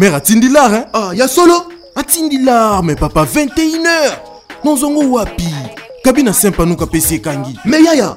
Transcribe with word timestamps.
mare 0.00 0.14
atindi 0.16 0.48
lar 0.48 0.72
hein? 0.72 0.84
ah 0.96 1.12
ya 1.12 1.28
solo 1.28 1.66
atindi 1.94 2.40
lar 2.42 2.80
me 2.82 2.94
papa 2.96 3.22
21 3.28 3.84
heure 3.84 4.16
nozongo 4.64 5.04
wapi 5.12 5.52
kabi 6.04 6.22
na 6.24 6.32
sempa 6.32 6.64
nuka 6.66 6.84
apesi 6.88 7.14
ekangi 7.20 7.60
me 7.68 7.76
yaya 7.84 8.16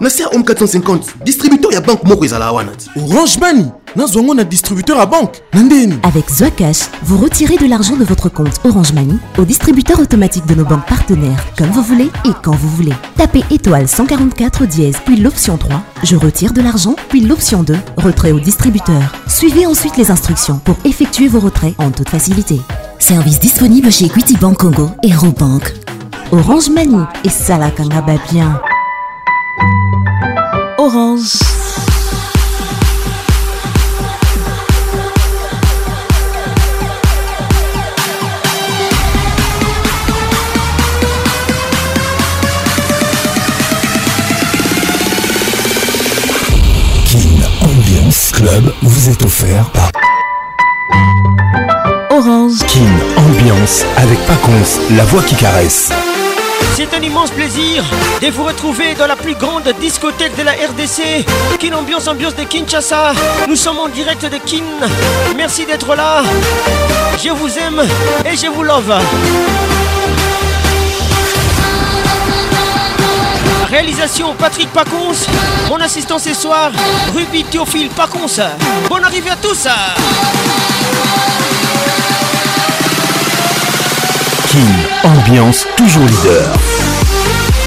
nasia 0.00 0.28
om 0.34 0.42
450 0.42 1.14
distributeur 1.24 1.70
à 1.76 1.80
banque 1.80 2.00
orange 2.04 3.38
mani 3.38 3.66
nazwa 3.96 4.34
na 4.34 4.44
distributeur 4.44 4.98
à 4.98 5.06
banque 5.06 5.42
avec 6.02 6.30
zoacash 6.30 6.88
vous 7.04 7.18
retirez 7.18 7.56
de 7.56 7.66
l'argent 7.66 7.96
de 7.96 8.04
votre 8.04 8.28
compte 8.28 8.60
orange 8.64 8.92
Money 8.92 9.14
au 9.38 9.44
distributeur 9.44 10.00
automatique 10.00 10.46
de 10.46 10.54
nos 10.54 10.64
banques 10.64 10.86
partenaires 10.86 11.44
comme 11.56 11.68
vous 11.70 11.82
voulez 11.82 12.10
et 12.24 12.30
quand 12.42 12.54
vous 12.54 12.68
voulez 12.68 12.92
tapez 13.16 13.42
étoile 13.50 13.88
144 13.88 14.66
dièse 14.66 14.96
puis 15.04 15.16
l'option 15.16 15.56
3 15.56 15.76
je 16.02 16.16
retire 16.16 16.52
de 16.52 16.60
l'argent 16.60 16.96
puis 17.08 17.20
l'option 17.20 17.62
2 17.62 17.76
retrait 17.98 18.32
au 18.32 18.40
distributeur 18.40 19.14
suivez 19.28 19.66
ensuite 19.66 19.96
les 19.96 20.10
instructions 20.10 20.58
pour 20.64 20.76
effectuer 20.84 21.28
vos 21.28 21.40
retraits 21.40 21.74
en 21.78 21.90
toute 21.90 22.08
facilité 22.08 22.60
service 22.98 23.38
disponible 23.38 23.92
chez 23.92 24.06
Equity 24.06 24.36
Bank 24.38 24.58
Congo 24.58 24.90
et 25.02 25.14
Robank 25.14 25.72
Orange 26.32 26.70
Mani 26.70 27.04
et 27.22 27.28
Salakanga 27.28 28.00
bien. 28.32 28.60
Orange. 30.86 31.32
Ambiance 47.62 48.30
Club 48.32 48.74
vous 48.82 49.08
est 49.08 49.22
offert 49.24 49.64
par 49.70 49.90
Orange. 52.10 52.56
Kim 52.66 52.84
Ambiance 53.16 53.84
avec 53.96 54.18
Paconce, 54.26 54.80
la 54.94 55.04
voix 55.06 55.22
qui 55.22 55.34
caresse. 55.34 55.90
C'est 56.72 56.92
un 56.92 57.00
immense 57.00 57.30
plaisir 57.30 57.84
de 58.20 58.26
vous 58.30 58.42
retrouver 58.42 58.94
dans 58.94 59.06
la 59.06 59.14
plus 59.14 59.36
grande 59.36 59.68
discothèque 59.80 60.36
de 60.36 60.42
la 60.42 60.52
RDC. 60.52 61.24
Kin 61.60 61.72
Ambiance 61.72 62.08
Ambiance 62.08 62.34
de 62.34 62.42
Kinshasa. 62.42 63.12
Nous 63.48 63.54
sommes 63.54 63.78
en 63.78 63.88
direct 63.88 64.22
de 64.24 64.36
Kin. 64.38 64.64
Merci 65.36 65.66
d'être 65.66 65.94
là. 65.94 66.22
Je 67.22 67.28
vous 67.30 67.56
aime 67.58 67.80
et 68.26 68.36
je 68.36 68.48
vous 68.48 68.64
love. 68.64 68.92
Réalisation 73.70 74.34
Patrick 74.36 74.70
Pacons. 74.72 75.28
Mon 75.68 75.80
assistant 75.80 76.18
ce 76.18 76.34
soir, 76.34 76.72
Ruby 77.14 77.44
Théophile 77.44 77.90
Pacons. 77.90 78.40
Bonne 78.88 79.04
arrivée 79.04 79.30
à 79.30 79.36
tous 79.36 79.68
ambiance 85.04 85.66
toujours 85.76 86.04
leader. 86.04 86.46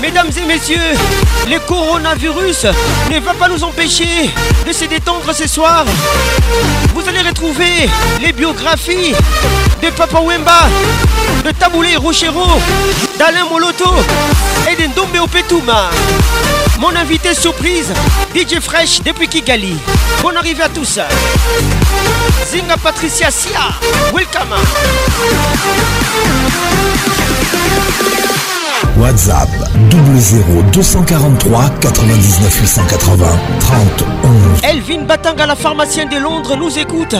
Mesdames 0.01 0.29
et 0.37 0.45
messieurs, 0.47 0.79
le 1.49 1.59
coronavirus 1.59 2.65
ne 3.11 3.19
va 3.19 3.33
pas 3.33 3.47
nous 3.49 3.63
empêcher 3.63 4.29
de 4.65 4.71
se 4.71 4.85
détendre 4.85 5.33
ce 5.33 5.47
soir. 5.47 5.85
Vous 6.93 7.07
allez 7.07 7.21
retrouver 7.27 7.89
les 8.21 8.31
biographies 8.31 9.13
de 9.81 9.89
Papa 9.89 10.19
Wemba, 10.21 10.69
de 11.43 11.51
Taboulé 11.51 11.95
Rochero, 11.97 12.45
d'Alain 13.19 13.45
Moloto 13.51 13.89
et 14.71 14.81
de 14.81 14.87
Ndombe 14.93 15.29
Mon 16.79 16.95
invité 16.95 17.33
surprise, 17.33 17.91
DJ 18.35 18.59
Fresh 18.61 19.01
depuis 19.03 19.27
Kigali. 19.27 19.75
bon 20.21 20.35
arrivée 20.35 20.63
à 20.63 20.69
tous. 20.69 20.99
Zinga 22.49 22.77
Patricia 22.81 23.29
Sia, 23.29 23.73
welcome. 24.13 24.55
WhatsApp 28.99 29.49
243 30.71 31.69
99 31.81 32.55
880 32.55 33.25
30 33.59 33.79
11. 34.23 34.61
Elvin 34.63 35.03
Batanga, 35.05 35.45
la 35.45 35.55
pharmacienne 35.55 36.09
de 36.09 36.17
Londres, 36.17 36.55
nous 36.57 36.77
écoute. 36.79 37.15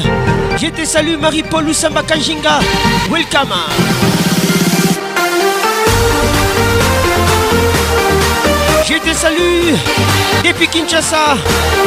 Je 0.59 0.67
te 0.67 0.83
salue 0.85 1.19
Marie-Paul 1.19 1.69
Usamba 1.69 2.01
Kanjinga. 2.03 2.59
Welcome. 3.11 3.53
Je 8.87 8.93
te 9.11 9.15
salue 9.15 9.75
depuis 10.43 10.67
Kinshasa, 10.67 11.35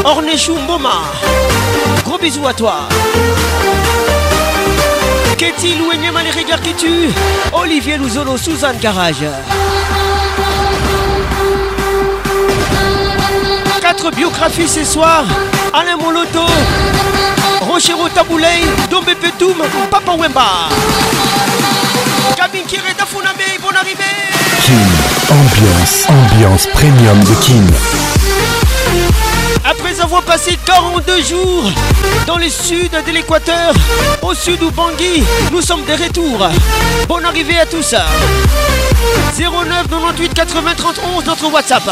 Ornechou 0.04 0.52
Mboma. 0.66 1.02
Gros 2.04 2.18
bisous 2.18 2.46
à 2.46 2.52
toi. 2.52 2.86
Keti 5.40 5.74
Lou 5.78 5.90
et 5.90 5.96
les 5.96 6.72
qui 6.74 6.86
Olivier 7.54 7.96
Louzolo, 7.96 8.36
Suzanne 8.36 8.76
Garage. 8.78 9.24
4 13.80 14.10
biographies 14.10 14.68
ce 14.68 14.84
soir. 14.84 15.24
Alain 15.72 15.96
Moloto, 15.96 16.44
Rochero 17.62 18.06
Taboulay, 18.10 18.64
Dombe 18.90 19.14
Petoum, 19.18 19.56
Papa 19.90 20.12
Wemba. 20.12 20.48
Kim 22.68 22.82
bonne 23.62 23.76
arrivée. 23.76 23.96
Kin, 24.60 25.32
ambiance, 25.34 26.04
ambiance 26.10 26.66
premium 26.66 27.18
de 27.24 27.34
Kim. 27.40 27.66
Après 29.65 30.00
avoir 30.00 30.22
passé 30.22 30.59
42 30.65 31.22
jours 31.22 31.71
dans 32.26 32.38
le 32.38 32.48
sud 32.48 32.91
de 32.91 33.12
l'équateur, 33.12 33.75
au 34.22 34.34
sud 34.34 34.62
ou 34.62 34.71
Bangui, 34.71 35.22
nous 35.53 35.60
sommes 35.60 35.84
de 35.84 35.93
retour. 35.93 36.48
Bon 37.09 37.22
arrivée 37.25 37.59
à 37.60 37.66
tous. 37.66 37.94
09 39.38 39.44
98 39.88 40.34
80 40.34 40.70
notre 41.26 41.53
WhatsApp. 41.53 41.82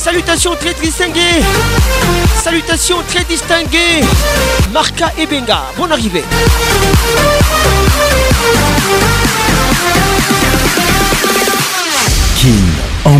Salutations 0.00 0.54
très 0.54 0.74
distinguées. 0.74 1.42
Salutations 2.42 2.98
très 3.12 3.24
distinguées. 3.24 4.02
Marca 4.72 5.12
et 5.18 5.26
Benga 5.26 5.62
bon 5.76 5.90
arrivée. 5.90 6.24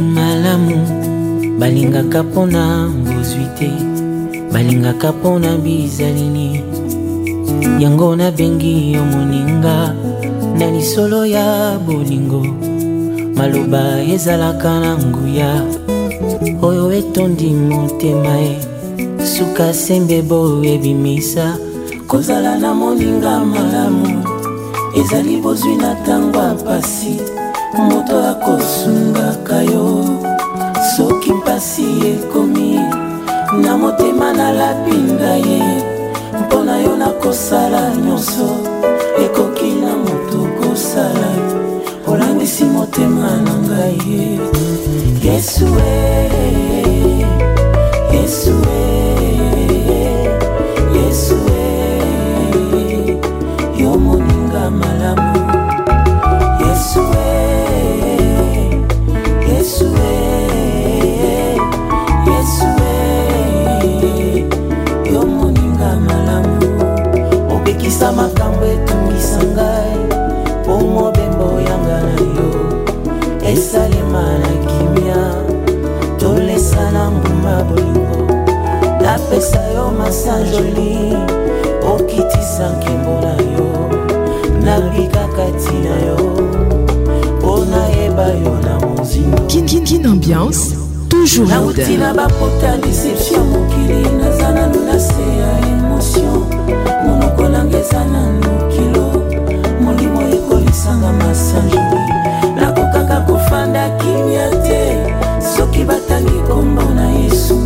balingaka 1.58 2.22
mpona 2.22 2.88
mbozwi 2.88 3.44
te 3.58 3.70
balingaka 4.52 5.12
mpona 5.12 5.50
bizalini 5.58 6.60
yango 7.78 8.16
nabengi 8.16 8.92
yo 8.92 9.04
moninga 9.04 9.94
na 10.58 10.66
lisolo 10.70 11.26
ya 11.26 11.78
bolingo 11.86 12.42
maloba 13.36 14.00
ezalaka 14.14 14.72
na 14.80 14.92
nguya 15.06 15.50
oyo 16.66 16.84
etondi 17.00 17.48
motema 17.70 18.34
e 18.48 18.54
suka 19.24 19.72
sembe 19.74 20.22
boyebimisa 20.22 21.58
kozala 22.06 22.58
na 22.58 22.70
moninga 22.74 23.44
malamu 23.44 24.24
ezali 25.00 25.36
bozwi 25.36 25.74
na 25.76 26.00
ntango 26.00 26.38
ya 26.38 26.52
mpasi 26.54 27.14
moto 27.88 28.16
akosungaka 28.30 29.62
yo 29.62 29.84
soki 30.96 31.32
mpasi 31.32 31.82
ekomi 32.14 32.74
na 33.62 33.76
motema 33.78 34.32
nalapinda 34.32 35.34
ye 35.48 35.64
mpo 36.40 36.64
na 36.66 36.74
yo 36.84 36.96
nakosala 36.96 37.82
nyonso 38.04 38.48
ekoki 39.24 39.70
na 39.82 39.92
motu 40.04 40.40
kosala 40.60 41.30
olandisi 42.10 42.64
motema 42.76 43.30
na 43.44 43.54
ngai 43.66 43.98
ye 44.12 44.24
yesu 45.24 45.64
e 45.64 45.88
eh, 45.88 46.76
eh, 46.80 46.81
ata 68.12 68.22
makambo 68.22 68.64
etungisa 68.66 69.40
ngai 69.44 70.06
mpo 70.60 70.74
mobembo 70.94 71.48
yanga 71.68 71.98
na 72.02 72.22
yo 72.36 72.50
esalema 73.52 74.24
na 74.38 74.48
kimia 74.48 75.34
tolesa 76.18 76.90
na 76.90 77.10
mbuma 77.10 77.62
bolingo 77.64 78.34
napesa 79.02 79.60
yo 79.74 79.90
masanjoli 79.98 80.94
okitisa 81.92 82.64
nkembo 82.76 83.14
na 83.22 83.32
yo 83.32 83.90
nabikaka 84.64 85.44
ntina 85.54 85.94
yo 86.06 86.18
mpo 87.38 87.58
nayeba 87.70 88.26
yo 88.42 88.52
na 88.64 88.72
mozindo 88.86 89.42
kin 89.84 90.06
ambiance 90.06 90.81
toujours 91.22 91.46
mode 91.48 91.78
na 92.00 92.10
bapota 92.14 92.76
deception 92.82 93.44
mokili 93.46 94.02
naza 94.18 94.50
nano 94.52 94.78
na 94.86 94.98
se 94.98 95.22
ya 95.38 95.50
emotio 95.70 96.34
monoko 97.06 97.42
nanga 97.48 97.78
eza 97.78 98.02
nano 98.12 98.50
kilo 98.72 99.06
molimo 99.80 100.20
ekolisanga 100.34 101.10
masanjeli 101.22 102.02
nakokaka 102.56 103.20
kofanda 103.20 103.90
kimia 103.98 104.48
te 104.66 104.82
soki 105.56 105.84
batangi 105.84 106.38
kombo 106.48 106.82
na 106.94 107.06
yesu 107.10 107.56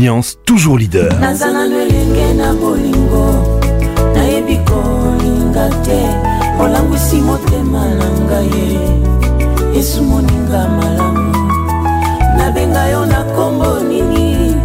ambiance 0.08 0.38
toujours 0.46 0.78
leader. 0.78 1.10
naza 1.20 1.48
na 1.52 1.66
lolenge 1.66 2.28
na 2.38 2.54
bolingo 2.54 3.26
nayebi 4.14 4.58
kolinga 4.68 5.70
te 5.86 6.00
olangwisi 6.64 7.18
motema 7.28 7.84
na 8.00 8.08
ngai 8.26 8.46
ye 8.72 9.76
yesu 9.76 10.00
moninga 10.08 10.62
malamu 10.78 11.50
nabenga 12.38 12.84
yo 12.92 13.02
na 13.12 13.20
nkombo 13.26 13.72
nini 13.90 14.56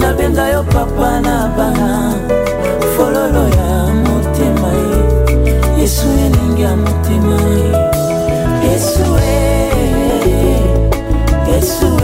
nabenga 0.00 0.44
yo 0.52 0.62
papa 0.72 1.10
na 1.26 1.36
bana 1.56 1.90
fololo 2.96 3.44
ya 3.60 3.74
motema 4.06 4.68
ye 4.82 5.00
yesu 5.80 6.06
elenge 6.24 6.62
ya 6.62 6.76
motema 6.76 7.36
ye 7.56 7.68
yesu 8.68 9.06
e 9.32 9.40
yesu 11.50 11.86
e 12.00 12.03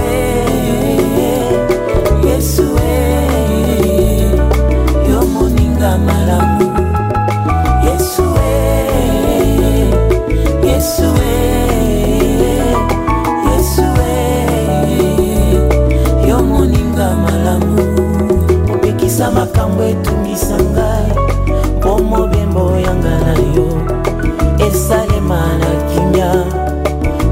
yo 5.09 5.21
moninga 5.35 5.91
malamu 6.07 6.67
yesu 7.87 8.27
yesu 10.65 11.09
yesu 13.47 13.87
yo 16.29 16.37
moninga 16.47 17.09
malamu 17.23 17.83
opekisa 18.75 19.31
makambo 19.31 19.83
etungisa 19.85 20.57
ngai 20.73 21.11
mpo 21.81 21.99
mobembo 21.99 22.65
yanga 22.85 23.15
na 23.27 23.35
yo 23.55 23.67
esalema 24.69 25.41
na 25.61 25.71
kimia 25.91 26.31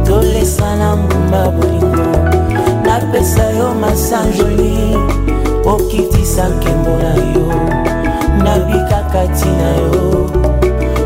tolesa 0.07 0.77
na 0.77 0.97
mbumba 0.97 1.43
bolingo 1.57 2.11
napesa 2.87 3.45
yo 3.59 3.75
masanjoli 3.75 4.79
okitisa 5.69 6.49
nkembo 6.49 6.91
na 7.03 7.13
yo 7.31 7.45
nabikaka 8.45 9.25
ntina 9.25 9.69
yo 9.89 10.07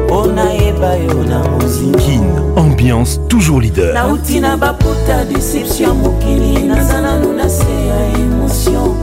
mpo 0.06 0.26
nayeba 0.26 0.94
yo 0.96 1.14
na 1.28 1.38
mozikin 1.50 2.24
ambiance 2.56 3.18
toujours 3.28 3.62
leader 3.62 3.94
nauti 3.94 4.40
na 4.40 4.56
baputa 4.56 5.24
deception 5.24 5.88
ya 5.88 5.94
mokili 5.94 6.62
naza 6.62 7.00
nanu 7.00 7.32
na 7.32 7.48
se 7.48 7.64
ya 7.88 8.00
émotion 8.22 8.94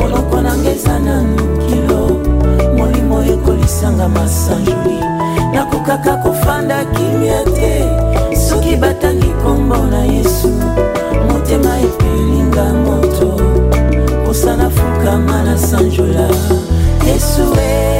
moloko 0.00 0.40
nanga 0.42 0.70
eza 0.70 0.98
nanu 0.98 1.36
kilo 1.66 2.00
molimo 2.76 3.22
ekolisanga 3.22 4.08
masanjoli 4.08 4.98
nakokaka 5.54 6.16
kofanda 6.16 6.84
kimia 6.84 7.42
te 7.44 7.75
mosala 14.36 14.70
fukama 14.70 15.42
na 15.42 15.56
sanjola 15.58 16.28
yesu 17.08 17.42
e 17.58 17.95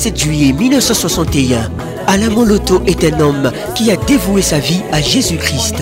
27 0.00 0.18
juillet 0.18 0.52
1961, 0.54 1.70
Alain 2.06 2.30
Moloto 2.30 2.80
est 2.86 3.04
un 3.04 3.20
homme 3.20 3.52
qui 3.74 3.90
a 3.90 3.96
dévoué 3.98 4.40
sa 4.40 4.58
vie 4.58 4.80
à 4.92 5.02
Jésus-Christ. 5.02 5.74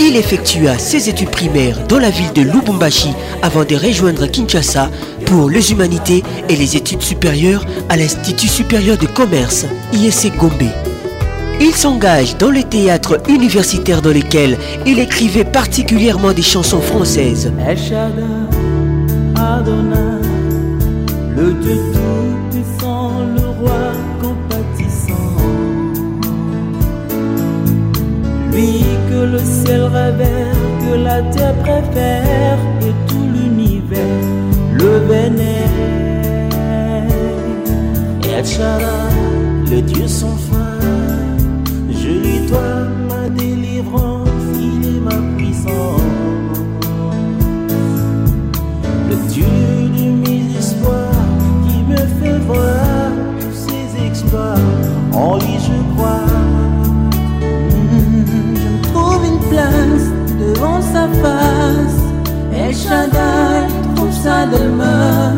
Il 0.00 0.16
effectua 0.16 0.78
ses 0.78 1.10
études 1.10 1.28
primaires 1.28 1.76
dans 1.86 1.98
la 1.98 2.08
ville 2.08 2.32
de 2.32 2.40
Lubumbashi 2.40 3.10
avant 3.42 3.64
de 3.66 3.76
rejoindre 3.76 4.26
Kinshasa 4.28 4.90
pour 5.26 5.50
les 5.50 5.72
humanités 5.72 6.22
et 6.48 6.56
les 6.56 6.74
études 6.78 7.02
supérieures 7.02 7.66
à 7.90 7.98
l'Institut 7.98 8.48
supérieur 8.48 8.96
de 8.96 9.04
commerce, 9.04 9.66
ISC 9.92 10.34
Gombe. 10.38 10.52
Il 11.60 11.74
s'engage 11.74 12.38
dans 12.38 12.50
les 12.50 12.64
théâtres 12.64 13.18
universitaires 13.28 14.00
dans 14.00 14.08
lesquels 14.12 14.56
il 14.86 14.98
écrivait 14.98 15.44
particulièrement 15.44 16.32
des 16.32 16.40
chansons 16.40 16.80
françaises. 16.80 17.52
le 29.26 29.38
ciel 29.40 29.84
révèle 29.84 30.54
que 30.80 30.94
la 31.02 31.22
terre 31.22 31.54
préfère 31.62 32.58
et 32.82 32.92
tout 33.06 33.24
l'univers 33.32 34.22
le 34.78 34.98
vénère. 35.08 35.68
Et 38.28 38.34
Atchara, 38.34 39.06
le 39.70 39.80
Dieu 39.80 40.06
sans 40.06 40.36
fin, 40.36 40.78
je 41.90 42.08
lui 42.08 42.40
dois 42.48 42.86
ma 43.08 43.28
délivrance, 43.30 44.28
il 44.56 44.96
est 44.96 45.00
ma 45.00 45.36
puissance. 45.38 46.02
Le 49.08 49.28
Dieu 49.30 49.46
de 49.46 50.28
mes 50.28 50.56
espoirs 50.58 51.22
qui 51.66 51.78
me 51.84 52.06
fait 52.22 52.38
voir 52.40 53.10
tous 53.40 53.68
ses 53.72 54.06
exploits, 54.06 54.56
en 55.12 55.36
lui 55.36 55.58
je 55.58 55.94
crois 55.96 56.20
devant 60.38 60.82
sa 60.82 61.08
face. 61.22 62.04
El 62.52 62.74
Shaddai 62.74 63.68
trouve 63.94 64.12
sa 64.12 64.44
demeure 64.46 65.32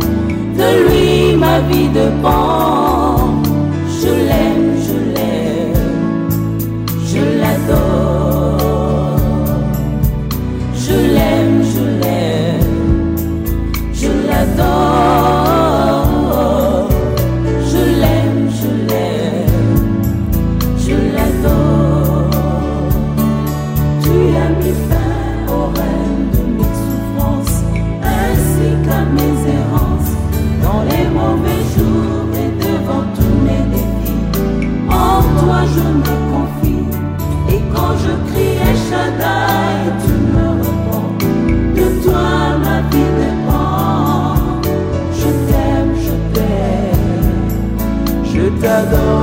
de 0.59 0.69
lui 0.87 1.35
ma 1.37 1.59
vie 1.69 1.87
dépend. 1.89 2.90
though 48.91 49.20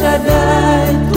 Shaddai 0.00 1.07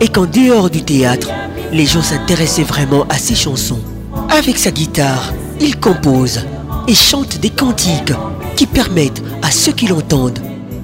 et 0.00 0.08
qu'en 0.08 0.26
dehors 0.26 0.70
du 0.70 0.82
théâtre, 0.82 1.28
les 1.72 1.86
gens 1.86 2.02
s'intéressaient 2.02 2.62
vraiment 2.62 3.04
à 3.08 3.18
ses 3.18 3.34
chansons. 3.34 3.80
Avec 4.28 4.58
sa 4.58 4.70
guitare, 4.70 5.32
il 5.60 5.78
compose 5.78 6.40
et 6.88 6.94
chante 6.94 7.38
des 7.38 7.50
cantiques 7.50 8.12
qui 8.56 8.66
permettent 8.66 9.22
à 9.42 9.50
ceux 9.50 9.72
qui 9.72 9.86
l'entendent 9.86 10.40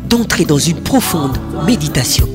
d'entrer 0.09 0.45
dans 0.45 0.59
une 0.59 0.76
profonde 0.76 1.38
méditation. 1.67 2.29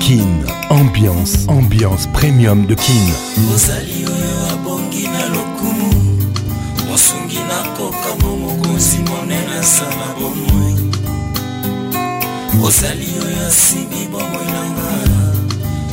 Kin, 0.00 0.26
ambiance, 0.70 1.46
ambiance 1.48 2.06
premium 2.12 2.66
de 2.66 2.74
Kin. 2.74 2.92
ozali 12.72 13.06
oyo 13.24 13.42
asimbi 13.48 14.00
bomoi 14.12 14.48
nanga 14.54 14.88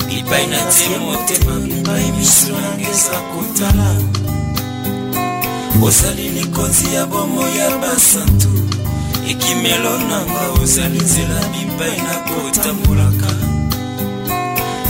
lipai 0.10 0.48
na 0.48 0.60
tie 0.74 0.98
motema 1.06 1.56
mipai 1.68 2.06
misu 2.18 2.52
nanga 2.52 2.82
eza 2.92 3.18
kotala 3.32 3.90
ozali 5.88 6.26
likonzi 6.30 6.94
ya 6.96 7.04
bomoi 7.06 7.54
ya 7.62 7.70
basantu 7.82 8.52
ekimelo 9.32 9.94
nanga 10.10 10.42
ozali 10.64 11.00
nzela 11.06 11.40
mipai 11.52 11.98
na 12.08 12.16
kotambolaka 12.30 13.32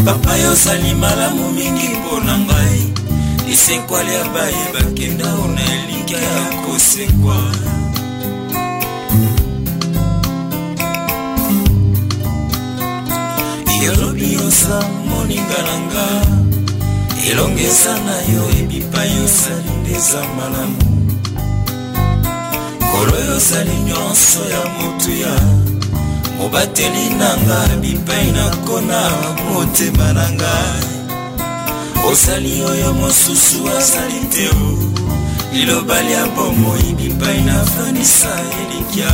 papa 0.05 0.35
yo 0.37 0.51
ozali 0.51 0.91
malamu 1.01 1.43
mingi 1.57 1.87
mpo 1.97 2.19
na 2.19 2.33
ngai 2.45 2.81
lisenkwali 3.47 4.13
ya 4.13 4.23
bayebakenda 4.33 5.25
ona 5.43 5.61
elinga 5.75 6.17
ya 6.27 6.37
kosekwa 6.65 7.35
elobi 13.87 14.33
yosa 14.33 14.79
moninga 15.09 15.57
na 15.67 15.73
nga 15.87 16.07
elongeza 17.31 17.93
na 18.05 18.15
yo 18.33 18.43
ebipai 18.59 19.11
yosali 19.21 19.71
nde 19.81 19.91
eza 19.99 20.21
malamu 20.37 20.81
kolo 22.91 23.15
yozali 23.29 23.75
nyonso 23.87 24.39
ya 24.53 24.61
motuya 24.75 25.33
mobateli 26.37 27.05
na 27.19 27.29
nga 27.43 27.59
bipai 27.81 28.27
nakona 28.37 28.99
motema 29.49 30.07
na 30.17 30.25
ngai 30.35 30.85
osali 32.11 32.51
oyo 32.71 32.89
mosusu 32.99 33.57
azali 33.77 34.19
te 34.33 34.43
o 34.63 34.67
liloba 35.53 35.97
lya 36.07 36.23
bomoi 36.35 36.87
bipai 36.99 37.39
nafanisa 37.47 38.31
elikya 38.61 39.11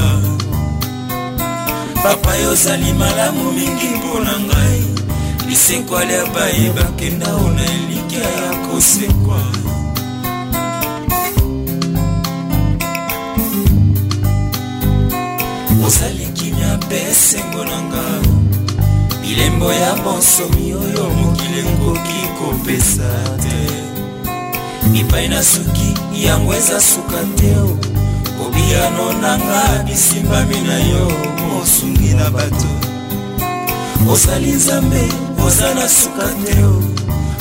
papa 2.05 2.35
yo 2.37 2.51
ozali 2.51 2.93
malamu 2.93 3.51
mingi 3.51 3.85
mpo 3.97 4.19
na 4.19 4.39
ngai 4.47 4.81
lisekwale 5.49 6.13
ya 6.13 6.25
baye 6.25 6.69
bakenda 6.77 7.27
ona 7.45 7.61
elika 7.63 8.19
ya 8.41 8.51
kosekwa 8.67 9.39
ozali 15.85 16.25
kimia 16.33 16.77
mpe 16.77 16.95
esengo 17.11 17.61
na 17.69 17.77
ngai 17.89 18.27
bilembo 19.21 19.73
ya 19.73 19.93
bonsomi 20.03 20.65
oyo 20.83 21.05
mokili 21.17 21.61
ngoki 21.73 22.21
kopesa 22.39 23.09
te 23.43 23.57
epai 24.99 25.27
na 25.27 25.43
suki 25.43 25.87
yango 26.25 26.53
eza 26.53 26.81
suka 26.89 27.19
te 27.37 27.51
kobiano 28.37 29.05
na 29.21 29.31
nga 29.43 29.61
bisimbami 29.87 30.59
na 30.67 30.77
yo 30.89 31.34
mosungi 31.65 32.13
na 32.13 32.29
bato 32.31 32.67
osali 34.11 34.51
nzambe 34.51 35.01
oza 35.47 35.69
na 35.77 35.85
suka 35.99 36.27
te 36.45 36.55
o 36.73 36.77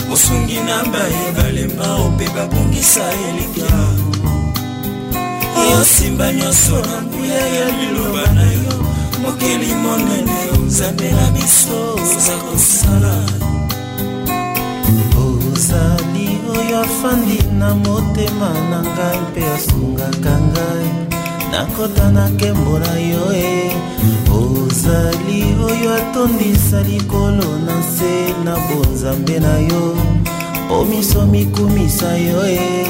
mosungi 0.09 0.59
na 0.69 0.77
bayebalemba 0.93 1.87
ope 2.05 2.27
babongisa 2.35 3.01
elika 3.29 3.75
yo 5.71 5.81
simba 5.93 6.27
nyonso 6.39 6.73
na 6.89 6.97
nguya 7.05 7.45
ya 7.59 7.67
liloba 7.79 8.25
na 8.37 8.43
yo 8.57 8.73
mokeli 9.23 9.71
monene 9.83 10.39
nzambe 10.67 11.09
na 11.17 11.27
biso 11.35 11.79
oza 12.11 12.37
kosala 12.49 13.15
ozali 15.27 16.29
oyo 16.57 16.77
afandi 16.87 17.39
na 17.61 17.69
motema 17.85 18.51
na 18.71 18.79
ngai 18.93 19.19
mpe 19.27 19.41
asungaka 19.57 20.33
ngai 20.53 20.91
nakotana 21.53 22.29
nkembo 22.31 22.79
na 22.79 22.95
yo 23.13 23.25
e 23.49 23.73
ozali 24.39 25.41
oyo 25.69 25.91
atondisa 26.01 26.79
likolo 26.89 27.49
na 27.67 27.75
nse 27.83 28.13
na 28.45 28.55
bonzambe 28.67 29.37
na 29.41 29.55
yo 29.69 29.85
mpo 30.67 30.85
miso 30.91 31.21
mikumisa 31.33 32.11
yo 32.29 32.41
e 32.47 32.87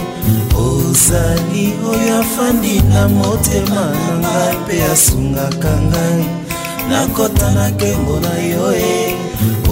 ozali 0.66 1.64
oyo 1.92 2.12
afandi 2.22 2.74
na 2.92 3.02
motema 3.08 3.82
na 4.04 4.12
ngai 4.22 4.56
mpe 4.64 4.76
asungaka 4.92 5.72
ngai 5.90 6.22
nakotana 6.90 7.64
nkembo 7.74 8.14
na 8.24 8.34
yo 8.52 8.66
e 8.72 8.94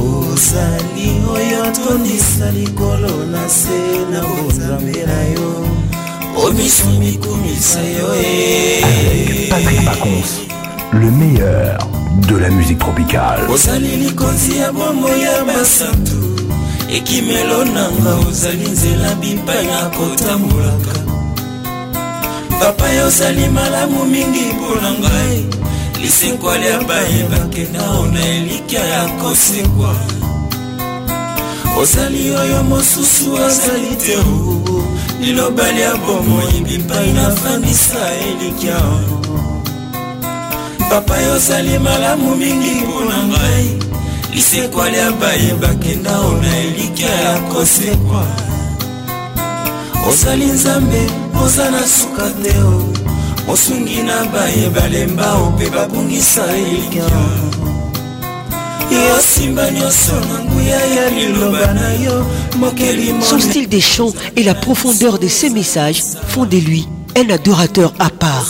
ozali 0.07 1.07
oyo 1.35 1.59
atondisa 1.68 2.47
likolo 2.57 3.12
na 3.33 3.42
se 3.59 3.79
na 4.12 4.21
bonzambe 4.29 5.01
na 5.11 5.21
yo 5.35 5.51
Avec 6.35 6.71
eh. 8.25 9.49
Patrick 9.51 9.85
Pacons, 9.85 10.57
le 10.92 11.11
meilleur 11.11 11.79
de 12.29 12.37
la 12.37 12.49
musique 12.49 12.79
tropicale. 12.79 13.40
ozali 13.51 13.97
likonzi 13.99 14.57
ya 14.59 14.73
bomoi 14.73 15.21
ya 15.21 15.45
basantu 15.45 16.18
ekimelo 16.97 17.64
nanga 17.64 18.12
ozali 18.29 18.68
nzela 18.73 19.14
bipaya 19.21 19.90
kotambolaka 19.97 20.95
papa 22.61 22.88
yo 22.90 23.07
ozali 23.07 23.49
malamu 23.49 24.05
mingi 24.05 24.45
mpona 24.57 24.90
ngai 24.92 25.45
lisenkwale 26.03 26.66
ya 26.66 26.79
bayebakenda 26.88 27.90
ona 28.01 28.27
elikya 28.37 28.85
ya 28.85 29.05
kosekwa 29.23 29.95
ozali 31.81 32.31
oyo 32.31 32.62
mosusu 32.62 33.37
azali 33.47 33.97
te 34.05 34.16
liloba 35.23 35.73
lya 35.73 35.93
bomoi 36.07 36.61
bipai 36.67 37.13
nafandisa 37.13 38.03
elikyao 38.29 39.23
papa 40.91 41.17
yosali 41.19 41.79
malamu 41.79 42.35
mingi 42.37 42.71
kuna 42.87 43.19
ngai 43.29 43.69
lisekwa 44.35 44.91
lya 44.91 45.13
baye 45.13 45.53
bakenda 45.63 46.19
o 46.21 46.33
na 46.43 46.57
elikya 46.59 47.11
ya 47.21 47.39
kosekwa 47.53 48.27
ozali 50.09 50.45
nzambe 50.47 51.03
oza 51.45 51.71
na 51.71 51.87
suka 51.89 52.31
teo 52.43 52.83
mosungi 53.47 54.03
na 54.03 54.25
baye 54.25 54.71
balemba 54.71 55.35
o 55.35 55.51
mpe 55.51 55.71
babungisa 55.71 56.47
elikyao 56.57 57.62
Son 63.23 63.38
style 63.38 63.68
des 63.68 63.81
chants 63.81 64.12
et 64.37 64.42
la 64.42 64.55
profondeur 64.55 65.18
de 65.18 65.29
ses 65.29 65.51
messages 65.51 66.03
font 66.29 66.45
de 66.45 66.57
lui 66.57 66.87
un 67.16 67.33
adorateur 67.33 67.92
à 67.99 68.09
part. 68.09 68.47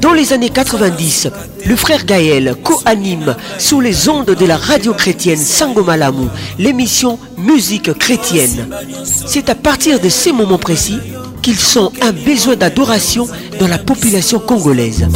Dans 0.00 0.12
les 0.12 0.32
années 0.32 0.50
90, 0.50 1.28
le 1.66 1.76
frère 1.76 2.04
Gaël 2.04 2.54
co-anime 2.62 3.34
sous 3.58 3.80
les 3.80 4.08
ondes 4.08 4.30
de 4.34 4.46
la 4.46 4.56
radio 4.56 4.94
chrétienne 4.94 5.38
Sangomalamu 5.38 6.26
l'émission 6.58 7.18
Musique 7.36 7.92
chrétienne. 7.98 8.70
C'est 9.04 9.50
à 9.50 9.54
partir 9.54 10.00
de 10.00 10.08
ces 10.08 10.32
moments 10.32 10.58
précis 10.58 10.98
qu'ils 11.42 11.56
sont 11.58 11.92
un 12.02 12.12
besoin 12.12 12.56
d'adoration 12.56 13.26
dans 13.60 13.68
la 13.68 13.78
population 13.78 14.38
congolaise. 14.38 15.06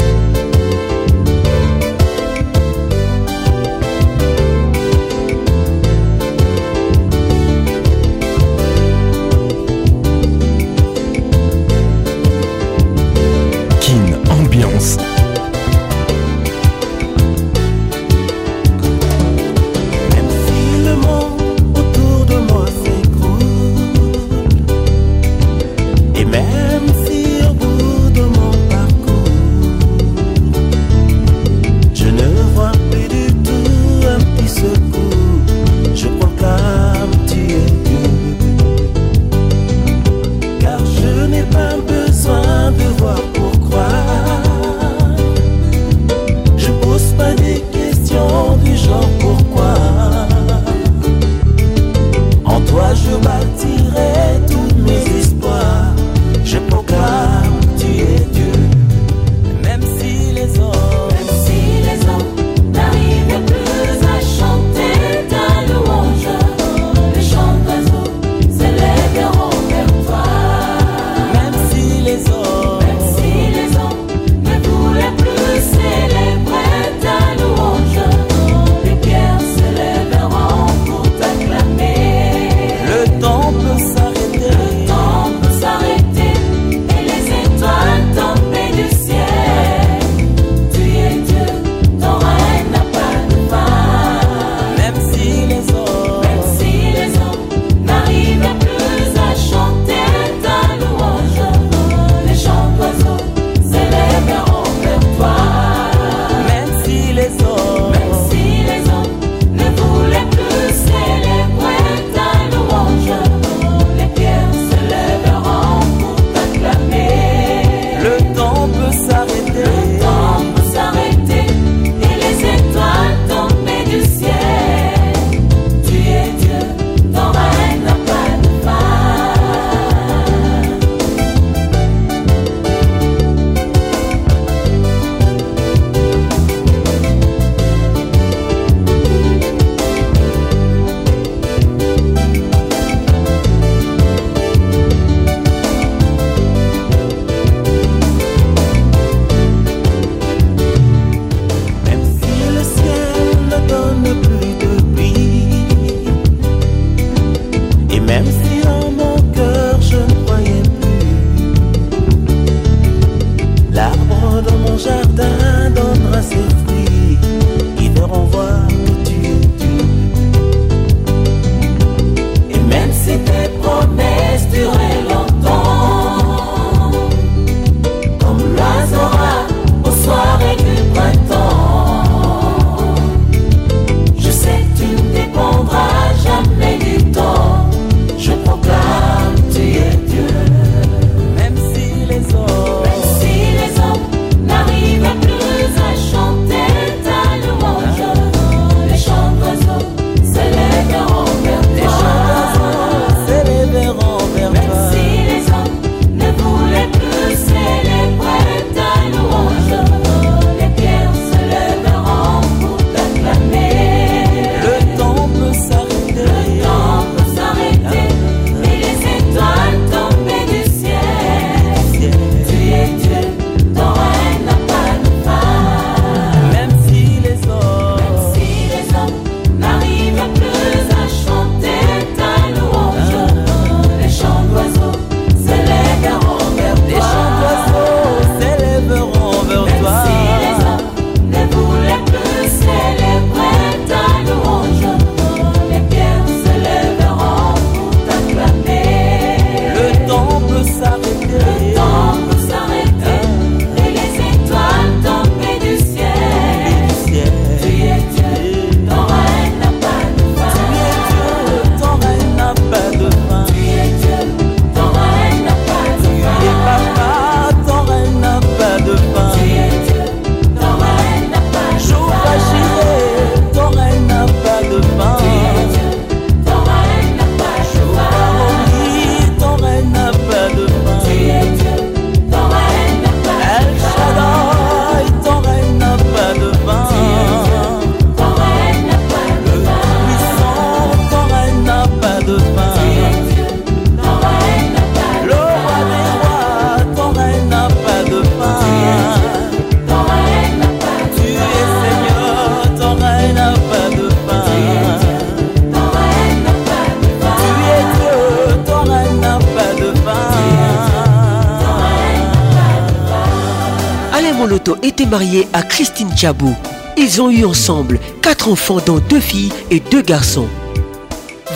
marié 315.12 315.46
à 315.52 315.62
Christine 315.62 316.08
Chabou. 316.16 316.54
Ils 316.96 317.20
ont 317.20 317.30
eu 317.30 317.44
ensemble 317.44 318.00
quatre 318.22 318.48
enfants 318.48 318.78
dont 318.84 318.98
deux 319.10 319.20
filles 319.20 319.52
et 319.70 319.78
deux 319.78 320.00
garçons. 320.02 320.48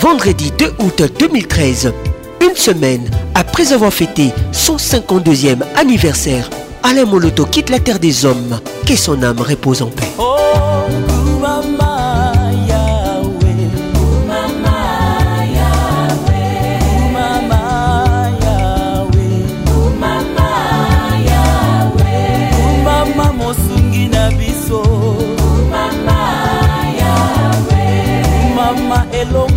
Vendredi 0.01 0.53
2 0.59 0.75
août 0.79 1.03
2013, 1.19 1.93
une 2.43 2.55
semaine 2.57 3.11
après 3.35 3.73
avoir 3.73 3.93
fêté 3.95 4.31
son 4.53 4.77
52e 4.77 5.63
anniversaire, 5.75 6.51
Alain 6.83 7.07
Moloto 7.07 7.47
quitte 7.47 7.71
la 7.71 7.81
terre 7.81 7.99
des 7.99 8.27
hommes. 8.27 8.61
Que 8.87 8.95
son 8.95 9.23
âme 9.23 9.41
repose 9.41 9.81
en 9.83 9.87
paix. 9.89 10.06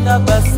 up 0.09 0.27
a 0.31 0.48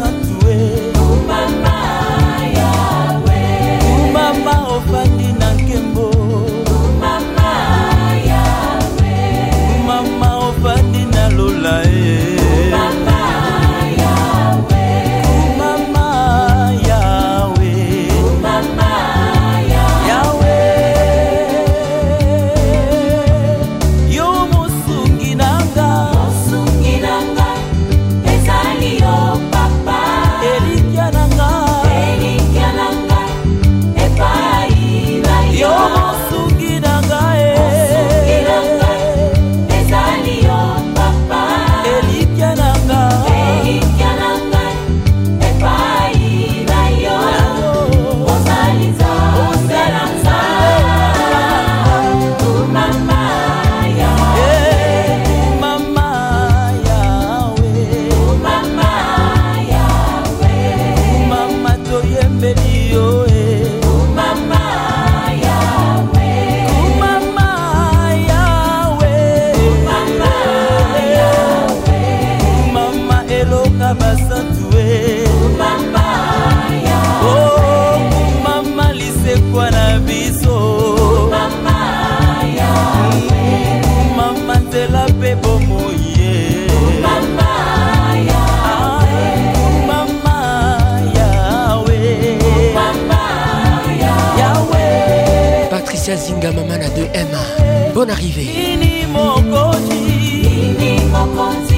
Patricia 96.12 96.17
Zinga 96.36 96.52
mama 96.52 96.78
na 96.78 96.88
2M 96.91 97.93
Bonne 97.93 98.12
arrivée 98.12 98.43
Ini 98.74 99.06
mokonzi 99.08 99.97
Ini 100.04 100.91
mokonzi 101.10 101.71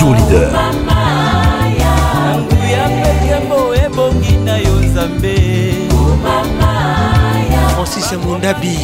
toujours 0.00 0.14
leader 0.16 0.48
ya 2.72 2.84
petembo 2.88 3.60
ebongi 3.84 4.34
na 4.46 4.56
yo 4.56 4.72
nzambe 4.80 5.36
francis 7.74 8.08
mondabi 8.26 8.76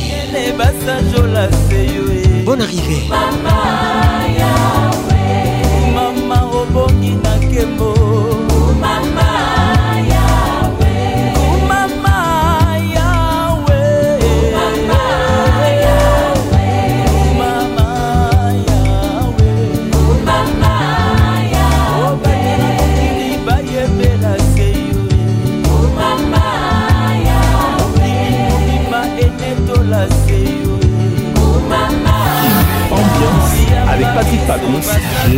basanjola 0.59 1.49
seyo 1.69 2.05
bon 2.45 2.61
arrivé 2.61 2.99
Mama, 3.09 3.57
ya. 4.39 4.85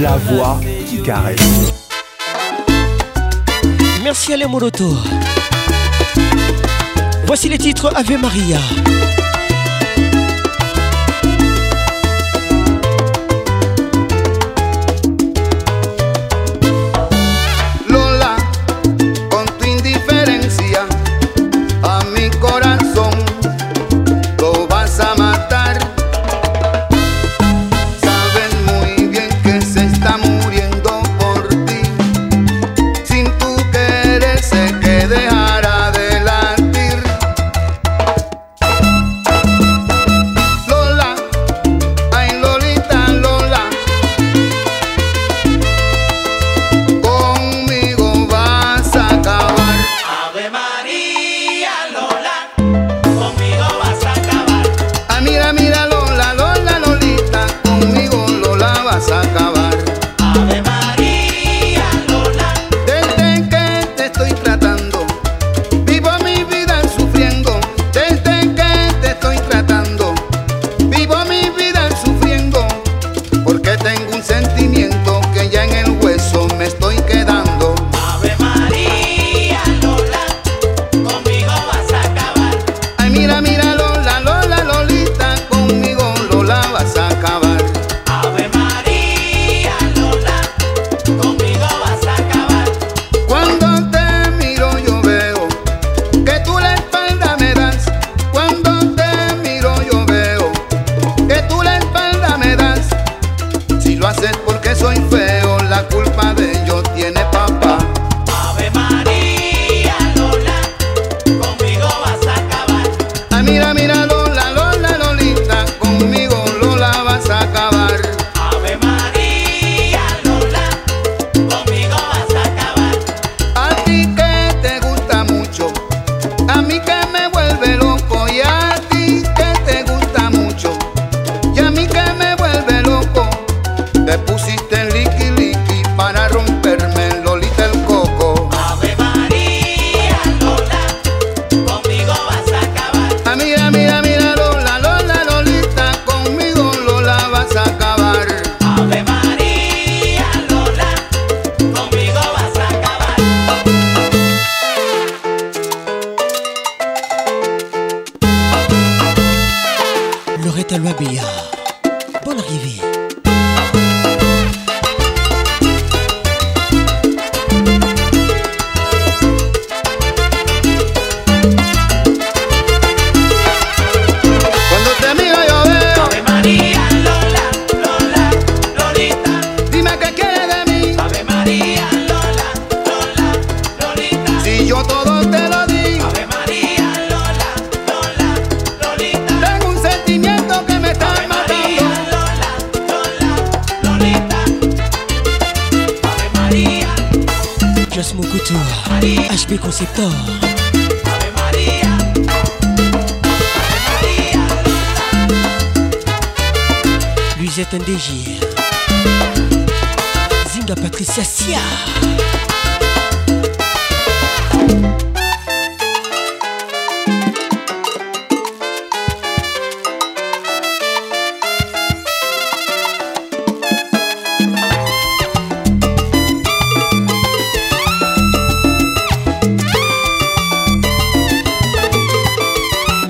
la 0.01 0.17
voix 0.17 0.61
qui 0.89 1.03
caresse. 1.03 1.73
Merci 4.03 4.37
les 4.37 4.47
Moloto. 4.47 4.95
Voici 7.27 7.49
les 7.49 7.59
titres 7.59 7.93
Ave 7.95 8.17
Maria. 8.21 8.59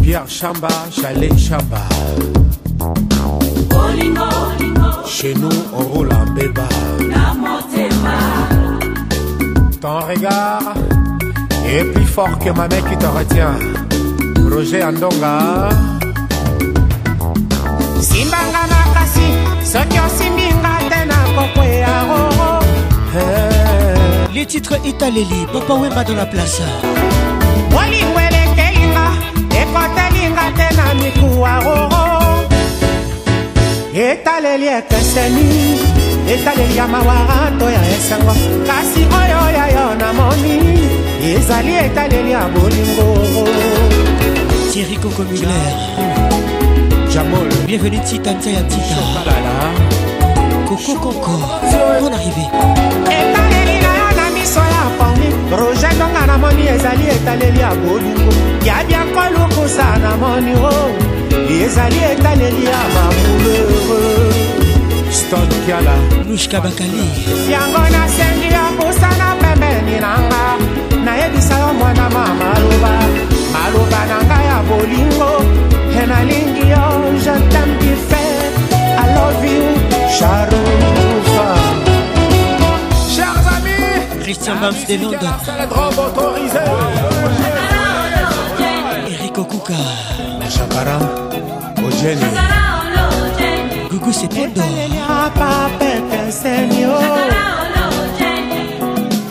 Pierre 0.00 0.24
Chamba, 0.28 0.68
Chalet 0.94 1.32
Chamba. 1.36 1.82
Chez 5.04 5.34
nous, 5.34 5.48
on 5.74 5.82
roule 5.82 6.10
en 6.12 6.30
béba. 6.32 6.68
Ton 9.80 9.98
regard 10.00 10.74
est 11.66 11.84
plus 11.84 12.04
fort 12.04 12.38
que 12.38 12.50
ma 12.50 12.68
mec 12.68 12.84
qui 12.88 12.96
te 12.96 13.06
retient. 13.06 13.79
roger 14.48 14.82
andonga 14.88 15.32
simbanga 18.08 18.60
makasi 18.72 19.26
soki 19.72 19.98
osimbinga 20.06 20.70
te 20.90 21.00
nakokweya 21.10 21.90
oo 22.18 22.48
eh. 23.22 24.32
les 24.34 24.46
titres 24.46 24.80
italeli 24.84 25.46
papa 25.52 25.74
wemba 25.82 26.04
dans 26.04 26.16
la 26.22 26.26
place 26.26 26.62
molingo 27.72 28.20
elekelinga 28.26 29.06
ekotelinga 29.60 30.44
te 30.58 30.68
na 30.78 30.86
mikuwa 31.00 31.52
oo 31.76 32.04
etaleli 33.94 34.68
ekeseni 34.78 35.48
etaleli 36.32 36.76
ya 36.80 36.86
mawara 36.88 37.38
to 37.58 37.66
ya 37.76 37.82
esengo 37.96 38.34
kasi 38.68 39.00
oyo 39.20 39.40
ya 39.56 39.64
yo 39.76 39.86
namoni 40.02 40.56
ezali 41.34 41.72
etaleli 41.86 42.30
ya 42.30 42.44
bolingo 42.54 43.08
Thierry 44.70 44.96
Coco 44.98 45.24
Mugler 45.24 45.72
Jamol 47.10 47.48
Bienvenue 47.66 47.98
Tita 48.08 48.32
Tita 48.34 48.60
Tita 48.70 49.00
Coco 50.68 50.94
Coco 50.94 51.32
Bon 52.00 52.12
arrivé 52.12 52.44
proje 55.50 55.86
ntonga 55.96 56.26
namoni 56.26 56.66
ezali 56.68 57.06
etaleli 57.10 57.58
ya 57.58 57.72
bolingo 57.82 58.30
ya 58.64 58.84
bianko 58.86 59.20
lukusa 59.34 59.96
namoni 59.98 60.54
o 60.54 60.64
oh. 60.68 60.90
ezali 61.66 61.98
etaleli 62.12 62.64
ya 62.64 62.80
bamoulere 62.94 63.78
oh. 63.94 64.34
stonkiala 65.12 65.94
lushka 66.28 66.60
bakali 66.60 67.02
yango 67.50 67.82
nasengi 67.94 68.48
yo 68.54 68.64
mbusana 68.74 69.34
pembeni 69.40 70.00
nanga 70.00 70.42
nayebisa 71.04 71.58
yo 71.58 71.72
mwana 71.78 72.08
ma 72.14 72.24
maloba 72.38 72.92
maloba 73.70 74.02
na 74.10 74.18
ngai 74.28 74.44
ya 74.50 74.58
bolingo 74.68 75.32
e 76.00 76.06
nalingi 76.10 76.64
yo 76.72 76.84
jetambife 77.24 78.24
alovi 79.02 79.56
charuva 80.18 81.48
chers 83.14 83.46
amis 83.54 84.22
christian 84.22 84.56
bams 84.62 84.82
de 84.88 84.96
london 84.98 85.34
eric 89.14 89.36
okuka 89.42 89.78
chakara 90.54 90.96
ojeni 91.86 92.28
gugu 93.90 94.12
sepondo 94.18 94.64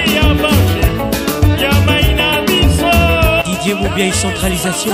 ou 3.85 3.89
bien 3.95 4.07
une 4.07 4.13
centralisation. 4.13 4.93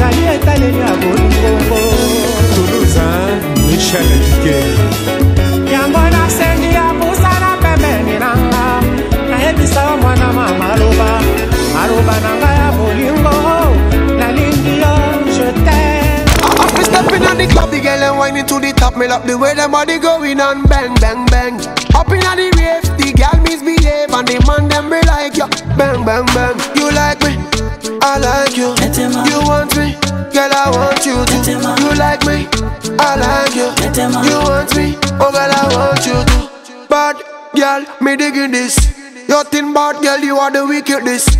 ezali 0.00 0.22
etaleli 0.34 0.78
ya 0.80 0.92
bolingongo 1.00 1.80
toloza 2.54 3.06
michel 3.66 4.08
duke 4.22 4.58
yango 5.74 6.00
nasengi 6.14 6.68
ya 6.76 6.86
pusana 7.00 7.50
pembeni 7.62 8.14
nanga 8.22 8.64
nayebisa 9.30 9.80
yo 9.88 9.94
mwana 10.02 10.26
ma 10.36 10.46
maloba 10.60 11.10
maloba 11.74 12.14
na 12.24 12.30
ngai 12.38 12.58
ya 12.62 12.68
bolingo 12.76 13.59
in 17.20 17.26
on 17.28 17.38
the 17.38 17.46
club, 17.46 17.70
the 17.70 17.80
girl 17.80 18.00
and 18.00 18.18
whining 18.18 18.46
to 18.46 18.58
the 18.60 18.72
top. 18.72 18.96
Me 18.96 19.06
love 19.06 19.26
the 19.26 19.36
way 19.36 19.54
them 19.54 19.72
body 19.72 19.98
going 19.98 20.40
on, 20.40 20.64
bang, 20.64 20.94
bang, 21.00 21.24
bang. 21.26 21.54
Up 21.94 22.08
in 22.10 22.22
on 22.26 22.36
the 22.40 22.48
rave, 22.56 22.84
the 22.96 23.12
girl 23.12 23.36
misbehave 23.42 24.10
and 24.12 24.26
the 24.26 24.36
man 24.48 24.68
them 24.68 24.88
be 24.88 25.00
like 25.06 25.36
yo, 25.36 25.46
bang, 25.76 26.04
bang, 26.04 26.24
bang. 26.32 26.56
You 26.76 26.90
like 26.92 27.20
me, 27.22 27.36
I 28.02 28.16
like 28.18 28.56
you. 28.56 28.72
You 28.80 29.38
want 29.46 29.76
me, 29.76 29.94
girl, 30.32 30.50
I 30.52 30.70
want 30.72 31.02
you 31.04 31.18
too. 31.28 31.52
You 31.52 31.90
like 31.96 32.24
me, 32.24 32.48
I 32.98 33.16
like 33.16 33.54
you. 33.56 33.68
You 33.96 34.38
want 34.44 34.70
me, 34.76 34.96
oh 35.20 35.28
girl, 35.32 35.52
I 35.52 35.64
want 35.76 36.04
you 36.06 36.18
too. 36.20 36.86
Bad 36.88 37.16
girl, 37.54 37.82
me 38.00 38.16
digging 38.16 38.52
this. 38.52 38.76
Your 39.28 39.44
thin 39.44 39.72
bad 39.72 40.02
girl, 40.02 40.18
you 40.18 40.38
are 40.38 40.50
the 40.50 40.66
wickedest. 40.66 41.36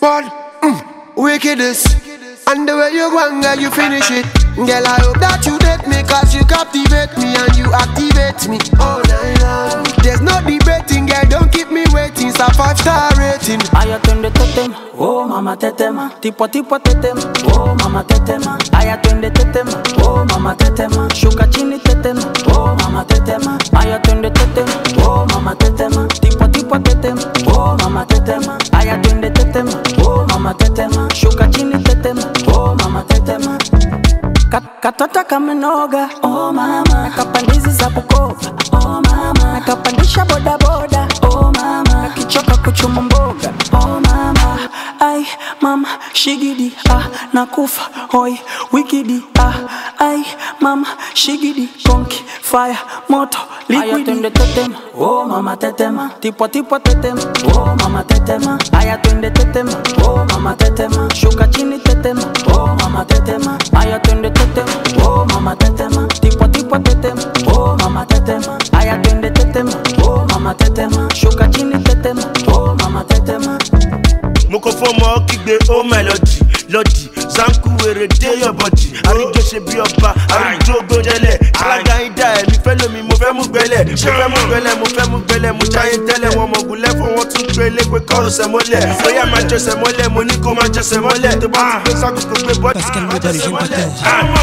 Bad, 0.00 0.24
mm, 0.62 1.16
wickedest. 1.16 2.07
And 2.48 2.66
the 2.66 2.74
way 2.78 2.92
you 2.96 3.12
go 3.12 3.20
girl, 3.44 3.58
you 3.60 3.68
finish 3.68 4.08
it. 4.10 4.24
Girl, 4.56 4.80
I 4.88 4.96
hope 5.04 5.20
that 5.20 5.44
you 5.44 5.60
date 5.60 5.84
me, 5.84 6.00
cause 6.08 6.32
you 6.32 6.48
captivate 6.48 7.12
me 7.20 7.36
and 7.36 7.52
you 7.60 7.68
activate 7.76 8.40
me. 8.48 8.56
All 8.80 9.04
night 9.04 9.36
long. 9.44 9.84
There's 10.00 10.24
no 10.24 10.32
debating, 10.48 11.04
girl, 11.12 11.28
don't 11.28 11.52
keep 11.52 11.68
me 11.68 11.84
waiting. 11.92 12.32
It's 12.32 12.40
a 12.40 12.48
five 12.56 12.80
star 12.80 13.12
rating. 13.20 13.60
I 13.76 13.92
attend 13.92 14.24
the 14.24 14.32
totem, 14.32 14.72
oh 14.96 15.28
mama 15.28 15.60
tetema. 15.60 16.08
Tipo 16.24 16.48
tipo 16.48 16.80
tetema, 16.80 17.20
oh 17.52 17.76
mama 17.84 18.00
tetema. 18.08 18.56
I 18.72 18.96
attend 18.96 19.28
the 19.28 19.28
tetema, 19.28 19.76
oh 20.00 20.24
mama 20.24 20.56
tetema. 20.56 21.04
sugar 21.12 21.52
chini 21.52 21.76
tetema, 21.84 22.24
oh 22.56 22.72
mama 22.80 23.04
tetema. 23.04 23.60
I 23.76 23.92
attend 23.92 24.24
the 24.24 24.30
tetema, 24.32 24.72
oh 25.04 25.28
mama 25.36 25.52
tetema. 25.54 26.08
Tipo 26.16 26.48
tipo 26.48 26.80
tetema, 26.80 27.20
oh 27.52 27.76
mama 27.84 28.06
tetema. 28.08 28.56
katota 34.80 35.24
kamnoga 35.26 36.08
oh 36.22 36.52
mama, 36.52 36.82
nakapandizi 37.08 37.70
za 37.70 37.90
bukova 37.94 38.34
oh 38.72 39.02
mama, 39.04 39.42
nakapandisha 39.58 40.24
bodaboda 40.24 40.67
shigidi 46.18 46.72
ah, 46.90 47.04
na 47.32 47.46
kufa 47.46 47.82
hoi 48.12 48.34
wikidi 48.72 49.22
ah, 49.40 49.54
ai 49.98 50.24
mama 50.60 50.86
shigidi 51.14 51.68
konki 51.86 52.22
fire 52.50 52.78
moto 53.08 53.38
liquidi 53.68 54.30
tetema 54.30 54.76
oh 54.98 55.24
mama 55.24 55.56
tetema 55.56 56.10
tipo 56.20 56.48
tipo 56.48 56.78
tetema 56.78 57.22
oh 57.54 57.76
mama 57.80 58.02
tetema 58.04 58.58
aya 58.72 58.98
twende 58.98 59.30
tetema 59.30 59.72
oh 60.06 60.26
mama 60.32 60.54
tetema 60.56 61.08
shuka 61.14 61.46
chini 61.48 61.78
tetema 61.78 62.22
oh 62.54 62.66
mama 62.82 63.04
tetema 63.04 63.56
aya 63.80 63.98
twende 64.00 64.30
tetema 64.30 64.72
oh 65.06 65.24
mama 65.32 65.56
tetema 65.56 66.06
tipo 66.06 66.48
tipo 66.48 66.78
tetema 66.78 67.22
oh 67.54 67.76
mama 67.76 68.06
tetema 68.06 68.58
aya 68.72 68.98
twende 68.98 69.30
tetema 69.30 69.72
oh 70.06 70.26
mama 70.32 70.54
tetema 70.54 71.08
shuka 71.14 71.48
chini 71.48 71.78
tetema 71.78 72.22
oh 72.52 72.74
mama 72.82 73.04
tetema 73.04 73.58
mukofomo 74.50 75.27
gbé 75.48 75.56
ó 75.74 75.82
mẹ́lọ́dì 75.82 76.38
lọ́dì 76.74 77.00
zanku 77.36 77.68
wèrè 77.80 78.06
dé 78.20 78.30
your 78.40 78.52
àríjọ 79.08 79.40
ṣe 79.48 79.58
bí 79.66 79.76
ọba 79.86 80.10
àríjọ 80.34 80.74
gbọ́jẹ́lẹ̀ 80.88 81.34
alága 81.64 81.94
yín 82.02 82.14
dá 82.16 82.26
ẹ̀mí 82.40 82.56
fẹ́ 82.64 82.76
mo 83.08 83.14
fẹ́ 83.20 83.32
mú 83.36 83.42
gbẹ́lẹ̀ 83.52 83.82
mo 83.88 83.94
fẹ́ 83.96 84.12
mú 84.32 84.38
gbẹ́lẹ̀ 84.48 84.74
mo 84.80 84.84
fẹ́ 84.94 85.06
mú 85.12 85.18
gbẹ́lẹ̀ 85.26 85.52
mo 85.58 85.64
jáyé 85.72 85.96
tẹ́lẹ̀ 86.06 86.30
wọn 86.36 86.46
mọ̀ 86.52 86.60
gùn 86.68 86.78
lẹ́fọ̀ 86.84 87.08
wọn 87.16 87.26
tún 87.32 87.46
gbé 87.54 87.64
lépe 87.76 87.98
kọ́rọ̀ 88.08 88.30
sẹ́mọ́lẹ̀ 88.38 88.80
bóyá 89.02 89.24
máa 89.32 89.42
jẹ 89.50 89.58
sẹ́mọ́lẹ̀ 89.66 90.06
mo 90.14 90.20
ní 90.28 90.34
kó 90.44 90.48
máa 90.58 90.68
jẹ 90.74 90.82
sẹ́mọ́lẹ̀ 90.90 91.32
tó 91.40 91.46
bá 91.54 91.60
ti 91.84 91.90
gbé 91.90 91.94
sákò 92.00 92.20
kò 92.30 92.36
gbé 92.44 92.52
máa 92.62 92.72
jẹ 93.22 93.32
sẹ́mọ́lẹ̀. 93.40 93.82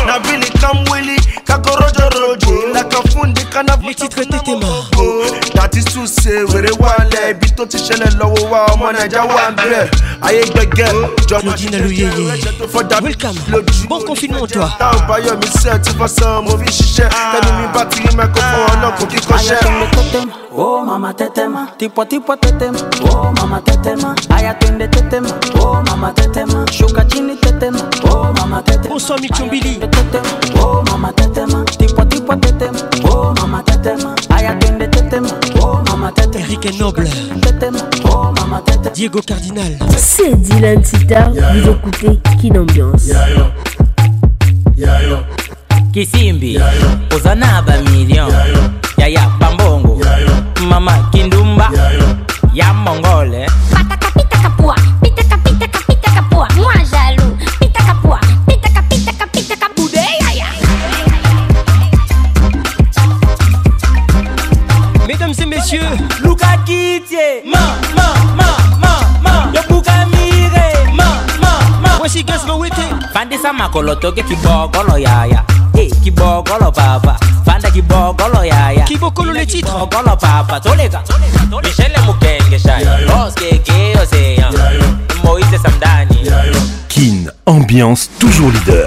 nabili 0.07 0.49
kamwili 0.61 1.17
kakorojo 1.47 2.05
rojo 2.15 2.51
lakanfundi 2.73 3.41
kanafun 3.53 5.51
ti 5.75 5.83
tún 5.91 6.05
ṣe 6.07 6.43
wèrè 6.53 6.71
wà 6.79 6.89
lẹ̀ 7.11 7.31
ibi 7.31 7.49
tó 7.57 7.65
ti 7.65 7.77
ṣẹlẹ̀ 7.87 8.11
lọ́wọ́ 8.19 8.49
wa 8.51 8.59
ọmọ 8.73 8.87
nàìjà 8.95 9.21
wà 9.29 9.41
bẹ̀rẹ̀ 9.57 9.83
ayé 10.27 10.41
gbẹgẹ 10.53 10.87
jọmọ 11.29 11.51
ṣiṣẹ́ 11.59 11.81
ẹ̀jẹ̀ 11.83 12.11
tó 12.59 12.65
fọ́dà 12.73 12.97
lójú 13.51 13.87
bon 13.89 14.01
confinement 14.07 14.47
toi. 14.53 14.69
tá 14.79 14.87
ò 14.95 14.99
bá 15.07 15.15
yọ 15.25 15.33
mí 15.41 15.47
sẹ́ẹ̀ 15.61 15.79
tí 15.83 15.91
bá 15.99 16.07
mo 16.47 16.51
fi 16.59 16.67
ṣiṣẹ́ 16.79 17.07
tẹ́lẹ̀ 17.33 17.51
mi 17.59 17.65
bá 17.75 17.83
ti 17.91 17.97
rí 18.03 18.11
mẹ́kọ̀ọ́ 18.17 18.51
ọlọ́kùn 18.71 19.07
kíkọ́ṣẹ́. 19.11 19.35
ayẹyẹ 19.35 19.59
tẹ́tẹ́m 19.91 20.27
o 20.65 20.67
mama 20.87 21.11
tẹ́tẹ́m 21.19 21.53
tipọ́tipọ́ 21.79 22.35
tẹ́tẹ́m 22.43 22.75
o 23.09 23.33
mama 23.37 23.57
tẹ́tẹ́m 23.67 23.99
ayatunde 24.37 24.85
tẹ́tẹ́m 24.95 25.25
o 25.63 25.67
mama 25.87 26.09
tẹ́tẹ́m 26.17 26.49
sukachini 26.77 27.35
tẹ́tẹ́m 27.43 27.75
o 28.13 28.31
mama 28.37 28.59
tẹ́tẹ́m. 28.67 28.93
ó 28.95 28.97
sọ 29.05 29.13
mi 29.21 29.27
túnbílì. 29.37 29.73
tẹ́tẹ́m 29.93 30.25
o 30.63 30.67
mama 30.89 31.09
tẹ́tẹ́m 31.19 31.51
tipọ́tipọ́ 31.79 32.35
tẹ́tẹ́m 32.43 32.73
o 33.11 33.15
mama 33.41 33.59
tẹ́tẹ́m 33.67 33.99
ayatunde 34.37 34.87
tẹ́tẹ́m. 34.95 35.44
Eric 36.35 36.79
Noble 36.79 37.07
Diego 38.93 39.21
Cardinal 39.25 39.75
C'est 39.97 40.39
Dylan 40.39 40.79
Tita 40.83 41.31
Vous 41.55 41.69
écoutez 41.71 42.19
Skin 42.33 42.55
Ambiance 42.61 43.09
Kisimbi 45.91 46.59
Ozana 47.11 47.63
Bamilion 47.63 48.27
Yaya 48.99 49.21
Pambongo 49.39 49.99
Mama 50.69 50.93
Kindumba 51.11 51.69
Ya 52.53 52.71
Mongole 52.71 53.47
Pataka 53.71 54.09
pitaka 54.11 54.41
kapua 54.49 54.75
Pitaka 55.01 55.37
pitaka 55.37 55.79
pitaka 55.87 56.11
kapua 56.21 56.47
Mwa 56.55 56.74
monsieur 65.65 65.81
look 66.23 66.37
Kitié 66.65 67.41
Ma, 67.45 67.59
ma, 67.95 68.13
ma, 68.35 68.57
ma, 68.79 68.97
ma. 69.21 69.45
mire. 69.49 69.63
Ma, 70.93 71.05
ma, 71.39 71.51
ma. 71.81 71.89
ya 74.97 75.15
ya. 75.27 75.41
Eh, 75.75 75.89
papa. 76.11 77.17
Fanda 77.45 77.69
ya 78.47 78.65
ya. 78.75 78.83
le 79.33 79.43
titre. 79.47 79.85
papa. 79.89 80.55
Tolega. 80.59 80.99
Michelle 81.63 81.97
Mukenge 82.05 82.57
shaya. 82.59 82.91
Samdani. 85.65 86.19
Kin, 86.89 87.17
ambiance 87.47 88.01
toujours 88.19 88.49
leader. 88.53 88.85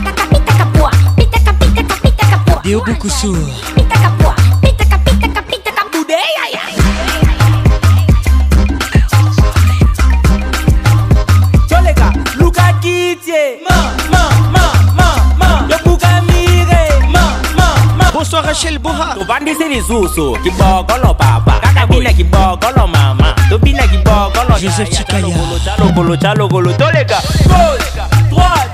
Pataka 0.04 0.26
pitaka 0.30 0.64
poa. 0.72 0.90
Pitaka 1.16 1.52
pitaka 1.60 1.94
pitaka 2.00 2.36
poa. 2.46 2.60
Diogo 2.62 2.92
Koussour. 2.98 3.36
sora 18.34 18.52
shelboha 18.54 19.14
tobandisi 19.14 19.64
lisusu 19.64 20.38
kibokolo 20.42 21.14
papa 21.14 21.60
kaka 21.60 21.86
bina 21.86 22.12
kibokolo 22.12 22.86
mama 22.86 23.32
tobina 23.48 23.86
kibokolo 23.88 24.58
joseph 24.60 24.90
chikayakolo 24.90 26.16
calokolo 26.16 26.72
toleka 26.72 27.22
gauche 27.46 28.02
droite 28.30 28.70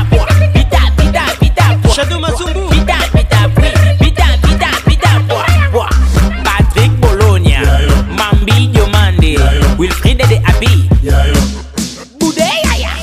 pita 0.52 0.80
pita 0.96 1.22
pita 1.40 1.90
shadow 1.94 2.20
mazumbu 2.20 2.68
pita 2.70 2.96
pita 3.14 3.40
pita 3.48 4.30
pita 4.42 4.68
pita 4.86 5.10
Patrick 6.44 6.92
Bologna 7.02 7.66
Mambi 8.18 8.68
Diomande 8.72 9.38
Wilfried 9.78 10.18
De 10.30 10.36
Abi 10.46 10.86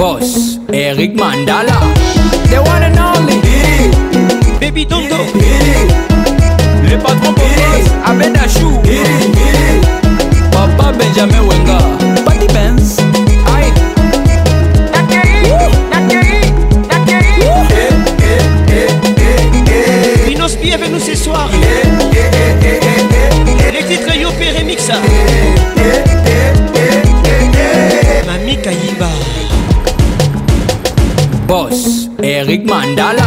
boss, 0.00 0.56
Eric 0.72 1.10
Mandala. 1.12 1.76
They 2.48 2.58
wanna 2.58 2.88
know 2.98 3.12
me. 3.28 3.36
Baby 4.58 4.86
Dondo. 4.86 5.18
Le 6.88 6.96
patron 7.04 7.34
Pomos, 7.34 7.86
Abedachou. 8.06 8.80
Papa 10.52 10.96
Benjamin 10.96 11.46
Wenger. 11.46 12.09
Erik 32.50 32.66
Mandala. 32.66 33.19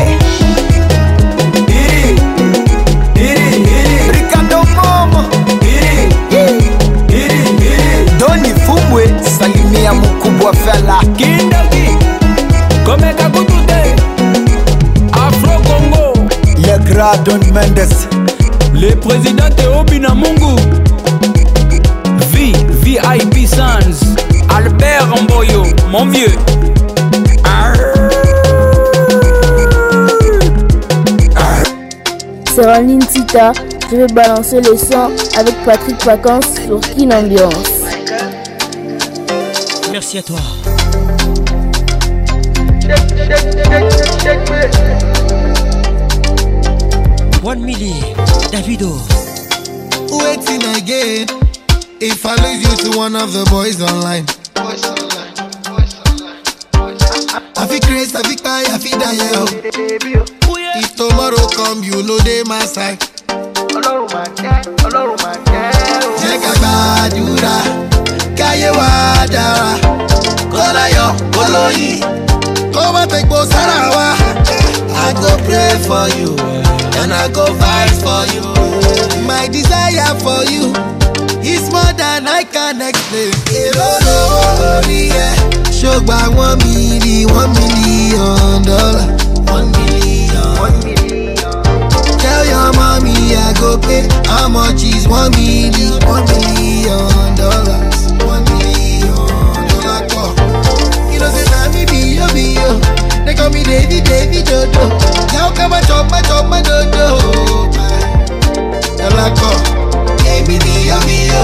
rikando 4.11 4.63
momo 4.75 5.25
doni 8.19 8.49
fumbwe 8.65 9.05
salimia 9.39 9.93
mukubwa 9.93 10.53
fela 10.53 10.99
kindagi 11.17 11.97
komeka 12.85 13.29
kutu 13.29 13.53
te 13.67 13.95
afro 15.11 15.59
congo 15.59 16.13
le 16.57 16.77
gra 16.89 17.17
don 17.17 17.43
mendes 17.53 18.07
le 18.73 18.95
président 18.95 19.49
teobi 19.55 19.99
na 19.99 20.15
mungu 20.15 20.55
v 22.31 22.55
vip 22.83 23.47
sans 23.49 24.15
albert 24.49 25.21
mboyo 25.23 25.63
mon 25.91 26.05
vieux 26.09 26.66
c'est 32.57 33.39
Je 33.91 33.97
vais 33.97 34.07
balancer 34.07 34.59
le 34.61 34.75
son 34.75 35.11
avec 35.37 35.53
Patrick 35.63 36.01
Vacances 36.03 36.45
sur 36.65 36.79
Kin 36.81 37.11
Ambiance. 37.11 37.53
Merci 39.91 40.17
à 40.19 40.23
toi. 40.23 40.39
One 47.43 47.65
Davido. 48.51 48.97
Waiting 50.09 50.61
If 51.99 52.25
I 52.25 52.35
you 52.57 52.91
to 52.91 52.97
one 52.97 53.15
of 53.15 53.33
the 53.33 53.45
boys 53.51 53.81
online. 53.81 54.25
for 75.87 76.03
you, 76.19 76.35
eh, 76.51 76.99
and 76.99 77.13
I 77.13 77.31
go 77.31 77.47
fight 77.63 77.95
for 78.03 78.23
you. 78.35 78.43
My 79.23 79.47
desire 79.47 80.11
for 80.19 80.43
you 80.51 80.75
is 81.39 81.71
more 81.71 81.91
than 81.95 82.27
I 82.27 82.43
can 82.43 82.75
explain. 82.81 83.31
yeah, 84.91 85.35
shook 85.71 86.05
by 86.05 86.27
one 86.27 86.59
million 86.67 87.31
dollar. 88.63 89.07
One 89.47 89.71
million, 89.79 90.51
one 90.59 90.75
million. 90.83 91.35
Tell 92.19 92.43
your 92.51 92.69
mommy 92.75 93.15
I 93.47 93.55
go 93.57 93.79
pay 93.79 94.03
how 94.27 94.49
much 94.49 94.83
is 94.83 95.07
one 95.07 95.31
million, 95.31 96.03
one 96.05 96.25
million. 96.27 97.16
baby, 103.67 103.99
baby, 104.07 104.39
dodo. 104.47 104.87
Now 105.35 105.51
come 105.51 105.75
and 105.75 105.83
chop 105.87 106.07
my 106.09 106.21
chop 106.23 106.47
my 106.49 106.63
dodo. 106.63 107.05
Elako, 108.97 109.51
baby, 110.23 110.55
mio, 110.63 110.97
mio. 111.07 111.43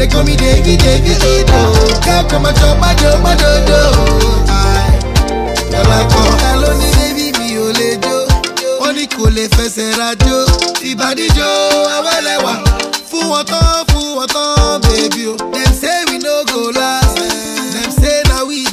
They 0.00 0.06
call 0.08 0.24
me 0.24 0.34
Davy, 0.36 0.76
Davy, 0.80 1.12
dodo. 1.22 1.60
Now 2.08 2.24
come 2.28 2.48
and 2.48 2.56
chop 2.58 2.76
my 2.80 2.92
chop 3.00 3.20
my 3.22 3.34
dodo. 3.36 3.80
Elako, 5.78 6.24
hello, 6.44 6.70
ni 6.80 6.88
baby, 6.96 7.26
mi 7.38 7.46
ò 7.62 7.66
lè 7.78 7.90
jó. 8.04 8.16
Wọ́n 8.80 8.92
ní 8.96 9.04
kò 9.14 9.26
lè 9.36 9.44
fẹsẹ̀ 9.56 9.88
rajó. 10.00 10.38
Ìbàdíjọ 10.90 11.50
awẹ́lẹ́wà. 11.96 12.54
Fún 13.10 13.24
wọn 13.32 13.42
tán, 13.52 13.70
fún 13.90 14.26
baby 14.84 15.22
o. 15.30 15.34
Dem 15.54 15.72
say 15.80 15.98
we 16.08 16.16
no 16.26 16.34
go 16.50 16.60
last. 16.78 17.14
Them 17.74 17.90
say 18.00 18.16
na 18.30 18.38
we 18.48 18.67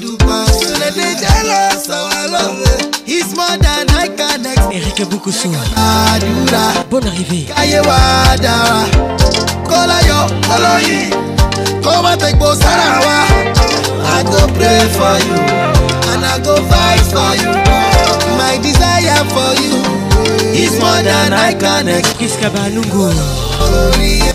dey 0.95 1.15
jealous 1.19 1.89
our 1.89 2.27
love 2.31 2.61
is 3.05 3.27
eh? 3.33 3.35
more 3.35 3.57
than 3.59 3.85
I 3.91 4.07
can 4.15 4.41
explain. 4.47 4.79
Eric 4.81 4.99
Bukusu. 5.11 5.49
Adura. 5.75 6.65
Bonne 6.89 7.07
arrivée. 7.07 7.45
Kayewa 7.51 7.99
dara. 8.39 8.87
Kolayo 9.69 10.31
Koloyi. 10.47 11.11
Come 11.83 12.05
and 12.07 12.19
take 12.21 12.35
Bosarawa. 12.39 13.17
I 14.07 14.23
go 14.23 14.47
pray 14.55 14.83
for 14.95 15.15
you 15.27 15.39
and 16.11 16.23
I 16.23 16.39
go 16.39 16.55
fight 16.71 17.05
for 17.11 17.31
you. 17.35 17.51
My 18.39 18.55
desire 18.63 19.19
for 19.35 19.51
you 19.59 19.75
is 20.55 20.79
more 20.79 21.01
than 21.03 21.33
I 21.33 21.53
can 21.53 21.89
explain. 21.89 22.15
Chris 22.17 22.33
Kabalungu. 22.39 23.11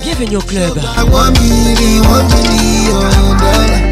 Bienvenue 0.02 0.36
au 0.36 0.42
club. 0.42 0.78
I 0.96 1.04
want 1.04 1.38
million, 1.40 2.02
one 2.08 2.28
million 2.28 3.00
dollars. 3.38 3.89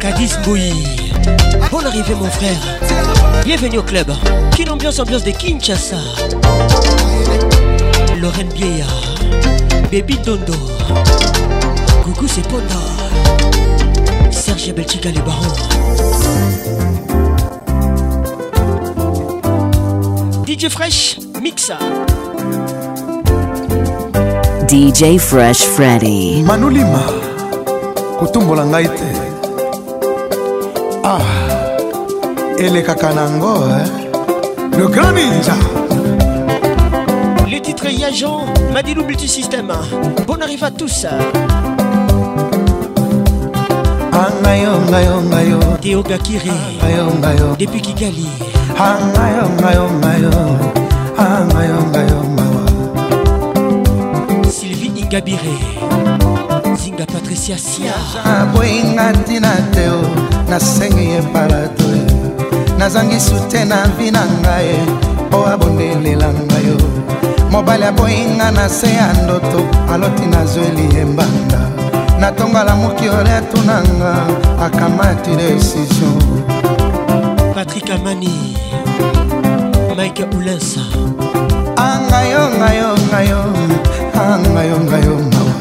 Cadiz 0.00 0.38
Bouy. 0.44 1.12
Bonne 1.70 1.86
arrivé 1.86 2.14
mon 2.14 2.24
frère. 2.28 2.56
Bienvenue 3.44 3.78
au 3.78 3.82
club. 3.82 4.10
qui 4.56 4.68
ambiance, 4.68 4.98
ambiance 4.98 5.22
de 5.22 5.30
Kinshasa. 5.30 5.96
Lorraine 8.20 8.48
Bia, 8.54 8.86
Baby 9.92 10.18
Dondo. 10.24 10.54
Coucou 12.04 12.26
c'est 12.26 12.46
Ponda. 12.48 12.74
Serge 14.30 14.74
Belchika 14.74 15.10
les 15.10 15.20
Baron 15.20 16.77
DJ 20.48 20.70
Fresh 20.70 21.18
Mix. 21.42 21.70
DJ 24.66 25.18
Fresh 25.18 25.60
Freddy. 25.66 26.42
Manulima, 26.42 27.02
kotumbola 28.18 28.64
Ah, 31.04 31.20
elekaka 32.58 33.12
nango, 33.12 33.60
eh? 33.76 34.72
Le 34.78 34.88
grand 34.88 35.12
Le 37.46 37.60
titre 37.60 37.90
Yajan, 37.92 38.46
Madilou 38.72 39.04
Multisystème. 39.04 39.70
Bon 40.26 40.40
arrive 40.40 40.64
à 40.64 40.70
tous. 40.70 41.04
Angayo, 44.14 44.14
ah, 44.14 44.90
ngayo, 44.90 45.20
ngayo. 45.30 45.58
Théo 45.82 46.02
Gakiri. 46.02 46.50
Ah, 46.80 46.86
ngayo. 47.20 47.54
Depuis 47.58 47.82
Kigali. 47.82 48.47
angayo 48.78 49.44
ngayo 49.58 49.86
ngayo 49.98 50.34
angayo 51.18 51.78
ngayo 51.90 52.18
mawa 52.30 52.64
sylvie 54.46 54.94
ingabire 54.94 55.58
zinga 56.78 57.02
patricia 57.10 57.58
sia 57.58 57.90
aboyinga 58.22 59.12
ntina 59.18 59.50
te 59.74 59.90
o 59.90 59.98
oh. 59.98 60.14
nasengi 60.48 61.10
epalato 61.18 61.84
eh. 61.90 62.06
nazangi 62.78 63.18
sute 63.18 63.64
na 63.66 63.82
vi 63.98 64.12
na 64.14 64.22
ngai 64.42 64.70
mpo 65.26 65.42
eh. 65.42 65.52
abondelela 65.58 66.30
ngai 66.46 66.66
o 66.78 66.78
oh. 66.78 66.90
mobali 67.50 67.82
aboyinga 67.82 68.50
na 68.54 68.68
se 68.70 68.94
ya 68.94 69.10
ndoto 69.26 69.66
aloti 69.92 70.26
nazweli 70.30 70.86
embanda 71.02 71.62
natongola 72.20 72.76
mokiole 72.78 73.30
atunanga 73.42 74.12
akamati 74.64 75.34
desizio 75.36 76.12
patrik 77.58 77.90
amani 77.90 78.54
mike 79.96 80.24
ulensa 80.36 80.80
angayo 81.76 82.42
ngayo 82.58 82.90
ngayo 83.10 83.42
angayo 84.14 84.76
ngayo 84.86 85.14
mawa 85.34 85.52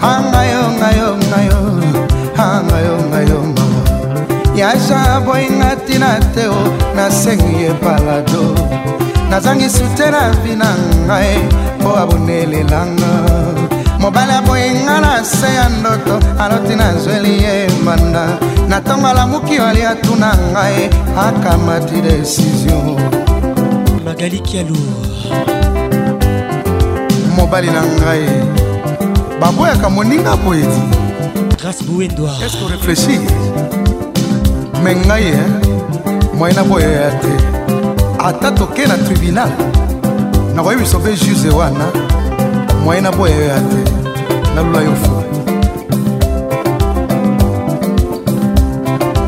angayo 0.00 0.60
ngayo 0.80 1.08
ngayo 1.30 1.58
angayo 2.38 2.94
ngayo 3.12 3.38
mawa 3.56 3.80
yasa 4.56 5.20
boyinga 5.24 5.76
ntina 5.84 6.16
te 6.32 6.48
o 6.48 6.58
nasengi 6.96 7.70
epalado 7.72 8.56
nazangi 9.30 9.68
sute 9.68 10.08
na 10.10 10.32
vi 10.40 10.52
na 10.56 10.70
ngai 11.08 11.36
mpo 11.80 11.90
abonelelanga 11.96 13.41
mobali 14.02 14.32
aboyenga 14.32 15.00
na 15.00 15.24
se 15.24 15.54
ya 15.54 15.68
ndoto 15.68 16.18
aloti 16.38 16.74
nazweli 16.74 17.42
ye 17.42 17.68
mbanda 17.82 18.26
na 18.68 18.80
ntongo 18.80 19.06
alamuki 19.06 19.58
wali 19.60 19.82
atuna 19.82 20.34
ngai 20.50 20.90
akamati 21.28 22.00
desizio 22.00 22.78
magali 24.04 24.38
kialu 24.40 24.76
mobali 27.36 27.70
na 27.70 27.82
ngai 27.96 28.26
baboyaka 29.40 29.86
moninga 29.90 30.34
poeti 30.44 30.82
grâce 31.58 31.82
bowendwa 31.86 32.30
eske 32.46 32.64
orefleshi 32.64 33.18
me 34.84 34.90
ngai 35.06 35.24
e 35.34 35.40
moyena 36.38 36.62
boyoya 36.68 37.08
te 37.22 37.32
ata 38.28 38.50
toke 38.58 38.82
na 38.90 38.96
tribunal 39.04 39.50
nakoyebiso 40.54 40.98
mpe 40.98 41.12
juze 41.22 41.48
wana 41.50 41.86
mwai 42.84 43.00
na 43.00 43.10
boya 43.12 43.32
eh, 43.32 43.46
yo 43.46 43.48
ya 43.48 43.58
te 43.58 44.54
nalula 44.54 44.80
yo 44.86 44.94
fula 45.02 45.26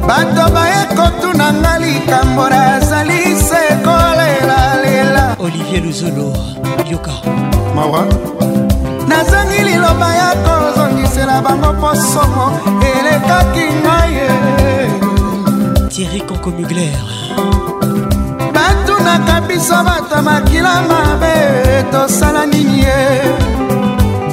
bato 0.09 0.43
bayekotuna 0.55 1.53
nga 1.53 1.79
likambo 1.79 2.49
nazali 2.51 3.21
sekolelalela 3.49 5.37
olivier 5.39 5.83
luzolo 5.85 6.33
yoka 6.91 7.13
mawa 7.75 8.03
nazangi 9.09 9.63
liloba 9.65 10.09
ya 10.17 10.31
kozongisela 10.45 11.43
bango 11.43 11.73
mpo 11.73 11.91
somo 11.97 12.47
elekaki 12.93 13.65
ngai 13.83 14.15
eh. 14.15 14.91
thierry 15.91 16.21
concomuglaire 16.21 16.99
batunaka 18.95 19.41
biso 19.49 19.75
bato 19.85 20.23
makila 20.23 20.75
mabe 20.89 21.37
tosala 21.91 22.47
nini 22.47 22.83
ye 22.85 23.01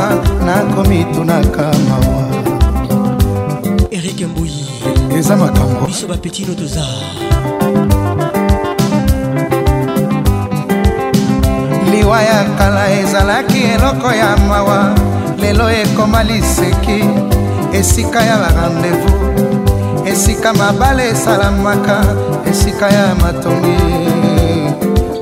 nakomitunaka 0.46 1.66
mawa 1.88 2.26
erike 3.90 4.26
mboyi 4.26 4.64
eza 5.18 5.36
makambo 5.36 5.86
biso 5.86 6.06
bapetino 6.08 6.54
toza 6.54 6.84
liwa 11.90 12.22
ya 12.22 12.44
kala 12.58 12.84
ezalaki 13.00 13.58
eloko 13.74 14.08
ya 14.12 14.36
mawa 14.36 15.07
lelo 15.40 15.70
ekoma 15.70 16.22
liseki 16.22 17.00
esika 17.72 18.20
ya 18.22 18.36
barandevous 18.38 19.22
esika 20.06 20.52
mabale 20.54 21.08
esalamaka 21.08 22.04
esika 22.50 22.88
ya 22.90 23.14
matongi 23.14 23.76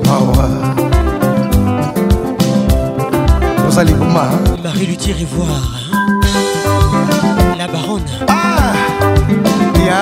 mawa 0.07 0.47
oza 3.67 3.83
libuma 3.83 4.25
marie 4.63 4.87
luti 4.87 5.13
revoir 5.13 5.61
la 7.57 7.67
baronne 7.67 8.09
ah, 8.27 8.73
ya 9.87 9.99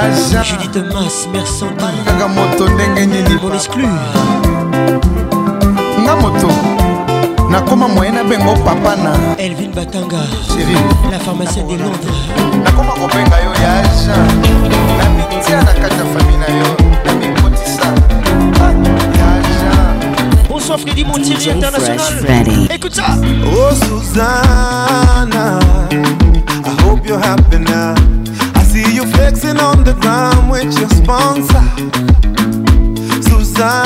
judith 0.48 0.80
mas 0.94 1.28
mersantin 1.34 1.96
kaka 2.06 2.28
moto 2.28 2.68
ndenge 2.70 3.06
nini 3.06 3.36
mon 3.44 3.56
exclu 3.56 3.88
nga 6.04 6.16
moto 6.22 6.52
nakoma 7.56 7.88
moye 7.88 8.12
nabengo 8.12 8.54
papa 8.66 8.96
na 8.96 9.14
elvin 9.40 9.72
batanga 9.76 10.20
chéri 10.50 10.76
la 11.12 11.20
pharmacie 11.20 11.64
de 11.64 11.78
londres 11.78 12.24
nakoma 12.66 12.92
kobenga 12.94 13.38
yo 13.46 13.54
ya 13.64 13.80
agent 13.80 14.46
na 14.98 15.10
mitia 15.10 15.64
na 15.64 15.74
kati 15.74 16.00
ya 16.00 16.06
fami 16.14 16.36
na 16.38 16.50
yo 16.60 16.70
na 17.06 17.14
mikotisa 17.14 17.96
Bonsoir 20.50 20.80
Freddy 20.80 21.04
Montiri 21.06 21.52
International. 21.52 22.68
Écoute 22.74 22.96
ça. 22.96 23.16
Oh 23.46 23.76
Susanna, 23.86 25.60
I 25.92 26.82
hope 26.82 27.06
you're 27.08 27.20
happy 27.20 27.60
now. 27.60 27.94
I 28.56 28.64
see 28.64 28.96
you 28.96 29.06
flexing 29.06 29.60
on 29.60 29.84
the 29.84 29.94
ground 30.02 30.50
with 30.50 30.76
your 30.80 30.90
sponsor. 30.90 31.62
Susanna. 33.22 33.86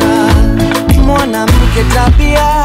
mwanamke 1.11 1.83
tabia, 1.93 2.63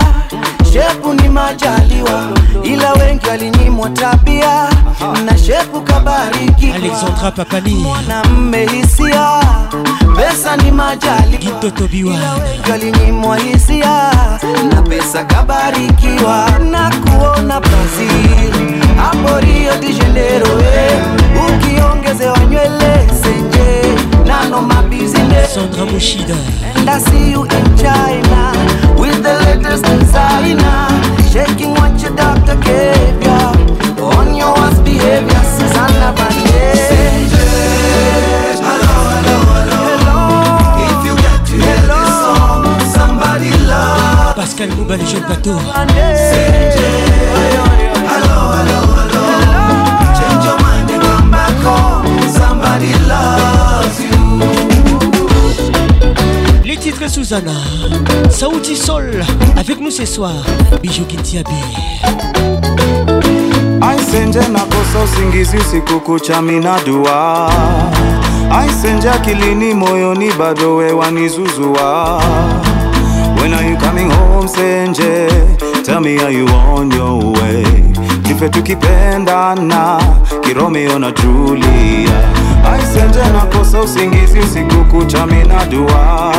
shepu 0.73 1.15
ni 1.15 1.29
majaliwa, 1.29 2.29
ila 2.63 2.93
wengi 2.93 3.27
walinyimwa 3.29 3.91
tabia 3.91 4.69
na 5.25 5.39
shepu 5.39 5.81
kabarikiwa. 5.81 6.75
Alexandra 6.77 7.31
Papani, 7.31 7.75
mwanamme 7.75 8.67
hisia, 8.67 9.41
pesa 10.17 10.57
ni 10.57 10.71
majaliwa, 10.71 11.61
ila 11.91 12.35
wengi 12.35 12.71
walinyimwa 12.71 13.37
hisia 13.39 14.11
na 14.73 14.83
pesa 14.83 15.25
kabarikiwa, 15.25 16.49
na 16.71 16.91
kuona 16.91 17.61
Brazil 17.61 18.55
hapo 18.97 19.41
Rio 19.41 19.77
de 19.81 19.93
Janeiro, 19.93 20.49
eh, 20.61 21.03
ukiongezewa 21.51 22.39
nywele 22.39 23.11
senje 23.23 23.96
none 24.27 24.53
of 24.53 24.67
my 24.67 24.83
business. 24.89 25.55
Sandra 25.55 25.85
Bushida. 25.87 26.37
And 26.77 26.91
I 26.91 26.99
see 26.99 27.31
you 27.33 27.43
in 27.45 27.65
China 27.81 28.45
with 29.01 29.19
the 29.23 29.35
latest 29.45 29.85
designer, 29.87 30.81
shaking 31.33 31.73
what 31.79 31.95
your 32.03 32.15
doctor 32.15 32.57
gave 32.67 33.19
ya 33.23 33.41
on 34.19 34.35
your 34.41 34.53
worst 34.59 34.83
behavior, 34.85 35.43
Susanna 35.57 36.09
Bandeira. 36.19 36.75
Pascal 44.37 44.69
Mouba, 44.77 44.97
les 44.97 45.05
jeunes 45.07 45.25
bateaux. 45.29 45.59
Hello, 45.59 45.93
hello, 48.59 48.81
hello. 48.97 49.23
Change 50.19 50.45
your 50.45 50.57
mind 50.63 50.91
and 50.91 51.03
come 51.03 51.31
back 51.31 51.65
home. 51.65 52.29
Somebody 52.31 52.93
loves 53.09 54.01
you. 54.03 54.16
Les 56.65 56.77
titres 56.77 57.09
Susanna, 57.09 57.53
Saouti 58.31 58.77
Sol, 58.77 59.25
avec 59.57 59.81
nous 59.81 59.91
ce 59.91 60.05
soir, 60.05 60.33
Bijou 60.83 61.05
Kintiabi. 61.05 61.63
Aisenje 63.83 64.39
nakosa 64.49 64.99
usingizi 65.05 65.57
usiku 65.59 66.01
kucha 66.01 66.43
minadua, 66.43 67.51
aisenje 68.51 69.11
akilini 69.11 69.75
moyoni 69.75 70.31
bado 70.33 70.77
we 70.77 70.93
wanizuzua. 70.93 72.21
When 73.39 73.55
are 73.55 73.69
you 73.69 73.77
coming 73.77 74.11
home 74.11 74.49
Senje? 74.49 75.29
Tell 75.85 76.01
me 76.01 76.19
are 76.19 76.31
you 76.33 76.49
on 76.49 76.91
your 76.91 77.23
way? 77.33 77.65
Kife 78.25 78.49
tukipendana, 78.49 79.99
kiromeo 80.43 80.99
na 80.99 81.13
Julia 81.13 82.36
Aisenje 82.73 83.21
nakosa 83.33 83.81
usingizi 83.81 84.39
usiku 84.41 84.85
kucha 84.85 85.27
minadua 85.27 86.33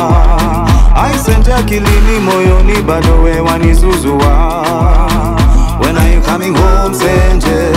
Aisenje 1.04 1.52
akilini 1.54 2.18
moyoni 2.24 2.82
bado 2.82 3.22
wewa 3.22 3.58
nizuzua 3.58 4.64
When 5.82 5.96
are 5.96 6.14
you 6.14 6.22
coming 6.22 6.56
home 6.56 6.94
Senje 6.94 7.68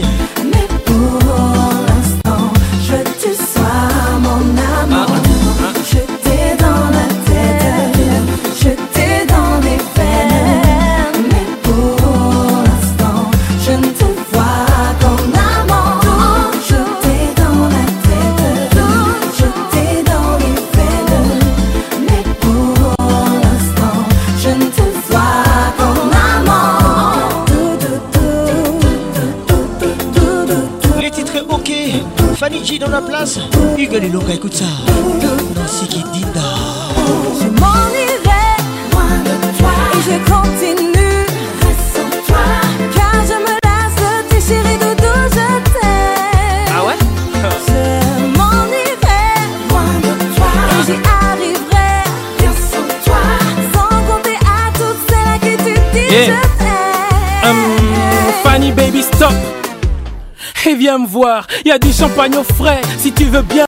il 61.64 61.68
Y 61.68 61.72
a 61.72 61.78
du 61.78 61.92
champagne 61.92 62.36
au 62.36 62.42
frais, 62.42 62.80
si 62.98 63.12
tu 63.12 63.24
veux 63.24 63.42
bien. 63.42 63.64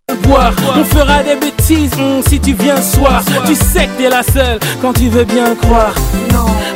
On 0.74 0.84
fera 0.84 1.22
des 1.22 1.36
bêtises 1.36 1.90
hmm, 1.94 2.22
si 2.26 2.40
tu 2.40 2.54
viens 2.54 2.80
soir. 2.80 3.22
Tu 3.46 3.54
sais 3.54 3.86
que 3.86 4.02
t'es 4.02 4.08
la 4.08 4.22
seule 4.22 4.58
quand 4.80 4.94
tu 4.94 5.08
veux 5.08 5.24
bien 5.24 5.54
croire. 5.60 5.94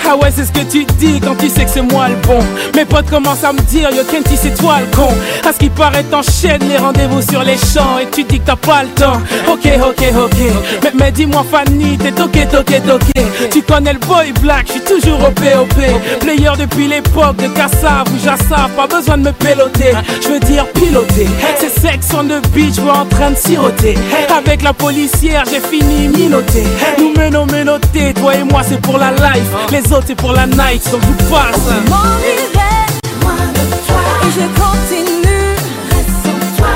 Ah 0.08 0.14
ouais, 0.14 0.28
c'est 0.34 0.44
ce 0.44 0.52
que 0.52 0.60
tu 0.60 0.84
dis 1.00 1.18
quand 1.20 1.34
tu 1.36 1.48
sais 1.48 1.64
que 1.64 1.70
c'est 1.70 1.82
moi 1.82 2.06
le 2.08 2.14
bon. 2.26 2.38
Mes 2.76 2.84
potes 2.84 3.10
commencent 3.10 3.42
à 3.42 3.52
me 3.52 3.58
dire, 3.62 3.90
yo 3.90 4.04
Kenty, 4.04 4.36
c'est 4.36 4.56
toi 4.56 4.76
le 4.78 4.96
con. 4.96 5.08
À 5.48 5.52
ce 5.52 5.58
qui 5.58 5.68
paraît, 5.68 6.04
t'enchaînes 6.04 6.62
les 6.68 6.76
rendez-vous 6.76 7.22
sur 7.22 7.42
les 7.42 7.56
champs 7.56 7.98
et 8.00 8.06
tu 8.12 8.22
dis 8.22 8.38
que 8.38 8.46
t'as 8.46 8.54
pas 8.56 8.84
le 8.84 8.88
temps. 8.90 9.20
Ok, 9.48 9.62
ok, 9.66 10.04
ok. 10.16 10.36
Mais, 10.84 10.90
mais 11.00 11.10
dis-moi, 11.10 11.44
Fanny, 11.50 11.98
t'es 11.98 12.12
ok 12.20 12.38
ok, 12.60 12.72
ok. 12.94 13.22
Tu 13.50 13.62
connais 13.62 13.94
le 13.94 13.98
boy 13.98 14.32
black, 14.42 14.66
je 14.68 14.72
suis 14.72 14.80
toujours 14.82 15.18
au 15.18 15.32
POP. 15.32 15.82
Player 16.20 16.52
depuis 16.56 16.86
l'époque 16.86 17.36
de 17.38 17.48
Kassa, 17.48 18.04
ou 18.06 18.76
pas 18.76 18.86
besoin 18.86 19.18
de 19.18 19.24
me 19.24 19.32
peloter 19.32 19.92
Je 20.22 20.28
veux 20.28 20.40
dire 20.40 20.66
piloter. 20.68 21.26
C'est 21.58 21.68
sexe 21.80 22.08
on 22.16 22.22
the 22.22 22.40
beach, 22.54 22.78
moi 22.80 22.98
en 22.98 23.06
train 23.06 23.30
de 23.32 23.36
siroté. 23.46 23.94
Avec 24.36 24.62
la 24.62 24.72
policière, 24.72 25.44
j'ai 25.50 25.60
fini 25.60 26.08
minoté. 26.08 26.64
Nous 26.98 27.10
menons 27.18 27.46
menoté 27.46 28.12
toi 28.14 28.34
et 28.34 28.42
moi 28.42 28.62
c'est 28.68 28.80
pour 28.80 28.98
la 28.98 29.12
life. 29.12 29.48
Ah. 29.54 29.66
Les 29.70 29.92
autres 29.92 30.04
c'est 30.08 30.14
pour 30.14 30.32
la 30.32 30.46
night, 30.46 30.82
donc 30.90 31.00
je 31.02 31.24
passe. 31.30 31.56
Mon 31.66 32.12
univers, 32.32 32.92
moi 33.22 33.32
de 33.54 33.66
toi. 33.86 34.02
Et 34.24 34.32
je 34.38 34.46
continue, 34.60 35.50
reste 35.90 36.16
sans 36.24 36.56
toi. 36.60 36.68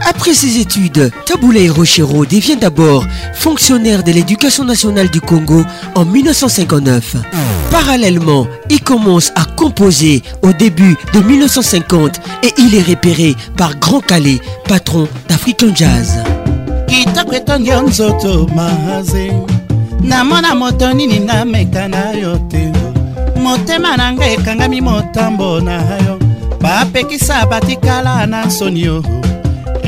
Après 0.07 0.33
ses 0.33 0.57
études, 0.57 1.11
Taboulay 1.25 1.69
Rochero 1.69 2.25
devient 2.25 2.55
d'abord 2.55 3.03
fonctionnaire 3.33 4.03
de 4.03 4.11
l'éducation 4.13 4.63
nationale 4.63 5.09
du 5.09 5.19
Congo 5.19 5.63
en 5.95 6.05
1959. 6.05 7.15
Parallèlement, 7.71 8.47
il 8.69 8.79
commence 8.81 9.33
à 9.35 9.43
composer 9.43 10.23
au 10.43 10.53
début 10.53 10.95
de 11.13 11.19
1950 11.19 12.21
et 12.43 12.53
il 12.57 12.73
est 12.75 12.83
repéré 12.83 13.35
par 13.57 13.77
Grand 13.79 13.99
Calais, 13.99 14.39
patron 14.67 15.07
d'African 15.27 15.67
Jazz. 15.75 16.21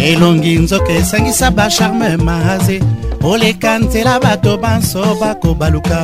elongi 0.08 0.56
nzoka 0.60 0.90
esangisa 0.92 1.52
basharme 1.52 2.18
maraze 2.18 2.80
oleka 3.24 3.80
nzela 3.80 4.20
bato 4.20 4.58
banso 4.64 5.02
bakobaluka 5.22 6.00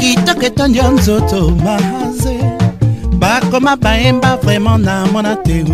kitoko 0.00 0.42
etondi 0.48 0.78
yo 0.78 0.88
nzoto 0.90 1.40
maraze 1.64 2.36
bakoma 3.20 3.76
bayemba 3.76 4.36
vraimen 4.42 4.80
na 4.86 5.06
mona 5.12 5.36
teu 5.44 5.68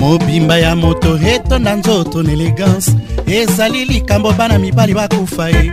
mobimba 0.00 0.56
ya 0.58 0.72
moto 0.76 1.18
etonda 1.34 1.76
nzoto 1.76 2.22
na 2.22 2.32
elegance 2.32 2.90
ezali 3.26 3.84
likambo 3.84 4.32
bana 4.32 4.58
mibali 4.58 4.94
bakufa 4.94 5.48
ye 5.48 5.70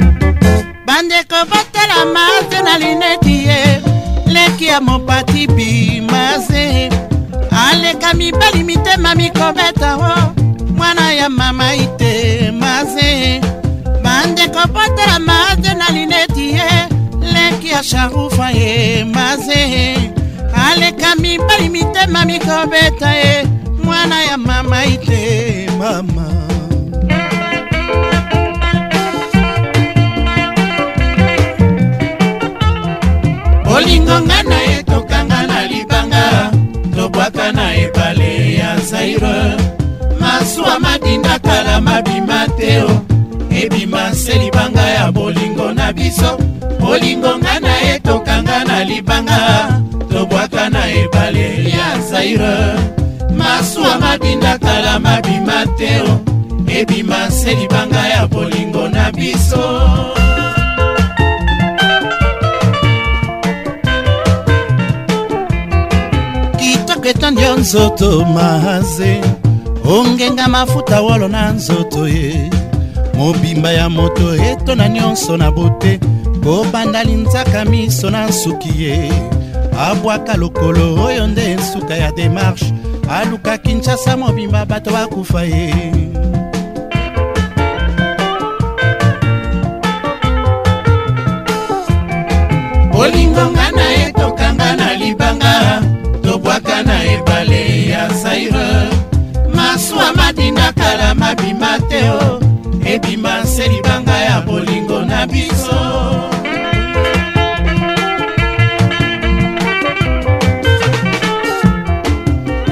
bandeko 0.86 1.38
botela 1.50 1.98
maraze 2.14 2.60
na 2.68 2.74
lineti 2.78 3.36
ye 3.48 3.93
leki 4.34 4.66
ya 4.66 4.82
mopati 4.82 5.48
bimaze 5.48 6.90
aleka 7.70 8.14
mibali 8.14 8.64
mitema 8.64 9.16
mikobeta 9.16 9.96
o 10.08 10.14
mwana 10.76 11.14
ya 11.14 11.30
mama 11.30 11.76
itemaze 11.76 13.42
bandeko 14.04 14.62
botala 14.74 15.20
maade 15.28 15.74
na 15.80 15.86
lineti 15.96 16.46
ye 16.58 16.70
leki 17.34 17.68
ya 17.74 17.84
sharufa 17.84 18.48
ye 18.52 19.04
maze 19.16 19.62
aleka 20.68 21.16
mibali 21.16 21.70
mitema 21.70 22.26
mikobeta 22.26 23.10
ye 23.22 23.48
mwana 23.86 24.22
ya 24.24 24.38
mama 24.38 24.86
itemama 24.86 26.53
mingonga 33.94 34.44
na 34.50 34.60
ye 34.70 34.84
tokanga 34.84 35.40
na 35.50 35.60
libanga 35.72 36.26
tobwaka 36.96 37.52
na 37.54 37.66
ebale 37.84 38.54
ya 38.60 38.78
zaire 38.80 39.38
masuwa 40.20 40.80
madinda 40.80 41.40
kala 41.40 41.82
mabima 41.82 42.48
teo 42.58 42.90
ebima 43.62 44.14
se 44.16 44.34
libanga 44.42 44.82
ya 44.98 45.12
bolingo 45.12 45.74
na 45.74 45.94
biso 45.94 46.32
bolingonga 46.82 47.60
na 47.66 47.74
ye 47.86 48.00
tokanga 48.00 48.64
na 48.68 48.84
libanga 48.84 49.40
tobwaka 50.12 50.70
na 50.70 50.84
ebale 51.02 51.48
ya 51.78 51.90
zaire 52.10 52.56
masuwa 53.38 53.98
madinda 54.00 54.58
kala 54.58 55.00
mabima 55.00 55.66
teo 55.78 56.08
ebima 56.80 57.32
se 57.32 57.54
libanga 57.56 58.04
ya 58.14 58.28
bolingo 58.28 58.90
na 58.90 59.12
biso 59.12 59.64
oketandi 67.04 67.44
yo 67.44 67.56
nzoto 67.58 68.26
maze 68.26 69.20
ongenga 69.90 70.48
mafuta 70.48 71.02
wolo 71.02 71.28
na 71.28 71.52
nzoto 71.52 72.08
ye 72.08 72.50
mobimba 73.14 73.72
ya 73.72 73.90
moto 73.90 74.36
etona 74.36 74.90
nyonso 74.90 75.38
na 75.38 75.52
bote 75.52 76.00
kobanda 76.44 77.04
linzaka 77.04 77.66
miso 77.66 78.10
na 78.10 78.28
nsuki 78.28 78.84
ye 78.84 79.12
abwaka 79.80 80.38
lokolo 80.38 81.04
oyo 81.06 81.28
nde 81.28 81.56
nsuka 81.56 81.94
ya 81.98 82.12
demarshe 82.12 82.74
aluka 83.12 83.58
kinshasa 83.58 84.18
mobimba 84.18 84.66
bato 84.66 84.92
bakufa 84.92 85.44
ye 85.44 85.76
olingonga 92.98 93.68
na 93.76 93.86
etokanga 94.08 94.76
na 94.76 94.88
libanga 94.94 95.54
ezalaka 96.74 96.84
na 96.84 97.04
ebale 97.14 97.86
ya 97.90 98.10
saire 98.14 98.90
masuwa 99.56 100.14
madinda 100.16 100.74
kala 100.74 101.14
mabima 101.16 101.78
te 101.90 102.02
o 102.10 102.40
ebima 102.86 103.46
se 103.46 103.68
libanga 103.68 104.12
ya 104.18 104.42
bolingo 104.42 105.00
na 105.06 105.26
biso 105.28 105.80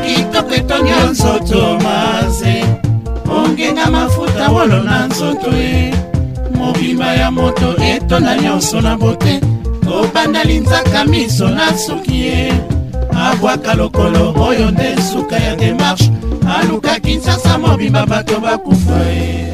kitoko 0.06 0.54
etongi 0.56 0.90
ya 0.92 1.04
nzoto 1.12 1.80
maze 1.84 2.56
ongenga 3.30 3.92
mafuta 3.92 4.50
wolo 4.52 4.80
na 4.84 5.06
nzoto 5.08 5.50
e 5.58 5.94
mobimba 6.58 7.08
ya 7.22 7.32
moto 7.32 7.76
etonda 7.94 8.36
nyonso 8.38 8.82
na 8.82 8.98
bote 8.98 9.42
kobanda 9.86 10.44
linzaka 10.44 11.06
miso 11.06 11.48
na 11.50 11.78
suki 11.78 12.16
ye 12.26 12.42
abwaka 13.18 13.72
lokolo 13.80 14.24
oyo 14.48 14.66
nde 14.74 14.90
suka 15.10 15.36
ya 15.46 15.54
demarshe 15.62 16.10
aluka 16.58 16.94
kinsasa 17.04 17.52
mobimba 17.64 18.02
bato 18.12 18.36
bakufa 18.44 18.98
ye 19.00 19.44
eh. 19.44 19.52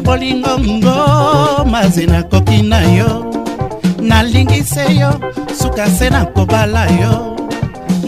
na 0.00 0.06
bolingo 0.06 0.58
ngoma 0.58 1.88
ze 1.88 2.06
nakoki 2.06 2.62
na 2.62 2.78
yo 2.80 3.24
nalingise 4.00 4.84
yo 4.96 5.10
suka 5.54 5.86
se 5.90 6.08
nakobala 6.10 6.86
yo 7.00 7.36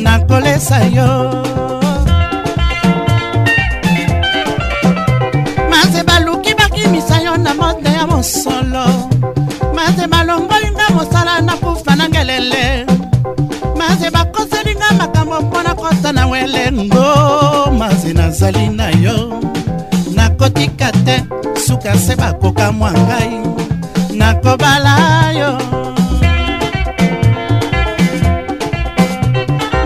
nakolesa 0.01 0.78
yo 0.88 1.43
maze 5.70 6.01
baluki 6.05 6.55
bakimisa 6.55 7.20
yo 7.22 7.36
na 7.36 7.53
mode 7.55 7.84
ya 7.93 8.07
mosolo 8.07 8.84
maze 9.76 10.07
balongolinga 10.09 10.86
mosala 10.97 11.40
na 11.43 11.57
kufa 11.61 11.97
na 11.97 12.09
ngelele 12.09 12.86
maze 13.76 14.09
bakoselinga 14.11 14.93
makambo 14.99 15.40
mpo 15.40 15.62
na 15.62 15.74
kosa 15.74 16.12
na 16.12 16.24
welengo 16.26 17.68
maze 17.78 18.12
nazali 18.12 18.68
na 18.68 18.88
yo 18.97 19.40
nakotika 20.16 20.88
te 21.05 21.20
basuka 21.62 21.94
se 21.96 22.16
bakoka 22.16 22.72
mwa 22.72 22.90
ngai 22.92 23.34
nakobala 24.18 24.96
yo 25.40 25.50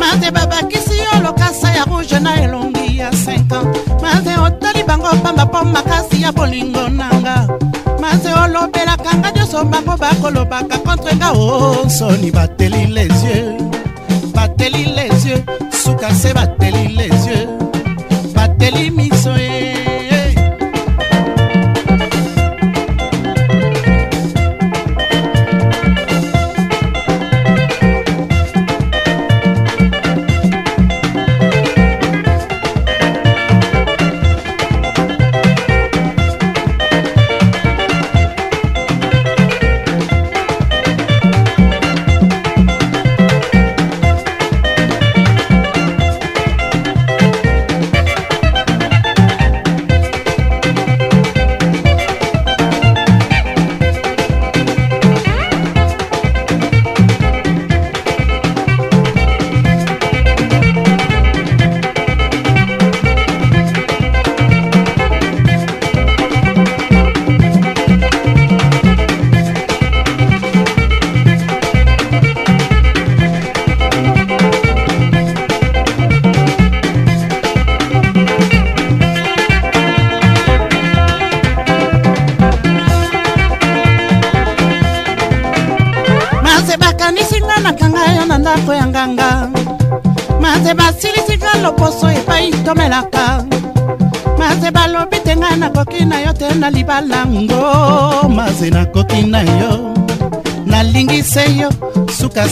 mate 0.00 0.28
babakisi 0.36 0.96
yo 1.04 1.14
lokasa 1.24 1.68
ya 1.76 1.84
rouge 1.90 2.18
na 2.24 2.32
elongi 2.44 2.98
ya 3.00 3.10
50 3.10 3.64
mate 4.02 4.32
otali 4.46 4.82
bango 4.88 5.08
pamba 5.22 5.44
mpo 5.46 5.60
makasi 5.74 6.22
ya 6.22 6.32
bolingo 6.32 6.88
nanga 6.88 7.36
mate 8.02 8.30
olobelaka 8.44 9.10
nga 9.20 9.28
nyonso 9.36 9.64
bango 9.72 9.94
bakolobaka 10.02 10.78
contre 10.86 11.12
nga 11.16 11.30
osoni 11.32 12.30
bateli 12.32 12.86
les 12.94 13.12
yeux 13.28 13.46
bateli 14.34 14.84
les 14.96 15.16
yeux 15.28 15.42
suka 15.84 16.08
se 16.14 16.32
bateli 16.32 16.88
les 16.98 17.14
yeux 17.28 17.45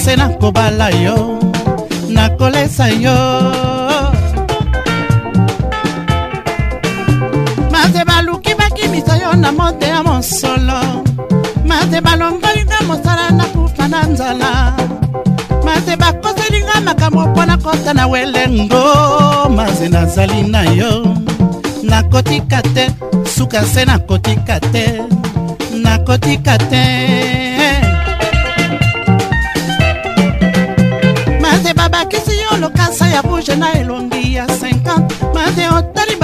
se 0.05 0.17
nakobala 0.19 0.91
yo 0.91 1.39
nakolesa 2.11 2.89
yo 2.91 3.15
mate 7.73 8.03
baluki 8.05 8.53
bakimisa 8.55 9.17
yo 9.17 9.33
na 9.33 9.49
mote 9.53 9.87
ya 9.89 10.03
mosolo 10.03 11.01
mate 11.65 12.01
balongoli 12.05 12.65
nga 12.69 12.85
mosala 12.87 13.31
nakufa 13.31 13.89
na 13.89 14.03
nzala 14.05 14.51
mate 15.65 15.97
bakoseli 15.97 16.61
nga 16.65 16.81
makambo 16.85 17.25
mpo 17.29 17.45
nakota 17.45 17.95
na 17.95 18.05
welengo 18.07 18.85
maze 19.57 19.89
nazali 19.89 20.43
na 20.43 20.63
yo 20.69 21.17
nakotika 21.83 22.61
te 22.63 22.91
suka 23.37 23.65
se 23.65 23.85
nakotika 23.85 24.61
te 24.61 25.01
nakotika 25.75 26.59
te 26.59 26.85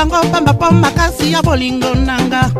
bango 0.09 0.28
pamba 0.32 0.53
mpo 0.53 0.70
makasi 0.70 1.32
ya 1.32 1.42
bolingo 1.42 1.94
nanga 1.94 2.51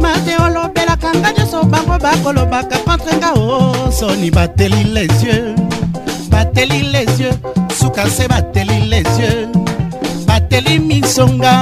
mate 0.00 0.34
olobelaka 0.46 1.10
nga 1.16 1.28
nyonso 1.36 1.62
bango 1.64 1.94
bakolobaka 2.04 2.76
pantre 2.86 3.12
nga 3.18 3.30
o 3.38 3.90
soni 3.90 4.30
bateli 4.30 4.82
les 4.94 5.14
yeux 5.26 5.54
bateli 6.32 6.80
les 6.92 7.10
yeux 7.22 7.34
suka 7.78 8.04
se 8.10 8.26
bateli 8.28 8.78
les 8.90 9.06
yeux 9.22 9.46
bateli 10.26 10.78
misonga 10.78 11.54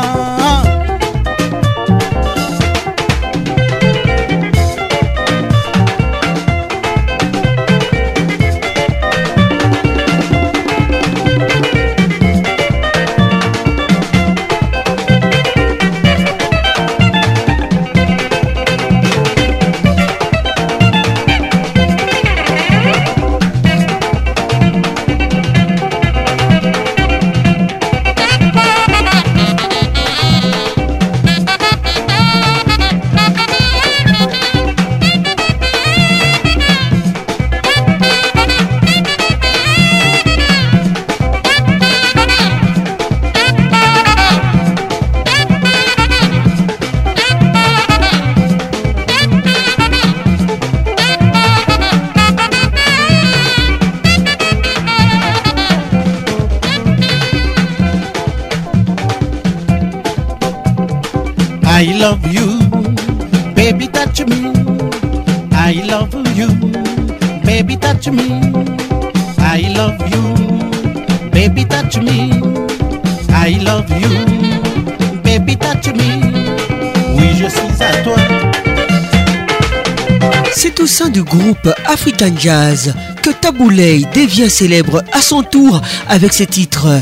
au 80.87 80.89
sein 80.89 81.09
du 81.09 81.24
groupe 81.24 81.68
African 81.89 82.30
Jazz 82.39 82.95
que 83.20 83.30
Taboulay 83.30 84.05
devient 84.14 84.49
célèbre 84.49 85.03
à 85.12 85.20
son 85.20 85.43
tour 85.43 85.82
avec 86.09 86.32
ses 86.32 86.47
titres 86.47 87.01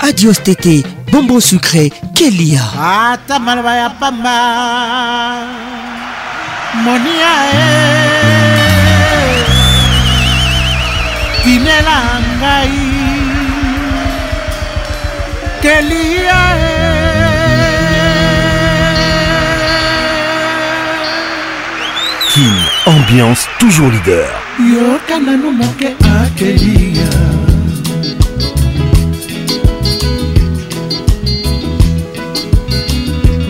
Adios 0.00 0.34
Tété, 0.34 0.82
Bonbon 1.10 1.40
Sucré, 1.40 1.90
Kelia. 2.14 2.60
Ambiance 22.86 23.46
toujours 23.60 23.88
leader. 23.92 24.26
yoka 24.58 25.18
nanu 25.20 25.50
moke 25.52 25.86
akelia 26.16 27.08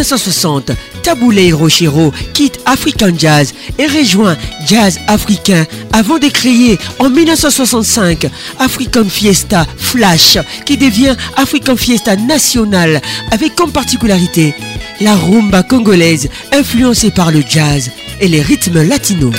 1960, 0.05 0.69
Taboulé 1.01 1.51
Rochero 1.51 2.13
quitte 2.35 2.59
African 2.67 3.09
Jazz 3.17 3.55
et 3.79 3.87
rejoint 3.87 4.37
Jazz 4.67 4.99
Africain 5.07 5.65
avant 5.93 6.19
de 6.19 6.27
créer 6.27 6.77
en 6.99 7.09
1965 7.09 8.27
African 8.59 9.03
Fiesta 9.09 9.65
Flash 9.79 10.37
qui 10.63 10.77
devient 10.77 11.15
African 11.37 11.75
Fiesta 11.75 12.15
National 12.15 13.01
avec 13.31 13.55
comme 13.55 13.71
particularité 13.71 14.53
la 15.01 15.15
rumba 15.15 15.63
congolaise 15.63 16.29
influencée 16.53 17.09
par 17.09 17.31
le 17.31 17.41
jazz 17.47 17.89
et 18.21 18.27
les 18.27 18.41
rythmes 18.43 18.83
latinos 18.87 19.33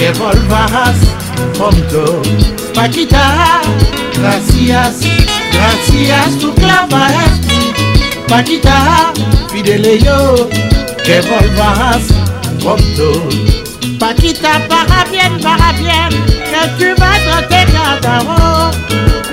que 0.00 0.10
volvas 0.18 0.96
junto 1.58 2.22
Paquita, 2.74 3.60
gracias, 4.18 4.98
gracias 5.52 6.38
tu 6.38 6.54
clavas 6.54 7.38
Paquita, 8.26 9.12
Pidele 9.52 9.98
yo 9.98 10.48
que 11.04 11.20
volvas 11.20 12.02
junto 12.62 13.28
Paquita, 13.98 14.62
para 14.70 15.04
bien, 15.10 15.38
para 15.42 15.72
bien, 15.72 16.10
que 16.48 16.62
tu 16.82 16.98
vas 17.00 17.20
a 17.36 17.46
te 17.48 17.66
cantar 17.70 18.22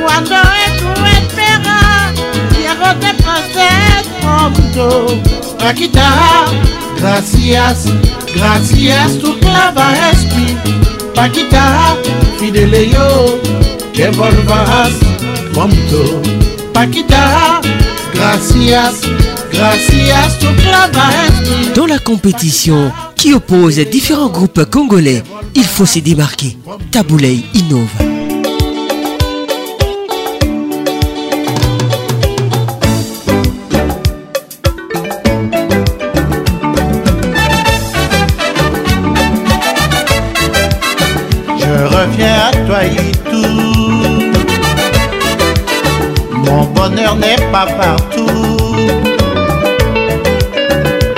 Cuando 0.05 0.35
es 0.35 0.79
tu 0.79 0.89
espera, 1.17 2.11
quiero 2.53 2.93
te 2.99 3.13
pasar 3.23 4.03
pronto 4.21 5.17
Paquita, 5.59 6.45
Gracias, 6.99 7.85
gracias 8.35 9.17
tu 9.19 9.37
clava 9.39 9.93
espi 10.11 10.57
Paquita, 11.13 11.95
fidele 12.39 12.89
yo 12.89 13.39
Que 13.93 14.09
volvas 14.09 14.91
pronto 15.53 16.21
Paquita, 16.73 17.61
gracias, 18.13 19.01
gracias 19.53 20.39
tu 20.39 20.47
clava 20.61 21.09
Dans 21.75 21.85
la 21.87 21.99
compétition 21.99 22.91
qui 23.15 23.33
oppose 23.33 23.77
différents 23.85 24.29
groupes 24.29 24.65
congolais, 24.65 25.23
il 25.55 25.63
faut 25.65 25.85
se 25.87 25.99
démarquer. 25.99 26.55
Taboulay 26.91 27.39
innove. 27.55 28.06
Mon 46.31 46.63
bonheur 46.75 47.15
n'est 47.15 47.47
pas 47.51 47.65
partout. 47.65 48.77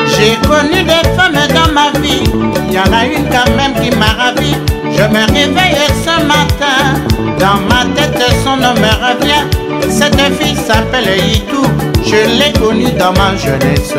J'ai 0.07 0.37
connu 0.47 0.83
des 0.83 1.09
femmes 1.17 1.33
dans 1.53 1.73
ma 1.73 1.91
vie. 1.99 2.23
Il 2.69 2.73
y 2.75 2.79
en 2.79 2.93
a 2.93 3.05
une 3.07 3.27
quand 3.29 3.51
même 3.57 3.73
qui 3.83 3.93
m'a 3.97 4.05
ravi. 4.05 4.55
Je 4.85 5.03
me 5.03 5.25
réveille 5.27 5.75
ce 6.05 6.23
matin. 6.25 6.95
Dans 7.37 7.59
ma 7.67 7.83
tête, 7.93 8.23
son 8.45 8.55
nom 8.55 8.73
me 8.75 8.91
revient. 9.03 9.91
Cette 9.91 10.17
fille 10.41 10.55
s'appelle 10.55 11.09
Itou. 11.33 11.65
Je 12.05 12.39
l'ai 12.39 12.53
connue 12.57 12.93
dans 12.97 13.11
ma 13.13 13.35
jeunesse. 13.35 13.93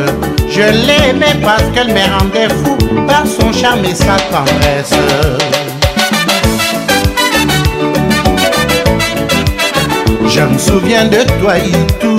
Je 0.49 0.63
l'ai 0.63 1.11
aimée 1.11 1.39
parce 1.45 1.65
qu'elle 1.75 1.89
me 1.89 2.19
rendait 2.19 2.49
fou 2.49 2.79
par 3.07 3.25
son 3.27 3.53
charme 3.53 3.85
et 3.85 3.95
sa 3.95 4.17
tendresse. 4.33 4.95
Je 10.43 10.47
me 10.47 10.57
souviens 10.59 11.05
de 11.05 11.19
toi 11.43 11.59
et 11.59 11.87
tout. 12.01 12.17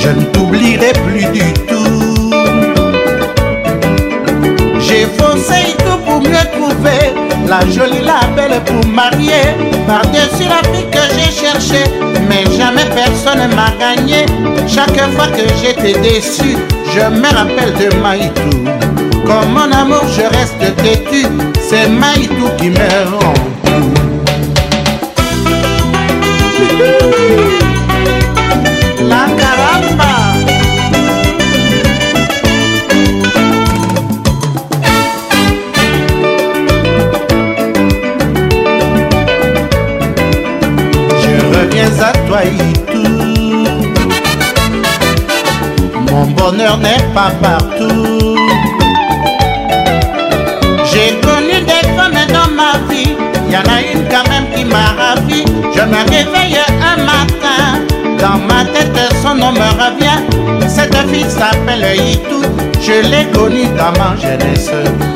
Je 0.00 0.08
ne 0.08 0.24
t'oublierai 0.32 0.92
plus 1.06 1.24
du 1.26 1.52
tout. 1.68 2.34
J'ai 4.80 5.06
foncé 5.16 5.76
tout 5.78 5.98
pour 6.04 6.20
mieux 6.22 6.44
trouver 6.54 7.14
la 7.46 7.60
jolie, 7.70 8.04
la 8.04 8.18
belle 8.34 8.60
pour 8.64 8.84
marier. 8.90 9.44
Par-dessus 9.86 10.48
la 10.50 10.68
vie 10.72 10.86
que 10.90 11.14
j'ai 11.16 11.30
cherché, 11.30 11.84
mais 12.28 12.42
jamais 12.58 12.86
personne 12.92 13.48
ne 13.48 13.54
m'a 13.54 13.70
gagné. 13.78 14.26
Chaque 14.66 14.98
fois 15.12 15.28
que 15.28 15.44
j'étais 15.62 16.00
déçu, 16.00 16.56
je 16.96 16.98
me 16.98 17.28
rappelle 17.28 17.74
de 17.74 17.94
Maïtou. 18.00 18.64
Comme 19.24 19.52
mon 19.52 19.70
amour, 19.70 20.02
je 20.16 20.22
reste 20.36 20.76
têtu. 20.82 21.26
C'est 21.70 21.86
Maïtou 21.88 22.48
qui 22.58 22.70
me 22.70 23.06
rend 23.08 23.34
n'est 46.56 47.14
pas 47.14 47.30
partout. 47.42 48.36
J'ai 50.92 51.14
connu 51.20 51.60
des 51.66 51.88
femmes 51.96 52.26
dans 52.32 52.50
ma 52.52 52.76
vie, 52.92 53.14
il 53.48 53.52
y 53.52 53.56
en 53.56 53.60
a 53.60 53.80
une 53.80 54.06
quand 54.10 54.28
même 54.28 54.44
qui 54.54 54.64
m'a 54.64 54.92
ravi. 55.02 55.44
Je 55.74 55.80
me 55.80 55.98
réveille 56.10 56.58
un 56.84 56.96
matin, 56.98 57.80
dans 58.18 58.38
ma 58.46 58.64
tête 58.64 59.14
son 59.22 59.34
nom 59.34 59.52
me 59.52 59.68
revient. 59.80 60.68
Cette 60.68 60.94
fille 61.10 61.26
s'appelle 61.30 61.84
Itou, 62.00 62.42
je 62.82 63.06
l'ai 63.08 63.24
connue 63.32 63.66
dans 63.76 63.92
ma 63.98 64.14
jeunesse. 64.20 64.70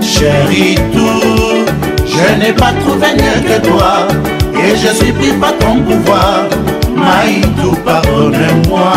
Chérie, 0.00 0.76
tout 0.94 1.50
je 2.26 2.34
n'ai 2.38 2.52
pas 2.54 2.72
trouvé 2.80 3.08
mieux 3.12 3.40
que 3.46 3.66
toi, 3.66 4.08
et 4.54 4.76
je 4.76 4.94
suis 4.94 5.12
pris 5.12 5.32
par 5.32 5.54
ton 5.58 5.78
pouvoir. 5.80 6.44
Maïtou, 6.96 7.76
pardonne-moi. 7.84 8.92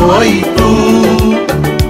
Oh, 0.00 0.14
Oïtou, 0.20 1.36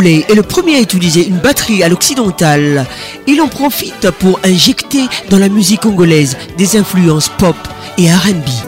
est 0.08 0.36
le 0.36 0.44
premier 0.44 0.76
à 0.78 0.82
utiliser 0.82 1.28
une 1.28 1.38
batterie 1.38 1.84
à 1.84 1.90
l'occidental. 1.90 2.86
Il 3.28 3.42
en 3.42 3.48
profite 3.48 4.10
pour 4.12 4.40
injecter 4.44 5.04
dans 5.30 5.38
la 5.40 5.50
musique 5.50 5.82
congolaise 5.82 6.38
des 6.58 6.78
influences 6.78 7.30
pop 7.38 7.56
et 7.98 8.12
RB. 8.14 8.67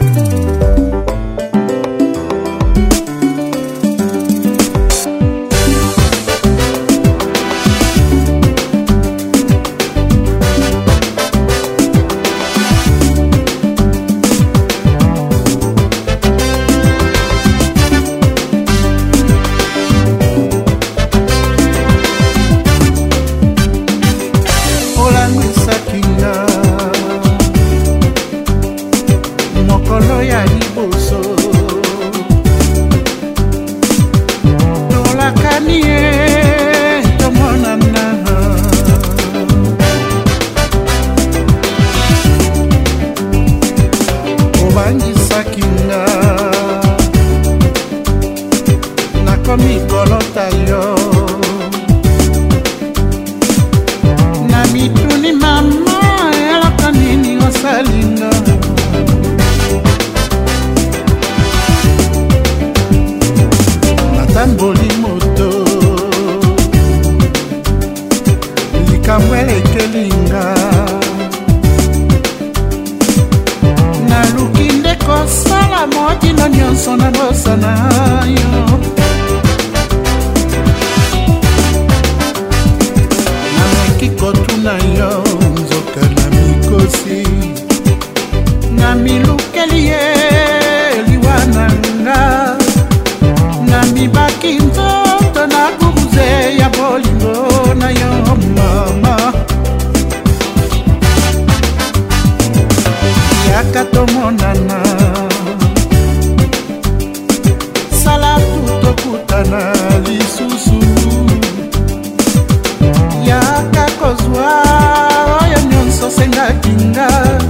matinga 116.68 117.49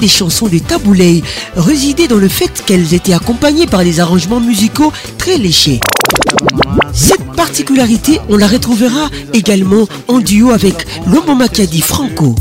des 0.00 0.08
chansons 0.08 0.48
de 0.48 0.58
Taboulay 0.58 1.22
résidaient 1.56 2.08
dans 2.08 2.16
le 2.16 2.28
fait 2.28 2.62
qu'elles 2.64 2.94
étaient 2.94 3.12
accompagnées 3.12 3.66
par 3.66 3.84
des 3.84 4.00
arrangements 4.00 4.40
musicaux 4.40 4.92
très 5.18 5.36
léchés. 5.38 5.80
Cette 6.92 7.24
particularité, 7.36 8.18
on 8.28 8.36
la 8.36 8.48
retrouvera 8.48 9.08
également 9.32 9.86
en 10.08 10.18
duo 10.18 10.50
avec 10.50 10.86
l'omo 11.06 11.38
Franco. 11.82 12.34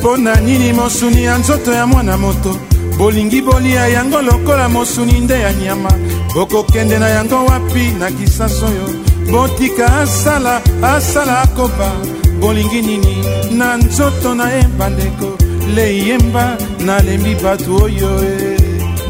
mpo 0.00 0.16
na 0.16 0.34
nini 0.40 0.72
mosuni 0.72 1.24
ya 1.24 1.38
nzoto 1.38 1.72
ya 1.72 1.86
mwana 1.86 2.18
moto 2.18 2.56
bolingi 2.98 3.42
bolia 3.42 3.86
yango 3.88 4.22
lokola 4.22 4.68
mosuni 4.68 5.12
nde 5.20 5.34
ya 5.40 5.52
nyama 5.52 5.90
bokokende 6.34 6.98
na 6.98 7.08
yango 7.08 7.44
wapi 7.46 7.90
na 7.98 8.10
kisasa 8.10 8.66
oyo 8.66 8.88
botika 9.30 9.96
asala 10.00 10.62
asala 10.82 11.40
akoba 11.40 11.92
bolingi 12.40 12.82
nini 12.82 13.16
na 13.52 13.76
nzoto 13.76 14.34
na 14.34 14.50
ye 14.52 14.62
bandeko 14.78 15.36
leyemba 15.74 16.56
nalembi 16.78 17.34
bato 17.34 17.76
oyo 17.76 18.10
e 18.24 18.56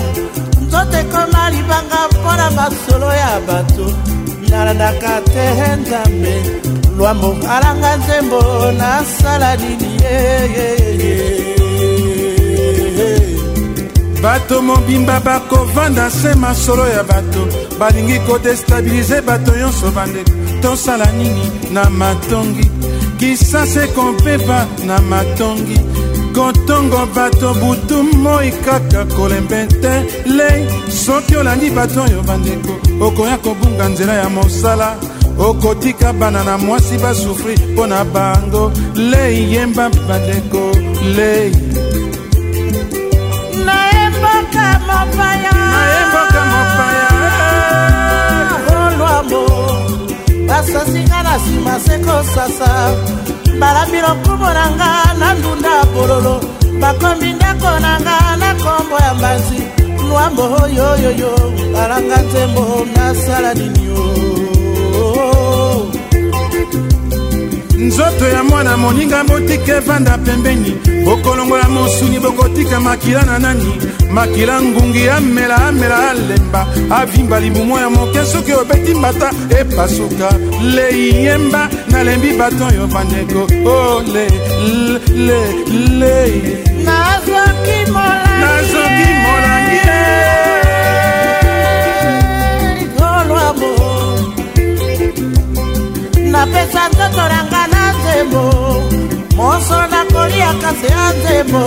nzoto 0.61 0.97
ekoma 0.99 1.49
libanga 1.49 1.99
mpona 2.13 2.51
masolo 2.51 3.09
ya 3.23 3.33
bato 3.47 3.85
nalandaka 4.49 5.11
te 5.33 5.47
nzambe 5.81 6.35
lwambo 6.97 7.35
alanga 7.51 7.95
nzembo 7.97 8.41
nasala 8.81 9.49
nini 9.57 9.89
yeyeyeye 10.03 11.28
bato 14.21 14.61
mobimba 14.61 15.19
bakovanda 15.19 16.09
se 16.09 16.35
masolo 16.35 16.85
ya 16.87 17.03
bato 17.03 17.47
balingi 17.79 18.19
kodestabilize 18.27 19.21
bato 19.21 19.51
nyonso 19.57 19.91
bandeko 19.95 20.31
tosala 20.61 21.05
nini 21.17 21.51
na 21.71 21.89
matongi 21.89 22.71
kisase 23.19 23.87
kompepa 23.87 24.65
na 24.85 24.99
matongi 25.01 25.79
kotongo 26.35 27.07
bato 27.15 27.53
butu 27.53 28.03
moi 28.17 28.51
kaka 28.65 29.05
kolembete 29.15 29.93
lei 30.25 30.67
soki 30.91 31.35
olandi 31.37 31.69
bato 31.69 32.01
oyo 32.03 32.21
bandeko 32.27 32.71
okoya 33.05 33.37
kobunga 33.37 33.87
nzela 33.89 34.13
ya 34.13 34.29
mosala 34.29 34.95
okotika 35.39 36.13
bana 36.13 36.43
na 36.43 36.57
mwasi 36.57 36.97
basufri 36.97 37.55
mpo 37.73 37.87
na 37.87 38.05
bango 38.05 38.71
lei 38.95 39.53
yemba 39.53 39.89
bandeko 39.89 40.71
lei 41.15 41.51
mboka 44.49 44.79
mopaya 44.79 45.51
naye 45.51 45.99
mboka 46.09 46.39
mopaya 46.51 48.45
kolwambo 48.65 49.43
eh. 50.09 50.47
basasinga 50.47 51.23
na 51.23 51.37
nsima 51.37 51.79
se 51.79 51.97
kosasa 52.05 52.69
balabi 53.59 53.97
lokumu 54.05 54.49
na 54.53 54.71
nga 54.71 54.91
na 55.19 55.33
ndunda 55.33 55.83
bololo 55.93 56.35
bakombi 56.81 57.33
ndako 57.33 57.69
na 57.79 57.99
nga 58.01 58.17
na 58.39 58.53
nkombo 58.53 58.95
ya 59.05 59.13
mbanzi 59.13 59.61
lwambo 60.09 60.43
yoyoyo 60.77 61.31
balanga 61.73 62.17
nzembo 62.21 62.85
nasala 62.95 63.53
nini 63.53 63.85
yo 63.85 64.38
nzoto 67.79 68.27
ya 68.27 68.43
mwana 68.43 68.77
moninga 68.77 69.23
botika 69.23 69.77
evanda 69.77 70.17
pembeni 70.17 70.71
bokolongola 71.05 71.69
mosuni 71.69 72.19
bokotika 72.19 72.79
makila 72.79 73.23
na 73.23 73.39
nani 73.39 73.73
makila 74.13 74.61
ngungi 74.61 75.09
amela 75.09 75.55
amela 75.55 76.09
alemba 76.09 76.67
avimba 76.89 77.39
libumu 77.39 77.77
ya 77.77 77.89
moke 77.89 78.25
soki 78.25 78.53
obeti 78.53 78.93
mbata 78.93 79.31
epasuka 79.61 80.29
lei 80.75 81.13
yemba 81.25 81.69
nalembi 81.89 82.37
bato 82.37 82.65
oyo 82.65 82.87
bandeko 82.87 83.41
ole 83.65 84.27
le 85.25 85.39
lei 85.99 86.68
napesa 96.39 96.81
nzoto 96.89 97.23
nanga 97.31 97.61
na 97.73 97.83
nzembo 97.95 98.43
mosolo 99.37 99.85
nakoliaka 99.93 100.69
se 100.79 100.87
ya 100.95 101.05
nzembo 101.17 101.63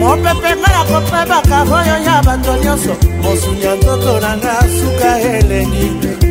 mopepe 0.00 0.50
nga 0.60 0.68
na 0.76 0.82
kopebaka 0.90 1.58
oyo 1.78 1.96
ya 2.06 2.16
bato 2.26 2.52
nyonso 2.64 2.92
mosuni 3.22 3.62
ya 3.66 3.72
nzoto 3.78 4.12
nanga 4.24 4.52
suka 4.76 5.10
elengi 5.32 5.86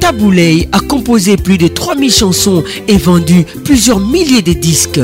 Taboulay 0.00 0.68
a 0.72 0.80
composé 0.80 1.38
plus 1.38 1.56
de 1.56 1.68
3000 1.68 2.12
chansons 2.12 2.62
et 2.86 2.98
vendu 2.98 3.46
plusieurs 3.64 3.98
milliers 4.00 4.42
de 4.42 4.52
disques. 4.52 5.00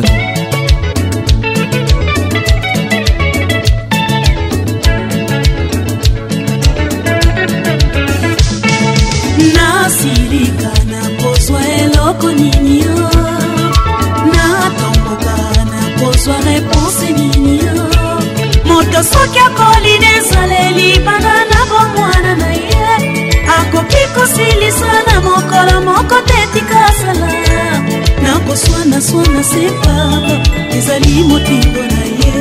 kozwa 16.05 16.37
reponse 16.47 17.09
nini 17.16 17.55
moto 18.69 19.01
soki 19.11 19.39
akolina 19.47 20.09
ezaleli 20.19 20.89
bana 21.07 21.35
na 21.53 21.61
bomwana 21.70 22.33
na 22.43 22.51
ye 22.69 22.83
akoki 23.57 24.03
kosilisa 24.15 24.93
na 25.07 25.15
mokolo 25.27 25.74
moko 25.87 26.16
te 26.29 26.41
tika 26.53 26.79
asala 26.89 27.29
nakoswana 28.24 28.99
swana 29.07 29.43
se 29.51 29.62
papa 29.83 30.35
ezali 30.77 31.15
motindo 31.29 31.83
na 31.95 32.03
ye 32.20 32.33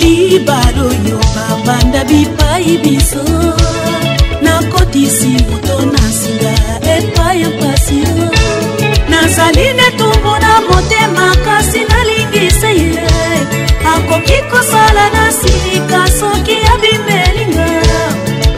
libaloyo 0.01 1.16
bipai 2.07 2.69
biso 2.83 3.23
nakotisi 4.43 5.29
moto 5.49 5.75
na 5.93 6.03
singa 6.19 6.51
epai 6.95 7.39
mpasi 7.53 7.99
nazali 9.11 9.65
netumbu 9.79 10.31
na 10.43 10.51
motema 10.69 11.27
kasi 11.45 11.79
nalingisa 11.89 12.69
ye 12.79 12.91
akoki 13.93 14.37
kosala 14.51 15.05
na 15.15 15.23
silika 15.39 16.01
soki 16.19 16.57
abimelinga 16.73 17.69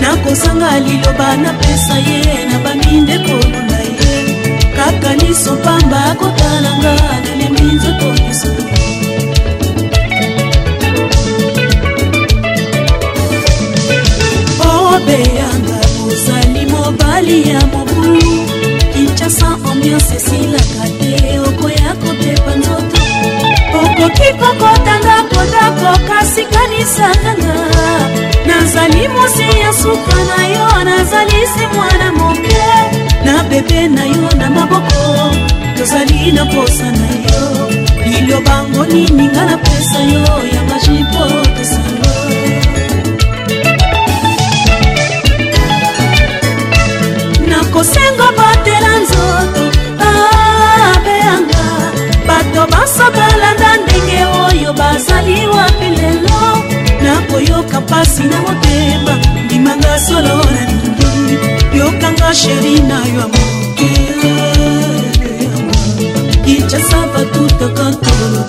nakosanga 0.01 0.71
liloba 0.85 1.30
napesa 1.43 1.95
ye 2.07 2.19
na 2.49 2.57
bamindeko 2.63 3.35
lula 3.51 3.80
ye 3.93 4.11
kaka 4.77 5.11
liso 5.21 5.53
pamba 5.65 5.99
akotalanga 6.11 6.93
nalembi 7.23 7.63
nzoto 7.76 8.07
liso 8.17 8.51
yanga 15.25 15.79
ozali 16.07 16.65
mobali 16.71 17.49
ya 17.49 17.61
mobu 17.61 18.21
kinshasa 18.93 19.47
ambiance 19.71 20.15
esilaka 20.15 20.83
te 20.99 21.39
okoya 21.47 21.91
kopepa 22.01 22.51
nzoto 22.59 23.01
okoki 23.85 24.29
kokotanga 24.39 25.15
kodako 25.33 25.89
kasi 26.09 26.41
kanisakanga 26.53 27.53
nazali 28.47 29.07
mosi 29.07 29.47
ya 29.63 29.73
suka 29.81 30.15
na 30.31 30.41
yo 30.53 30.83
nazali 30.83 31.39
se 31.53 31.63
mwana 31.73 32.07
moke 32.19 32.65
na 33.25 33.43
bebe 33.49 33.87
na 33.87 34.05
yo 34.05 34.29
na 34.37 34.49
maboko 34.49 35.01
tozali 35.77 36.31
na 36.31 36.45
posa 36.45 36.91
na 36.91 37.07
yo 37.31 37.43
lilobango 38.07 38.85
nini 38.85 39.27
nga 39.27 39.45
na 39.45 39.57
pesa 39.57 39.99
yo 39.99 40.33
ya 40.53 40.61
majipoto 40.69 41.59
nyonso 52.99 53.11
balanda 53.17 53.69
ndenge 53.84 54.19
oyo 54.45 54.71
bazali 54.80 55.47
wapi 55.55 55.89
lelo 55.89 56.41
nakoyoka 57.03 57.81
mpasi 57.81 58.23
na 58.23 58.41
motema 58.41 59.13
ndimanga 59.45 59.99
solo 59.99 60.38
na 60.38 60.71
ndundu 60.73 61.77
yokanga 61.77 62.35
sheri 62.35 62.80
na 62.81 62.95
yo 63.05 63.23
amoke 63.23 63.91
kinchasava 66.45 67.26
tutakankolo 67.26 68.43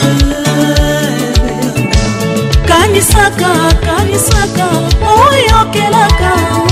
kanisaka 2.68 3.50
kanisaka 3.86 4.66
oyokelaka 5.28 6.69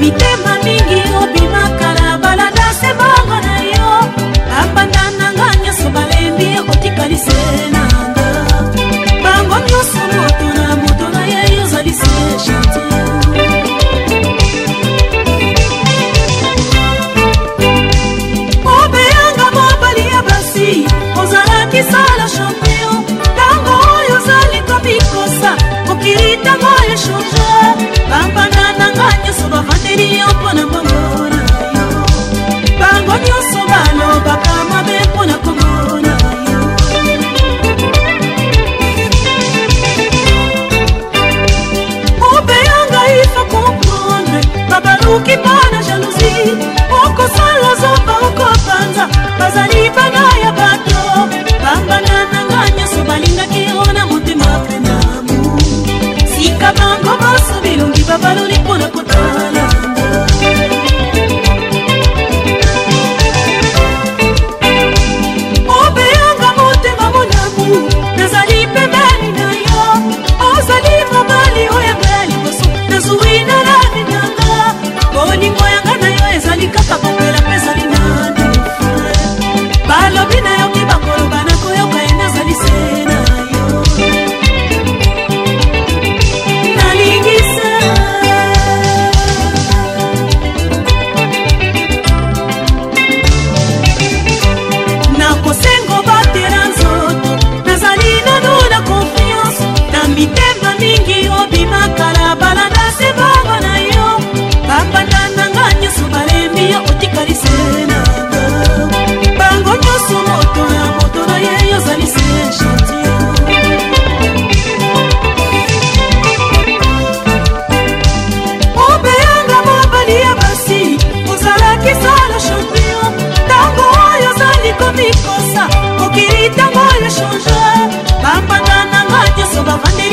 mitema 0.00 0.56
mingi 0.64 1.00
obimaka 1.22 1.88
na 2.00 2.10
baladase 2.22 2.88
bongo 2.98 3.36
na 3.46 3.56
yo 3.70 3.90
bapanda 4.50 5.04
nanga 5.18 5.48
nyonso 5.62 5.88
balembi 5.94 6.48
otikalise 6.72 7.72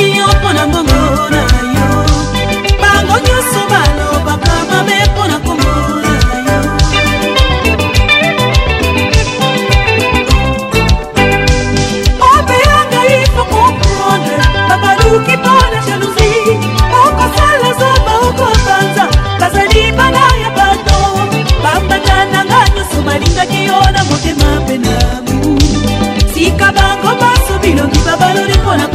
nalingi 0.03 0.19
yo 0.19 0.27
mpo 0.27 0.53
na 0.53 0.67
mbongo 0.67 1.29
na 1.29 1.41
yo 1.75 1.89
bango 2.81 3.15
nyonso 3.27 3.61
balobaka 3.71 4.55
mabe 4.71 4.97
mpo 5.13 5.23
na 5.31 5.37
kombo 5.39 5.73
na 5.97 6.37
yo 6.47 6.59
obeya 12.37 12.77
ngai 12.91 13.17
fo 13.35 13.43
komprendre 13.53 14.37
babaluki 14.69 15.35
mpo 15.41 15.53
na 15.71 15.79
jalousie 15.87 16.57
okosala 17.05 17.69
zoba 17.79 18.13
okobanza 18.27 19.03
bazali 19.39 19.83
bana 19.97 20.23
ya 20.43 20.49
bato 20.57 20.97
bambanda 21.63 22.17
na 22.31 22.39
nga 22.49 22.59
nyonso 22.75 22.97
balingaki 23.07 23.59
yo 23.67 23.77
na 23.95 24.01
motema 24.09 24.47
mpe 24.63 24.75
na 24.85 24.95
mu 25.27 25.37
sika 26.33 26.67
bango 26.77 27.09
baso 27.21 27.53
bilongi 27.61 27.99
babaloli 28.05 28.55
mpo 28.63 28.73
na 28.79 28.87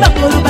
当。 0.00 0.47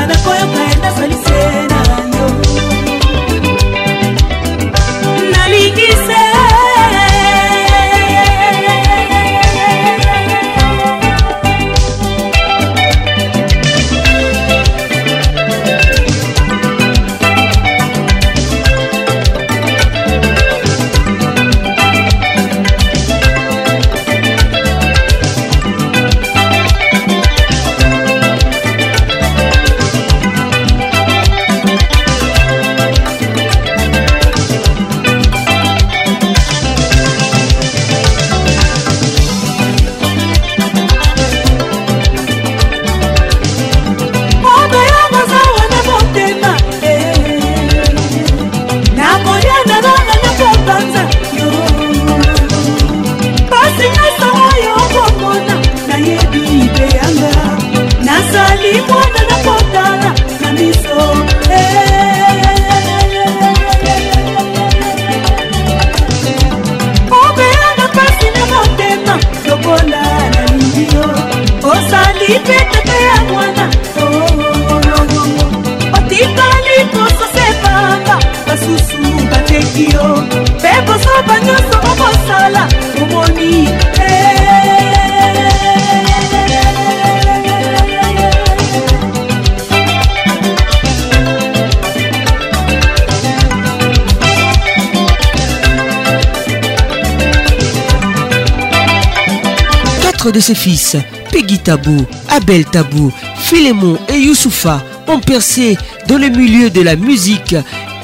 Peggy 101.39 101.60
Tabou, 101.60 102.05
Abel 102.31 102.65
Tabou, 102.65 103.12
Philémon 103.39 103.97
et 104.09 104.19
Youssoufa 104.19 104.82
ont 105.06 105.20
percé 105.20 105.78
dans 106.09 106.19
le 106.19 106.31
milieu 106.31 106.69
de 106.69 106.81
la 106.81 106.97
musique 106.97 107.55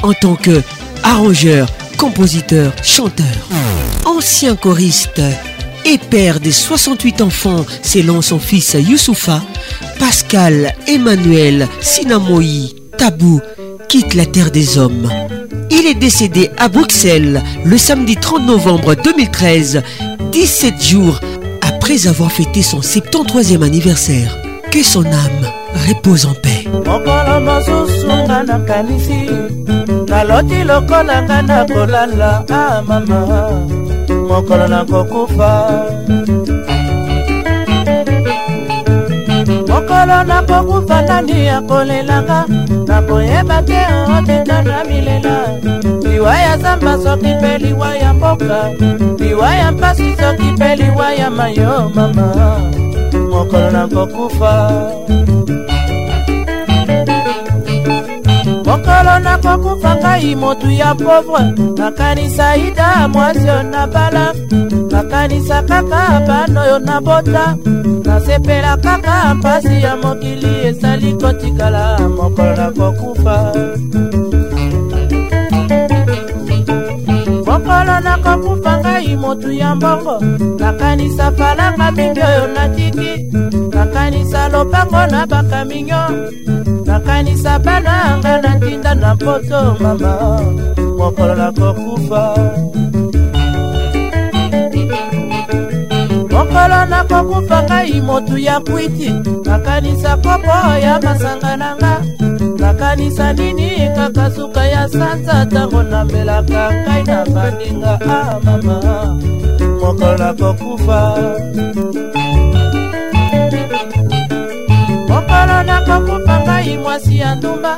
en 0.05 0.13
tant 0.13 0.37
que 0.37 0.63
arrangeur, 1.03 1.67
compositeur, 1.99 2.71
chanteur, 2.85 3.27
Ancien 4.05 4.55
choriste 4.55 5.21
et 5.85 5.99
père 5.99 6.39
des 6.39 6.53
68 6.53 7.23
enfants, 7.23 7.67
selon 7.83 8.23
son 8.23 8.39
fils 8.39 8.75
Youssoufa, 8.79 9.43
Pascal 9.99 10.73
Emmanuel 10.87 11.67
Sinamoï 11.81 12.77
Tabou 12.97 13.41
quitte 13.89 14.15
la 14.15 14.27
terre 14.27 14.53
des 14.53 14.79
hommes. 14.79 15.11
Il 15.73 15.87
est 15.89 15.99
décédé 15.99 16.51
à 16.57 16.69
Bruxelles 16.69 17.43
le 17.65 17.79
samedi 17.79 18.15
30 18.15 18.47
novembre 18.47 18.95
2013, 18.95 19.83
17 20.31 20.81
jours 20.85 21.19
après 21.87 22.07
avoir 22.09 22.33
fêté 22.33 22.63
son 22.63 22.81
73 22.81 23.27
troisième 23.27 23.63
anniversaire, 23.63 24.39
que 24.71 24.83
son 24.83 25.05
âme 25.05 25.53
repose 25.87 26.25
en 26.25 26.33
paix. 26.33 26.65
lelo 40.07 40.23
nakokufa 40.23 41.03
nani 41.03 41.47
ya 41.47 41.57
kolelanga 41.69 42.39
nakoyeba 42.89 43.59
te 43.69 43.81
okenda 44.17 44.57
na 44.63 44.85
milela 44.85 45.37
liwa 46.05 46.35
ya 46.45 46.57
zamba 46.59 46.93
soki 47.05 47.35
mpe 47.39 47.59
liwa 47.59 47.97
ya 47.97 48.15
mboka 48.15 48.59
liwa 49.25 49.55
ya 49.55 49.73
mpasi 49.73 50.09
soki 50.21 50.43
mpe 50.57 50.77
liwa 50.77 51.13
ya 51.15 51.31
mayo 51.31 51.91
mama 51.95 52.27
mokolo 53.31 53.71
nakokufa 53.77 54.53
mokolo 58.69 59.13
nakokufa 59.27 59.91
ngai 60.01 60.37
motu 60.43 60.71
ya 60.71 60.91
povre 61.05 61.45
nakanisa 61.81 62.57
ida 62.67 62.91
mwasi 63.09 63.47
oyo 63.51 63.63
nabala 63.73 64.25
nakanisa 64.93 65.57
kaka 65.69 66.01
bana 66.29 66.59
oyo 66.65 66.79
nabota 66.89 67.45
nasepela 68.15 68.77
kaka 68.77 69.35
mpasi 69.35 69.83
ya 69.83 69.97
mokili 69.97 70.67
esali 70.67 71.11
kotikala 71.21 71.99
mokola 72.17 72.67
kokufa 72.79 73.39
mokolo 77.49 77.95
nakokufa 78.07 78.73
ngai 78.81 79.17
motu 79.17 79.53
ya 79.53 79.75
mbongo 79.77 80.17
nakanisa 80.63 81.27
falanga 81.39 81.87
mingi 81.97 82.21
oyo 82.31 82.45
natiki 82.55 83.11
nakanisa 83.77 84.41
lopango 84.49 85.03
na 85.13 85.21
bakaminyo 85.31 86.03
nakanisa 86.87 87.59
bana 87.59 87.91
yanga 88.01 88.35
na 88.43 88.51
ntinda 88.57 88.93
na 88.95 89.15
mpoto 89.15 89.61
mama 89.83 90.15
mokolo 90.99 91.35
nakokufa 91.41 92.23
solo 96.65 96.85
nakokufa 96.91 97.59
ngai 97.69 98.01
motu 98.07 98.35
ya 98.47 98.57
kwiti 98.69 99.09
nakanisa 99.49 100.13
kopo 100.25 100.57
ya 100.85 100.95
masanga 101.05 101.53
na 101.61 101.69
nga 101.81 101.95
nakanisa 102.63 103.27
nini 103.33 103.71
kaka 103.97 104.27
suka 104.37 104.63
ya 104.75 104.83
sanza 104.95 105.37
ntango 105.45 105.81
namelaka 105.93 106.65
ngai 106.83 107.03
na 107.09 107.19
baninga 107.33 107.93
a 108.17 108.19
ah, 108.19 108.33
mama 108.45 108.77
moko 109.81 110.09
nakokufa 110.21 110.99
mokolo 115.09 115.57
nakokufa 115.69 116.35
ngai 116.47 116.73
mwasi 116.83 117.15
ya 117.23 117.31
ndumba 117.37 117.73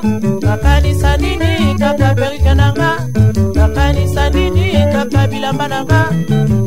nakanisa 0.45 1.11
nini 1.23 1.53
kaka 1.81 2.09
berike 2.19 2.53
na 2.61 2.67
nga 2.77 2.91
nakosa 4.17 4.31
nini 4.35 4.73
kaka 4.93 5.29
bilamba 5.29 5.69
nanga 5.69 6.11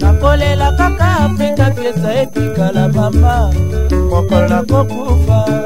nakolela 0.01 0.71
kaka 0.77 1.07
afrika 1.25 1.65
gresa 1.75 2.09
etikala 2.21 2.83
mama 2.95 3.35
mokolo 4.09 4.45
nakokufa 4.49 5.58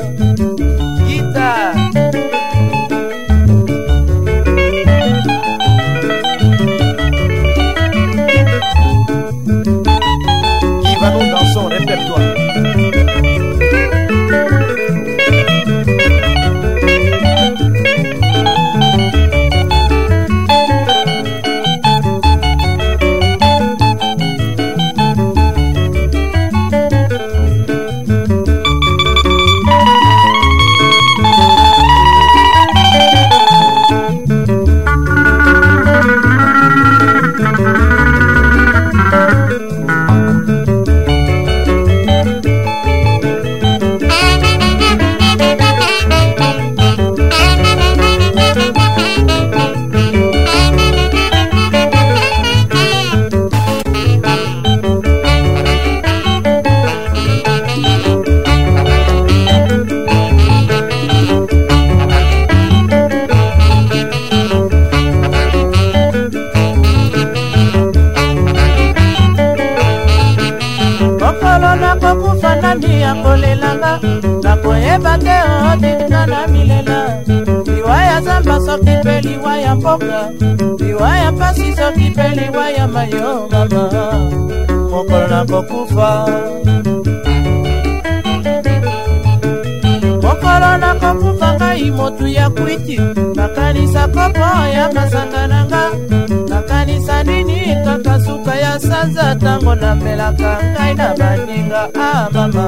ntango 99.44 99.74
namelaka 99.82 100.52
ngai 100.74 100.94
na 101.00 101.08
baninga 101.20 101.84
a 101.92 101.92
ah, 102.10 102.24
mama 102.36 102.66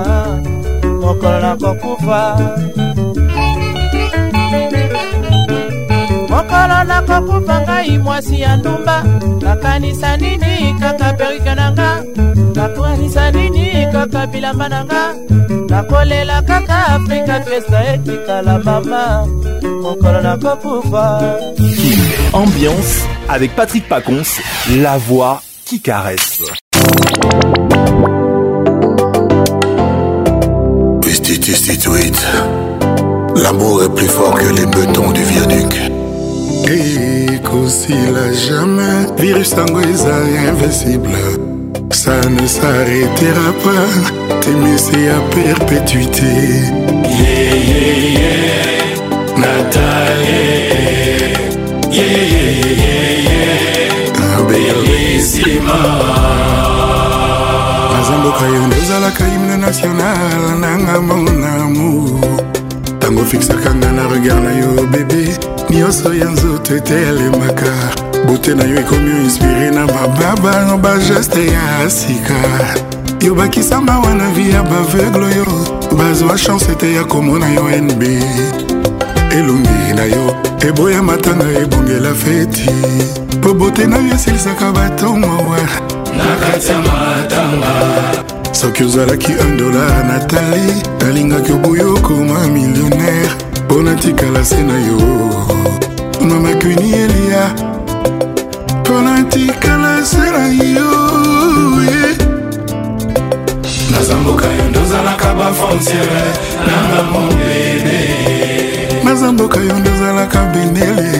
mokolo 1.01 1.37
nakokufa 1.45 2.19
mokolo 6.31 6.77
nakokufa 6.91 7.55
ngai 7.67 7.91
mwasi 8.05 8.35
ya 8.43 8.51
ndumba 8.59 8.97
nakanisa 9.43 10.09
nini 10.21 10.55
kaka 10.81 11.07
perike 11.19 11.53
na 11.59 11.67
nga 11.75 11.89
nakanisa 12.57 13.23
nini 13.35 13.65
kaka 13.95 14.21
bilamba 14.31 14.65
na 14.73 14.79
nga 14.89 15.01
nakolela 15.71 16.37
kaka 16.49 16.77
afrika 16.99 17.35
twesa 17.45 17.77
etikala 17.95 18.53
mama 18.67 19.03
mokolo 19.83 20.19
nakokufa 20.27 21.03
ambiance 22.39 22.91
avec 23.33 23.51
patrick 23.57 23.85
pacons 23.91 24.27
la 24.83 24.95
voix 25.07 25.33
qui 25.67 25.79
caresse 25.87 26.43
L'amour 33.37 33.83
est 33.83 33.93
plus 33.93 34.07
fort 34.07 34.33
que 34.33 34.47
les 34.47 34.65
bétons 34.65 35.11
du 35.11 35.23
viaduc. 35.23 35.75
Et 36.67 37.27
la 38.11 38.33
jamais, 38.33 39.19
virus 39.19 39.51
tango 39.51 39.81
eza 39.81 40.15
invincible. 40.49 41.09
Ça 41.91 42.17
ne 42.29 42.47
s'arrêtera 42.47 43.49
pas, 43.63 44.35
t'aimer 44.41 44.77
c'est 44.77 45.09
à 45.09 45.19
perpétuité. 45.31 46.41
Yeah, 47.19 47.55
yeah, 47.69 48.17
yeah, 48.17 49.37
Nathalie. 49.37 51.29
Yeah, 51.91 52.01
yeah, 52.01 52.51
yeah, 52.63 53.25
yeah, 53.27 54.11
yeah. 54.17 54.47
Bellissima. 54.49 56.44
nazamboka 58.09 58.45
yo 58.45 58.67
nde 58.67 58.75
ozalaka 58.83 59.25
himne 59.25 59.57
national 59.57 60.41
nanga 60.61 60.99
mon 61.07 61.43
amour 61.43 62.21
ntango 62.97 63.21
ofixaka 63.21 63.73
nga 63.75 63.89
na 63.97 64.03
regard 64.13 64.43
na 64.45 64.51
yo 64.61 64.69
bebe 64.93 65.33
nyonso 65.69 66.13
ya 66.13 66.25
nzoto 66.29 66.75
etelemaka 66.77 67.71
bote 68.27 68.53
na 68.53 68.63
yo 68.63 68.77
ekomi 68.79 69.09
oinspire 69.19 69.71
na 69.73 69.85
bababa 69.87 70.77
bageste 70.77 71.49
ya 71.51 71.89
sika 71.89 72.37
yo 73.25 73.33
bakisamba 73.35 73.97
wana 73.99 74.29
vi 74.29 74.51
ya 74.53 74.61
baveugle 74.63 75.25
oyo 75.25 75.47
bazwa 75.97 76.37
chance 76.37 76.75
te 76.75 76.93
ya 76.93 77.03
komona 77.03 77.49
yo 77.57 77.63
nb 77.81 78.01
elongi 79.37 79.93
na 79.97 80.05
yo 80.05 80.25
eboya 80.67 81.01
matanga 81.03 81.45
ebongela 81.63 82.13
feti 82.13 82.69
po 83.41 83.53
bote 83.53 83.85
na 83.89 83.97
yo 83.97 84.13
esilisaka 84.15 84.71
bato 84.71 85.15
mawa 85.15 85.84
na 86.17 86.35
kati 86.41 86.67
ya 86.71 86.77
matanga 86.79 87.75
soki 88.51 88.83
ozalaki 88.83 89.31
1 89.31 89.57
dolar 89.59 89.95
na 90.09 90.17
tai 90.31 90.65
nalingaki 91.01 91.51
obuyo 91.55 91.93
okoma 91.93 92.39
millionnaire 92.55 93.31
mpo 93.65 93.75
natikala 93.85 94.41
se 94.49 94.59
na 94.63 94.73
yo 94.87 94.99
mamakuni 96.27 96.89
eliya 97.03 97.43
mpo 98.81 98.95
natikala 99.07 99.93
se 100.11 100.25
na 100.35 100.45
yo 100.73 100.89
nazamboka 103.93 104.45
yo 104.57 104.65
ndozalaka 104.69 105.27
bafrontiere 105.39 106.23
nanga 106.67 107.01
mobene 107.13 107.99
nazamboka 109.05 109.59
yo 109.67 109.75
ndozalaka 109.79 110.39
benele 110.53 111.19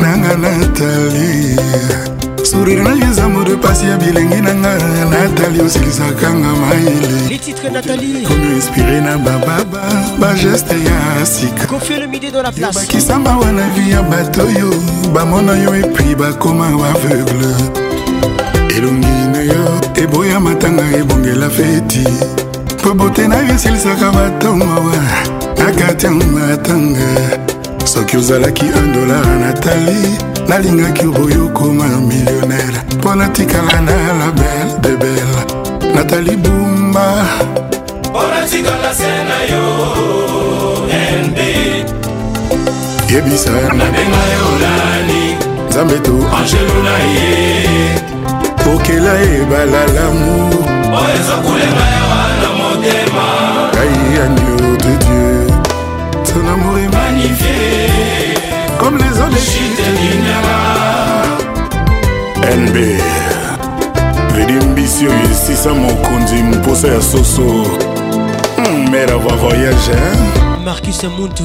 nanga 0.00 0.32
natalie 0.44 1.56
sourire 2.56 2.82
na 2.82 2.90
eza 3.10 3.28
mode 3.28 3.56
pasi 3.56 3.86
ya 3.86 3.96
bilengi 3.96 4.40
na 4.40 4.54
nga 4.54 4.74
natali 5.10 5.60
osilisaka 5.60 6.28
nga 6.34 6.48
mayelekono 6.60 8.50
inspire 8.56 9.00
na 9.00 9.18
bababa 9.18 9.82
bageste 10.20 10.74
ya 10.88 11.26
sikaobakisamba 11.32 13.36
wana 13.36 13.62
vi 13.74 13.90
ya 13.92 14.02
bato 14.02 14.42
oyo 14.48 14.70
bamona 15.14 15.52
yo 15.64 15.70
epui 15.82 16.14
bakoma 16.14 16.66
baveugle 16.80 17.54
elongi 18.76 19.16
na 19.32 19.40
yo 19.52 19.62
eboya 20.02 20.38
matanga 20.40 20.82
ebongela 21.00 21.48
feti 21.50 22.06
mpo 22.80 22.90
bote 22.94 23.28
na 23.28 23.36
yo 23.36 23.54
esilisaka 23.54 24.10
batongowa 24.12 24.98
na 25.60 25.66
kati 25.76 26.06
ya 26.06 26.12
matanga 26.12 27.08
soki 27.84 28.16
ozalaki 28.16 28.64
1 28.64 28.94
dolar 28.96 29.26
natali 29.40 30.16
nalingaki 30.48 31.02
oboyo 31.08 31.38
okoma 31.48 31.84
millionnaire 32.08 32.78
mpo 32.96 33.10
natikala 33.20 33.78
na 33.86 33.96
la 34.20 34.28
belle 34.38 34.72
de 34.82 34.92
belle 34.96 35.40
natali 35.94 36.34
bumba 36.42 37.06
mpo 38.08 38.20
natikala 38.34 38.90
se 38.98 39.10
na 39.30 39.38
yo 39.50 39.64
nb 41.24 41.38
yebisa 43.10 43.50
nabenga 43.78 44.22
yolani 44.38 45.24
nzambe 45.68 45.94
to 46.04 46.12
angelona 46.38 46.94
ye 47.14 47.58
okela 48.74 49.12
ebala 49.38 49.80
lamour 49.96 50.58
oyo 50.98 51.12
ezokulenga 51.20 51.84
yawa 51.94 52.22
na 52.40 52.48
motema 52.58 53.24
ngai 53.72 53.94
yanio 54.16 54.55
rnb 62.56 62.76
ridimbisi 64.36 65.04
oyo 65.06 65.22
esisa 65.32 65.74
mokonzi 65.74 66.34
mposa 66.42 66.88
ya 66.88 67.02
soso 67.02 67.42
mer 68.90 69.08
hmm, 69.10 69.20
ava 69.26 69.36
voyage 69.36 69.94
markus 70.64 71.02
muntu 71.18 71.42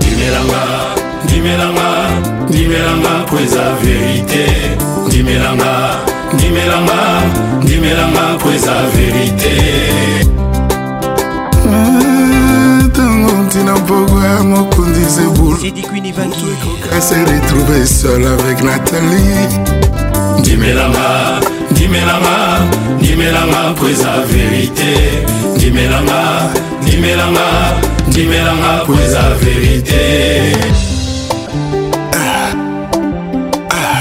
ndimelanga 0.00 0.62
ndimelanga 1.24 1.88
ndimelanga 2.48 3.12
po 3.30 3.36
eza 3.40 3.64
verite 3.82 4.44
ndimelanga 5.06 5.72
ndimelanga 6.34 6.98
ndimelanga 7.62 8.38
po 8.38 8.52
eza 8.52 8.74
verite 8.96 9.50
eh, 11.66 11.72
ntango 12.86 13.30
ntina 13.32 13.74
mpoko 13.76 14.24
ya 14.24 14.42
mokonzi 14.44 15.04
zebulekokase 15.04 17.24
retrouve 17.24 17.86
sol 17.86 18.26
avec 18.26 18.60
natalie 18.62 19.48
ndimelanga 20.40 21.08
ndimelanga 21.70 22.34
ndimelanga 22.98 23.60
po 23.76 23.84
eza 23.92 24.12
verite 24.30 24.92
ndimelanga 25.56 26.20
ndimelanga 26.82 27.46
ndimelanga 28.08 28.70
po 28.86 28.92
eza 29.04 29.22
verite 29.42 30.02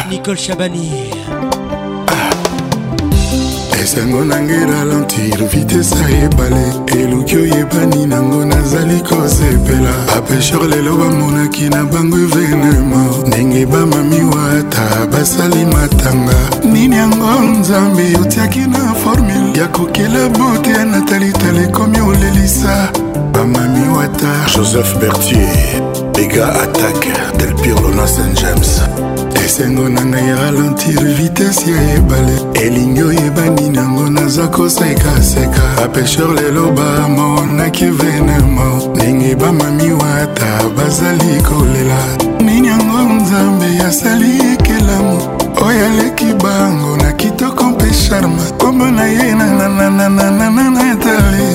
nicole 0.09 0.39
chabani 0.41 1.13
esengo 3.89 4.23
nangai 4.23 4.65
ralentir 4.69 5.39
vitesa 5.51 6.03
ebale 6.23 6.65
eluki 7.01 7.37
oyebani 7.37 8.01
nango 8.05 8.45
nazali 8.45 8.97
kosepela 9.09 9.93
bapesher 10.07 10.63
lelo 10.71 10.93
bamonaki 10.97 11.69
na 11.69 11.83
bango 11.91 12.17
evenema 12.25 13.01
ndenge 13.27 13.65
bamami 13.65 14.21
wata 14.35 15.05
basali 15.11 15.65
matanga 15.65 16.37
nini 16.73 16.95
yango 16.95 17.31
nzambe 17.59 18.03
otiaki 18.21 18.59
na 18.59 18.93
formule 18.93 19.59
ya 19.59 19.67
kokela 19.67 20.29
bote 20.29 20.69
ya 20.69 20.85
natalitala 20.85 21.61
ekomi 21.63 22.01
olelisa 22.01 22.89
bamami 23.33 23.89
wata 23.97 24.33
joseph 24.57 24.99
bertier 24.99 25.49
ega 26.21 26.61
attaque 26.63 27.13
del 27.37 27.53
pirlo 27.55 27.89
na 27.95 28.07
st 28.07 28.21
james 28.41 28.81
esengo 29.49 29.85
na 29.89 30.03
ngai 30.05 30.29
ralentir 30.41 30.99
vitese 31.17 31.71
ya 31.75 31.81
ebale 31.97 32.37
elingi 32.63 33.01
oyebani 33.09 33.65
nango 33.75 34.05
naza 34.15 34.45
kosekaseka 34.47 35.61
bapesher 35.77 36.27
lelo 36.37 36.65
bamonaki 36.77 37.85
venema 37.99 38.63
ndenge 38.95 39.35
bamami 39.41 39.91
wata 40.01 40.49
bazali 40.77 41.31
kolela 41.47 41.99
nini 42.45 42.67
yango 42.67 42.99
nzambe 43.13 43.69
asali 43.87 44.31
ekelamu 44.53 45.17
oyo 45.65 45.81
aleki 45.85 46.29
bango 46.43 46.91
na 47.03 47.11
kitoko 47.19 47.63
mpe 47.63 47.85
charme 48.03 48.43
kombo 48.59 48.85
na 48.95 49.03
ye 49.15 49.33
nananananananatale 49.39 51.47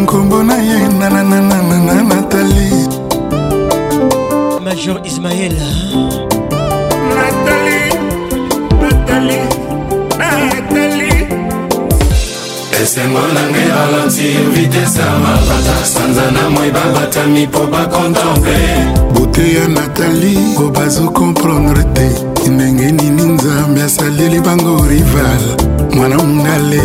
nkombo 0.00 0.42
na 0.42 0.54
ye 0.68 0.78
nanananananatali 1.00 2.69
major 4.70 5.00
Ismaël 5.04 5.52
Nathalie, 7.16 7.94
Nathalie, 8.80 9.44
Nathalie 10.16 11.26
esengo 12.80 13.18
nanga 13.34 13.58
ebalanti 13.66 14.28
vitese 14.54 15.00
ya 15.00 15.18
mabata 15.24 15.84
sanza 15.92 16.30
na 16.34 16.48
moi 16.54 16.70
babatami 16.70 17.46
mpo 17.46 17.66
bakontemple 17.66 18.62
bote 19.14 19.44
ya 19.54 19.66
natali 19.68 20.38
po 20.56 20.70
bazokomprendre 20.70 21.84
te 21.94 22.46
ndenge 22.50 22.92
nini 22.92 23.22
nzambe 23.22 23.82
asaleli 23.82 24.40
bango 24.40 24.84
rival 24.88 25.42
mwana 25.94 26.16
mongale 26.16 26.82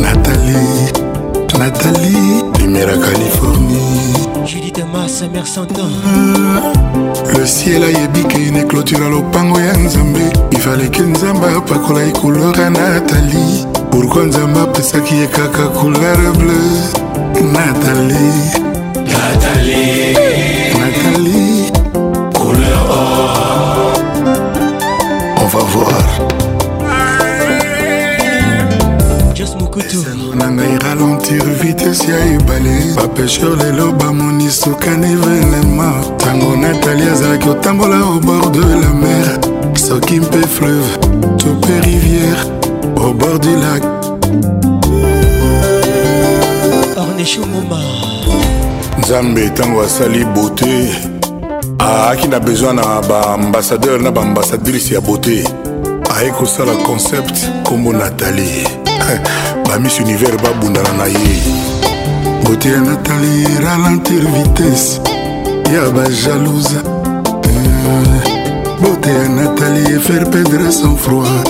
natali 0.00 0.64
natali 1.58 2.16
limera 2.58 2.96
californie 2.96 4.25
judith 4.46 4.84
masemer 4.92 5.44
santin 5.44 5.90
le 7.36 7.44
ciel 7.46 7.82
ayebi 7.82 8.22
ke 8.30 8.38
ne 8.54 8.62
clôtura 8.64 9.08
lopango 9.08 9.60
ya 9.60 9.72
nzambe 9.72 10.24
ifaleki 10.50 11.02
nzambe 11.02 11.46
apakola 11.58 12.04
ecouleur 12.08 12.56
ya 12.60 12.70
natali 12.70 13.66
pourkua 13.90 14.22
nzambe 14.24 14.60
apesaki 14.60 15.14
ye 15.20 15.26
kaka 15.26 15.64
couleur 15.78 16.20
bleu 16.38 16.78
natali 17.52 18.30
natali 18.94 20.55
na 30.46 30.52
ngai 30.54 30.74
e 30.76 30.78
ralentir 30.86 31.42
vitese 31.60 32.08
ya 32.12 32.18
ebale 32.34 32.76
bapesher 32.96 33.52
lelo 33.60 33.86
bamoni 34.00 34.48
sokan 34.60 35.02
evenema 35.12 35.88
ntango 36.14 36.56
natali 36.62 37.02
azalaki 37.12 37.48
otambola 37.48 37.96
au 38.06 38.20
bord 38.26 38.50
de 38.52 38.60
la 38.80 38.88
mer 39.02 39.26
soki 39.86 40.20
mpe 40.20 40.40
fleuve 40.54 40.92
to 41.40 41.48
mpe 41.58 41.74
rivière 41.86 42.38
au 43.02 43.12
bord 43.12 43.40
du 43.42 43.52
lac 43.64 43.82
nzambe 48.98 49.46
ntango 49.48 49.80
asali 49.82 50.24
beauté 50.34 50.74
aaki 51.80 52.28
na 52.28 52.40
besoin 52.40 52.74
na 52.74 52.82
baambasadeur 53.08 54.02
na 54.02 54.10
baambasadrice 54.10 54.94
ya 54.94 55.00
beauté 55.00 55.44
aye 56.16 56.30
kosala 56.30 56.72
concept 56.86 57.38
nkombo 57.62 57.92
natalie 57.92 58.66
bamis 59.68 59.98
univers 60.00 60.36
babundana 60.42 60.92
na 60.98 61.04
ye 61.04 61.38
kotia 62.44 62.80
natali 62.80 63.46
ralentir 63.64 64.24
vitese 64.32 65.00
ya 65.74 65.90
bajalousa 65.90 66.82
eh, 67.44 68.22
beauté 68.82 69.10
ya 69.10 69.28
natali 69.28 70.00
faire 70.00 70.26
perdre 70.30 70.72
sans 70.72 70.96
froid 70.96 71.46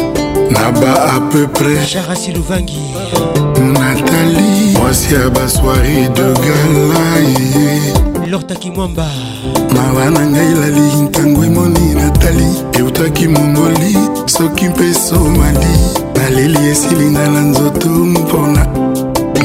na 0.50 0.70
ba 0.80 0.92
à 1.16 1.20
peu 1.32 1.46
près 1.48 1.86
jarasiluvangi 1.92 2.80
natali 3.72 4.76
mwasi 4.78 5.14
ya 5.14 5.30
basoiri 5.30 6.08
de 6.14 6.32
galaye 6.44 8.28
lortaki 8.30 8.70
mwamba 8.70 9.06
mawa 9.74 10.10
na 10.10 10.20
ngai 10.20 10.54
lali 10.54 10.80
ntango 11.02 11.44
emoni 11.44 11.94
natali 11.94 12.48
eutaki 12.78 13.28
mongoli 13.28 13.96
soki 14.26 14.68
mpe 14.68 14.94
somali 14.94 16.05
naleli 16.30 16.68
esilinga 16.70 17.28
na 17.30 17.40
nzoto 17.40 17.88
mpona 17.88 18.66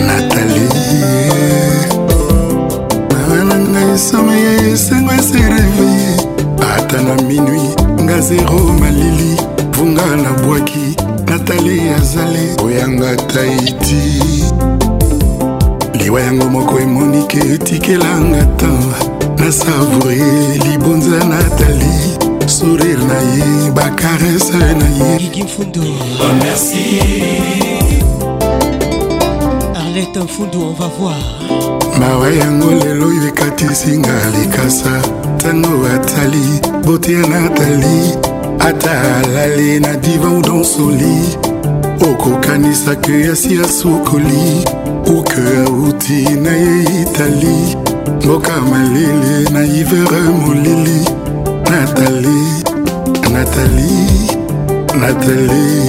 natali 0.07 0.61
mawa 3.11 3.43
na 3.49 3.55
ngai 3.71 3.91
someye 4.07 4.51
esengo 4.73 5.11
eserevie 5.19 6.03
ata 6.75 6.97
na 7.05 7.13
minui 7.27 7.61
nga 8.03 8.17
zero 8.27 8.57
malili 8.79 9.31
vunga 9.75 10.05
na 10.23 10.31
bwaki 10.43 10.85
natali 11.29 11.75
azali 11.97 12.43
oyanga 12.65 13.11
taiti 13.31 14.01
liwa 15.99 16.19
yango 16.27 16.45
moko 16.53 16.73
emonike 16.83 17.39
etikelanga 17.53 18.41
tan 18.59 18.81
na 19.39 19.47
savourie 19.59 20.33
libonza 20.65 21.19
natali 21.31 22.10
sourire 22.47 22.99
na 23.07 23.19
ye 23.21 23.71
bakarese 23.71 24.57
na 24.57 24.85
ye 24.85 25.31
oh, 26.19 26.23
arlette 29.75 30.17
mfundu 30.19 30.57
on 30.61 30.73
va 30.73 30.87
voir 30.99 31.99
mawa 31.99 32.29
yango 32.31 32.71
lelo 32.83 33.07
oyo 33.07 33.27
ekatisinga 33.27 34.13
likasa 34.39 34.91
ntango 35.35 35.85
atali 35.95 36.61
bote 36.85 37.13
ya 37.13 37.21
natali 37.27 38.17
ata 38.59 38.91
alali 39.17 39.79
na 39.79 39.95
divan 39.97 40.41
donsoli 40.41 41.19
okokanisa 42.09 42.95
ke 42.95 43.21
yasi 43.21 43.59
asukoli 43.63 44.65
uke 45.05 45.41
auti 45.67 46.21
na 46.43 46.51
ye 46.51 46.83
itali 47.01 47.77
mboka 48.23 48.61
malele 48.61 49.49
na 49.51 49.63
ivere 49.63 50.19
molili 50.45 51.01
Nathalie, 51.71 52.59
Nathalie, 53.31 54.27
Nathalie. 54.93 55.87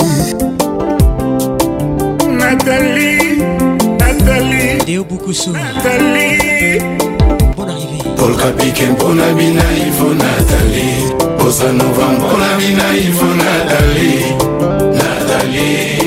Nathalie, 2.30 3.42
Nathalie. 3.98 4.78
Léo 4.86 5.02
Boukoussou. 5.04 5.50
Nathalie. 5.52 6.78
Bonne 7.56 7.66
arrivée. 7.70 8.14
Paul 8.16 8.34
Kapike, 8.36 8.86
mpona 8.92 9.26
bina 9.36 9.64
ivo 9.86 10.08
Nathalie. 10.14 11.00
Osa 11.44 11.68
Nova, 11.72 12.06
mpona 12.14 12.48
bina 12.58 12.86
ivo 12.94 13.26
Nathalie. 13.42 14.26
Nathalie, 15.02 16.06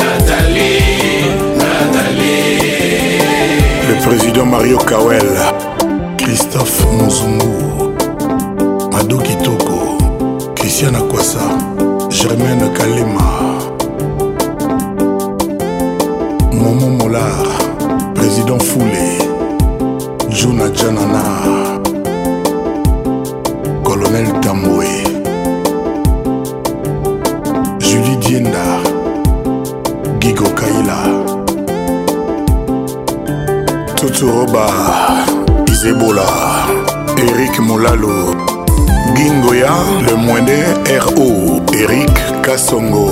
Nathalie, 0.00 1.30
Nathalie. 1.62 3.86
Le 3.88 3.94
président 4.04 4.46
Mario 4.46 4.78
Kawel. 4.78 5.28
Christophe 6.18 6.80
Mozumou. 6.98 7.71
ado 9.02 9.18
kitoko 9.18 9.98
christian 10.54 10.94
akwasa 10.94 11.40
germaine 12.10 12.68
kalema 12.70 13.24
momo 16.52 16.88
molar 16.90 17.46
président 18.14 18.58
foulé 18.60 19.06
juna 20.30 20.64
janana 20.74 21.22
colonel 23.82 24.40
tamboe 24.40 25.04
julie 27.78 28.16
dienda 28.16 28.64
gigo 30.18 30.48
kaila 30.54 30.98
tuturoba 33.96 34.66
izebola 35.68 36.26
erik 37.16 37.58
molalo 37.60 38.51
gingoya 39.14 39.72
le 40.06 40.14
moindé 40.14 40.64
ro 41.04 41.60
eric 41.78 42.12
kasongo 42.42 43.10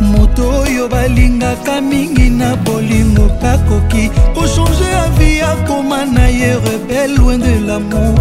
moto 0.00 0.42
oyo 0.66 0.88
balingaka 0.88 1.80
mingi 1.80 2.30
na 2.30 2.56
bolingo 2.56 3.28
kakoki 3.42 4.10
kochange 4.34 4.88
avi 5.04 5.40
akoma 5.40 6.04
na 6.04 6.28
ye 6.28 6.52
rebel 6.66 7.16
loin 7.16 7.38
de 7.38 7.54
lamour 7.66 8.18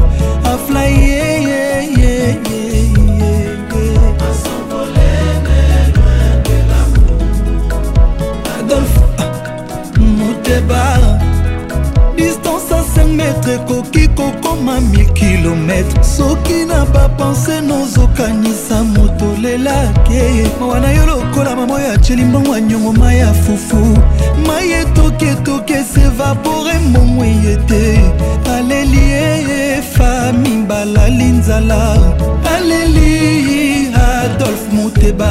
aflaye 0.53 1.58
ekoki 13.53 14.07
kokoma 14.07 14.81
mikilometre 14.81 16.03
soki 16.03 16.65
na 16.65 16.85
bapense 16.85 17.61
nozokanisa 17.61 18.83
moto 18.83 19.37
lelake 19.41 20.47
mawana 20.59 20.91
yo 20.91 21.05
lokola 21.05 21.55
mamo 21.55 21.79
ya 21.79 21.91
aceli 21.93 22.25
mbongo 22.25 22.53
anyongo 22.53 22.91
mai 22.93 23.17
ya 23.19 23.33
fufu 23.33 23.97
mai 24.47 24.71
etoki 24.71 25.25
etoki 25.25 25.73
esevapore 25.73 26.73
mbongo 26.73 27.25
eye 27.25 27.55
te 27.57 27.99
aleli 28.51 28.97
eyefa 29.11 30.33
mimbalali 30.33 31.23
nzala 31.23 31.97
aleli 32.55 33.87
adolphe 34.21 34.71
moteba 34.71 35.27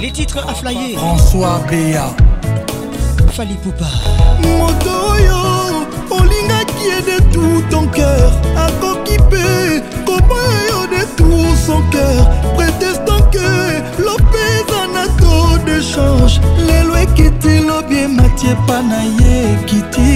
les 0.00 0.10
titres 0.12 0.44
aflayés 0.50 0.96
françois 0.96 1.58
bea 1.70 2.04
fali 3.36 3.54
poupa 3.54 3.86
moto 4.58 4.90
oyo 5.12 5.40
olingaki 6.10 6.71
ye 6.84 7.00
de 7.10 7.18
tout 7.32 7.62
ton 7.70 7.84
cœur 7.98 8.30
akoki 8.66 9.16
mpe 9.22 9.46
koboya 10.06 10.60
yo 10.70 10.80
de 10.94 11.02
tout 11.18 11.50
son 11.66 11.80
cœur 11.94 12.20
prétestant 12.56 13.22
ke 13.34 13.48
lopeza 14.06 14.80
na 14.96 15.04
to 15.20 15.34
de 15.66 15.76
change 15.92 16.34
lelo 16.68 16.94
ekiti 17.04 17.54
lobie 17.68 18.06
matie 18.18 18.54
pa 18.66 18.78
na 18.90 19.00
ye 19.20 19.34
ekiti 19.54 20.12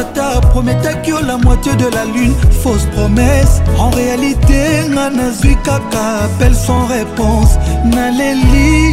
ata 0.00 0.28
prometaki 0.52 1.10
yo 1.10 1.18
la 1.30 1.36
moitié 1.46 1.72
de 1.84 1.88
la 1.96 2.04
lune 2.14 2.34
fausse 2.62 2.86
promesse 2.96 3.54
en 3.78 3.90
réalité 3.90 4.60
nga 4.94 5.10
nazwi 5.16 5.56
kaka 5.64 6.04
appel 6.26 6.54
sans 6.66 6.84
réponse 6.96 7.52
naleli 7.94 8.92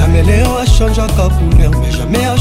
caméléo 0.00 0.58
achangeaka 0.62 1.28
couleur 1.38 1.55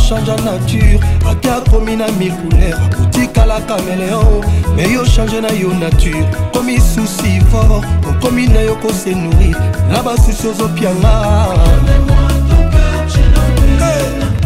change 0.07 0.29
en 0.29 0.35
nature 0.43 0.99
ake 1.31 1.49
akomi 1.49 1.95
na 1.95 2.05
micouleur 2.19 2.79
otikala 3.03 3.59
caméléon 3.61 4.41
me 4.75 4.83
yo 4.93 5.03
change 5.03 5.33
na 5.41 5.49
yo 5.51 5.73
nature 5.73 6.23
komi 6.53 6.77
susi 6.79 7.39
fort 7.49 7.83
okomi 8.09 8.47
na 8.47 8.61
yo 8.61 8.75
kose 8.75 9.15
nourrir 9.15 9.55
na 9.89 10.03
basusi 10.03 10.47
ozopianga 10.47 11.47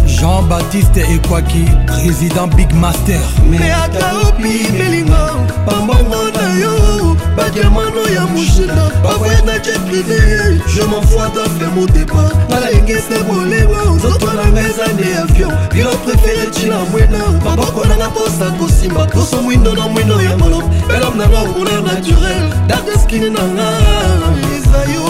jean-baptiste 0.07 0.97
ekwaki 1.01 1.65
résident 2.05 2.47
big 2.55 2.73
master 2.73 3.19
me 3.49 3.57
ata 3.57 4.07
opi 4.27 4.67
belingo 4.77 5.35
bambongo 5.65 6.31
na 6.33 6.47
yo 6.59 7.17
badiamano 7.37 8.07
ya 8.15 8.25
mushina 8.25 8.89
bavoyana 9.03 9.53
jet 9.59 9.79
privé 9.85 10.59
je 10.67 10.81
m'enfoi 10.81 11.29
dafe 11.35 11.65
motepa 11.75 12.29
nalengese 12.49 13.23
bolengo 13.27 13.89
nzoto 13.95 14.27
nanga 14.33 14.61
eza 14.61 14.87
nde 14.93 15.15
avion 15.23 15.51
bilo 15.73 15.89
préféré 15.91 16.47
ntina 16.47 16.77
mwena 16.91 17.19
maboko 17.45 17.85
nanga 17.85 18.09
mposa 18.09 18.51
kosimba 18.51 19.05
poso 19.05 19.41
mwindo 19.41 19.73
na 19.73 19.87
mwindo 19.87 20.21
ya 20.21 20.37
molom 20.37 20.63
elom 20.95 21.17
nanga 21.17 21.39
okuleur 21.41 21.83
naturel 21.83 22.49
dadeskini 22.67 23.29
nanga 23.29 23.69
eza 24.57 24.93
yo 24.93 25.08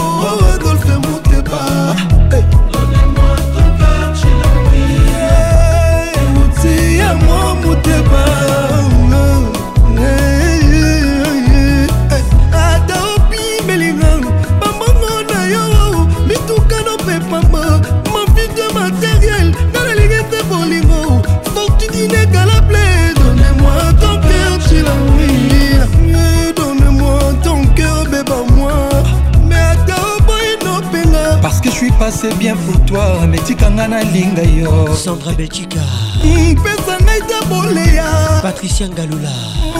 vie 31.90 31.98
passe 31.98 32.26
bien 32.38 32.56
pour 32.66 32.80
toi 32.86 33.26
metika 33.28 33.70
nga 33.70 33.88
nalinga 33.88 34.44
yo 34.44 34.94
sandra 34.96 35.32
betika 35.34 35.82
mpesa 36.24 36.98
mm, 37.00 37.06
ngai 37.06 37.22
ta 37.30 37.40
boleya 37.50 38.08
patricia 38.42 38.88
ngalula 38.90 39.34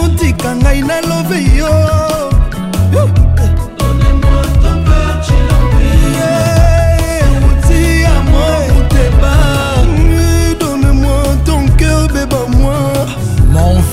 otika 0.04 0.54
ngai 0.56 0.80
nalobe 0.82 1.38
yo 1.58 1.70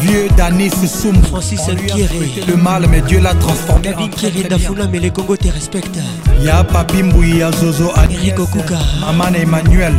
vieux 0.02 0.28
Dany 0.38 0.69
Soum, 0.69 1.22
Francis 1.24 1.68
Nkiré. 1.68 2.44
Le 2.48 2.56
mal, 2.56 2.86
mais 2.90 3.02
Dieu 3.02 3.19
l'a 3.19 3.34
transformé. 3.36 3.82
David 3.84 4.11
Kiré 4.11 4.44
Dafoula, 4.48 4.88
mais 4.88 4.99
les 4.99 5.10
Congo 5.10 5.36
te 5.36 5.48
respectent. 5.49 5.99
Y'a 6.41 6.64
Papi 6.64 7.03
y'a 7.36 7.52
Zozo 7.52 7.91
Agnès. 7.95 8.18
Eric 8.18 8.40
Okuka. 8.40 8.78
Maman 9.02 9.34
Emmanuel. 9.36 9.94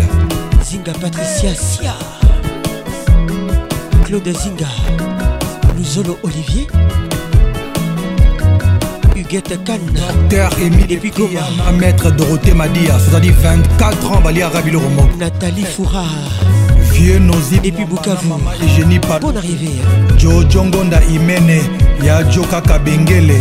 Zinga 0.64 0.92
Patricia 1.00 1.54
Sia. 1.54 1.94
Claude 4.04 4.32
Zinga. 4.36 4.66
Luzolo 5.76 6.18
Olivier. 6.22 6.66
Huguette 9.16 9.62
Kanna. 9.64 10.12
Docteur 10.12 10.50
Emile 10.60 10.98
Pigoma. 10.98 11.40
Maître 11.78 12.10
Dorothée 12.10 12.54
Madia. 12.54 12.98
C'est-à-dire 12.98 13.34
24 13.42 14.12
ans, 14.12 14.20
Bali 14.20 14.42
Arabi 14.42 14.70
Romok. 14.76 15.16
Nathalie 15.18 15.64
Foura. 15.64 16.04
vieux 16.98 17.18
nozi 17.20 17.56
epuis 17.62 17.84
bukavu 17.86 18.26
egénie 18.64 18.98
par 18.98 19.18
mpona 19.18 19.40
rivière 19.40 19.86
jojongonda 20.18 21.00
imene 21.14 21.60
ya 22.02 22.22
jo 22.30 22.42
kaka 22.50 22.78
bengele 22.78 23.38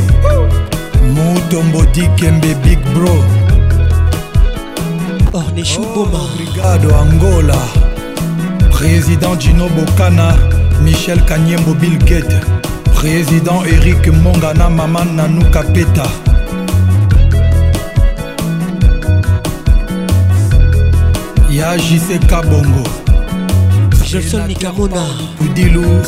mutombo 1.15 1.81
dikembe 1.93 2.53
big 2.63 2.79
bro 2.93 3.15
orneshu 5.33 5.81
oh, 5.81 5.87
boma 5.95 6.19
brigado 6.35 6.89
angola 7.01 7.57
président 8.69 9.35
dino 9.35 9.67
bokana 9.69 10.35
michel 10.83 11.21
kanyembo 11.25 11.73
bill 11.73 11.97
gate 11.97 12.35
président 12.93 13.63
erik 13.65 14.07
monga 14.23 14.53
na 14.53 14.69
mama 14.69 15.03
nanuka 15.05 15.63
peta 15.63 16.07
ya 21.49 21.77
jise 21.77 22.19
kabongo 22.29 22.83
Jolson 24.07 24.47
Nikamona 24.47 25.03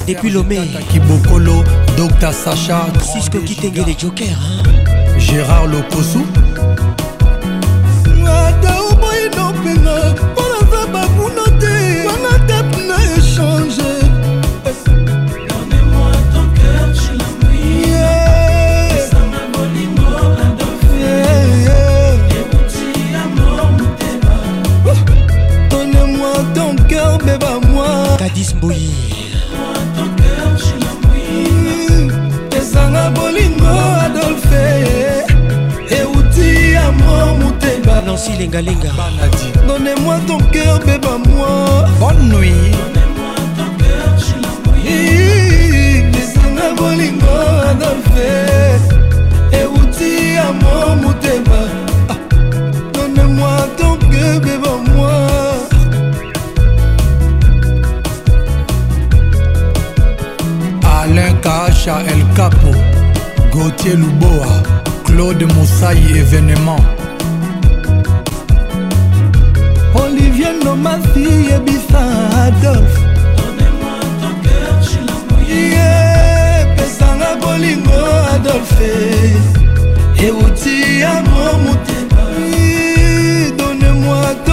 Depuis 0.08 0.30
Lomé 0.32 0.58
Kibokolo 0.90 1.64
Docteur 1.98 2.32
Sacha 2.32 2.88
Cisco 3.02 3.40
Kitenge 3.40 3.86
les 3.86 3.98
Joker 4.00 4.38
Gérard 5.18 5.66
Lokosu 5.68 6.20
Adao 8.26 8.89
mbuyi 28.60 28.92
ezanga 32.58 33.10
bolingo 33.10 33.68
adolfe 34.06 34.66
euti 36.00 36.78
amo 36.78 37.38
muteba 37.40 38.02
nansi 38.06 38.32
lengalenga 38.40 38.92
done 39.68 39.90
moi 40.04 40.18
ton 40.28 40.38
cœur 40.54 40.80
beba 40.86 41.16
moi 41.30 41.88
bonne 42.00 42.24
nuit 42.36 42.76
ezanga 46.20 46.70
bolingo 46.80 47.38
adolfe 47.70 48.30
euti 49.64 50.14
amo 50.50 50.76
muteba 51.02 51.60
ah. 52.10 52.20
done 53.06 53.34
moi 53.40 53.50
ton 53.78 53.96
cœur 54.12 54.40
beba 54.42 54.79
Sacha 61.90 62.12
El 62.12 62.26
Capo, 62.34 62.70
Gauthier 63.52 63.96
Luboa, 63.98 64.62
Claude 65.06 65.44
Moussaï 65.54 66.18
événement. 66.20 66.76
Olivier 69.96 70.54
Nomasi 70.64 71.24
yebisa 71.50 72.02
Adolphe. 72.48 73.00
epesanga 75.50 77.36
bolingo 77.42 78.00
adolfe 78.34 78.94
euti 80.22 81.00
ya 81.00 81.14
momutepa 81.22 82.24
donemoi 83.58 84.49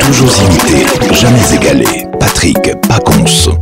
Toujours 0.00 0.28
imité, 0.44 1.14
jamais 1.14 1.40
égalé. 1.54 1.86
Patrick 2.20 2.58
Pacons. 2.88 3.54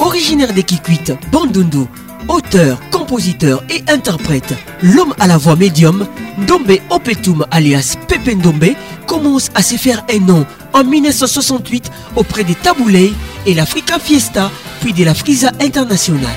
Originaire 0.00 0.52
des 0.52 0.62
Kikuit, 0.64 0.98
Bandundu, 1.32 1.86
auteur, 2.28 2.78
compositeur 2.90 3.62
et 3.70 3.82
interprète, 3.90 4.52
l'homme 4.82 5.14
à 5.20 5.26
la 5.26 5.38
voix 5.38 5.56
médium, 5.56 6.06
Dombe 6.46 6.76
Opetum 6.90 7.46
alias 7.50 7.94
Pepe 8.08 8.34
Ndombe 8.36 8.66
commence 9.06 9.50
à 9.54 9.62
se 9.62 9.76
faire 9.76 10.04
un 10.12 10.18
nom 10.18 10.44
en 10.74 10.84
1968 10.84 11.90
auprès 12.16 12.44
des 12.44 12.56
taboulets 12.56 13.12
et 13.46 13.54
l'Africa 13.54 13.98
Fiesta, 14.00 14.50
puis 14.80 14.92
de 14.92 15.04
la 15.04 15.14
Frisa 15.14 15.50
Internationale. 15.62 16.32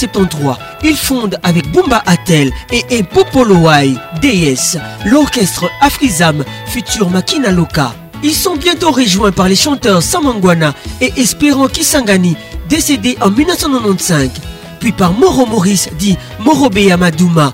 1973, 0.00 0.56
ils 0.84 0.96
fonde 0.96 1.36
avec 1.42 1.70
Bumba 1.72 2.02
Atel 2.06 2.50
et 2.72 2.82
Epopoloai 2.90 3.94
DS, 4.22 4.78
l'orchestre 5.04 5.64
Afrizam, 5.82 6.42
futur 6.66 7.10
Makina 7.10 7.50
Loka. 7.50 7.92
Ils 8.22 8.34
sont 8.34 8.56
bientôt 8.56 8.92
rejoints 8.92 9.30
par 9.32 9.46
les 9.48 9.56
chanteurs 9.56 10.02
Samangwana 10.02 10.72
et 11.02 11.12
Espérant 11.18 11.68
Kisangani, 11.68 12.34
décédés 12.68 13.18
en 13.20 13.28
1995, 13.30 14.30
puis 14.78 14.92
par 14.92 15.12
Moro 15.12 15.44
Maurice 15.44 15.90
dit 15.98 16.16
Morobe 16.38 16.78
Yamaduma. 16.78 17.52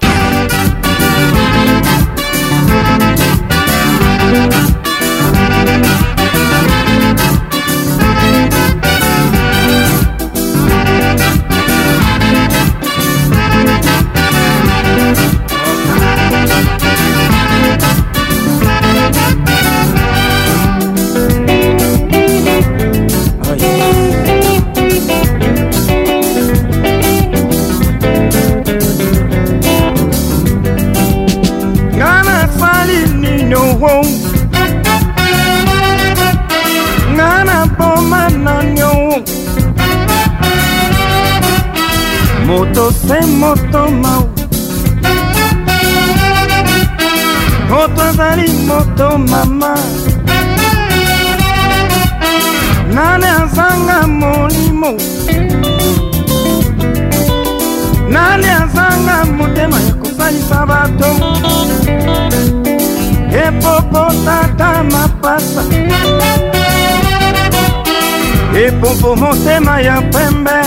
pompo 68.83 69.17
motema 69.17 69.81
ya 69.81 70.01
pembe 70.03 70.61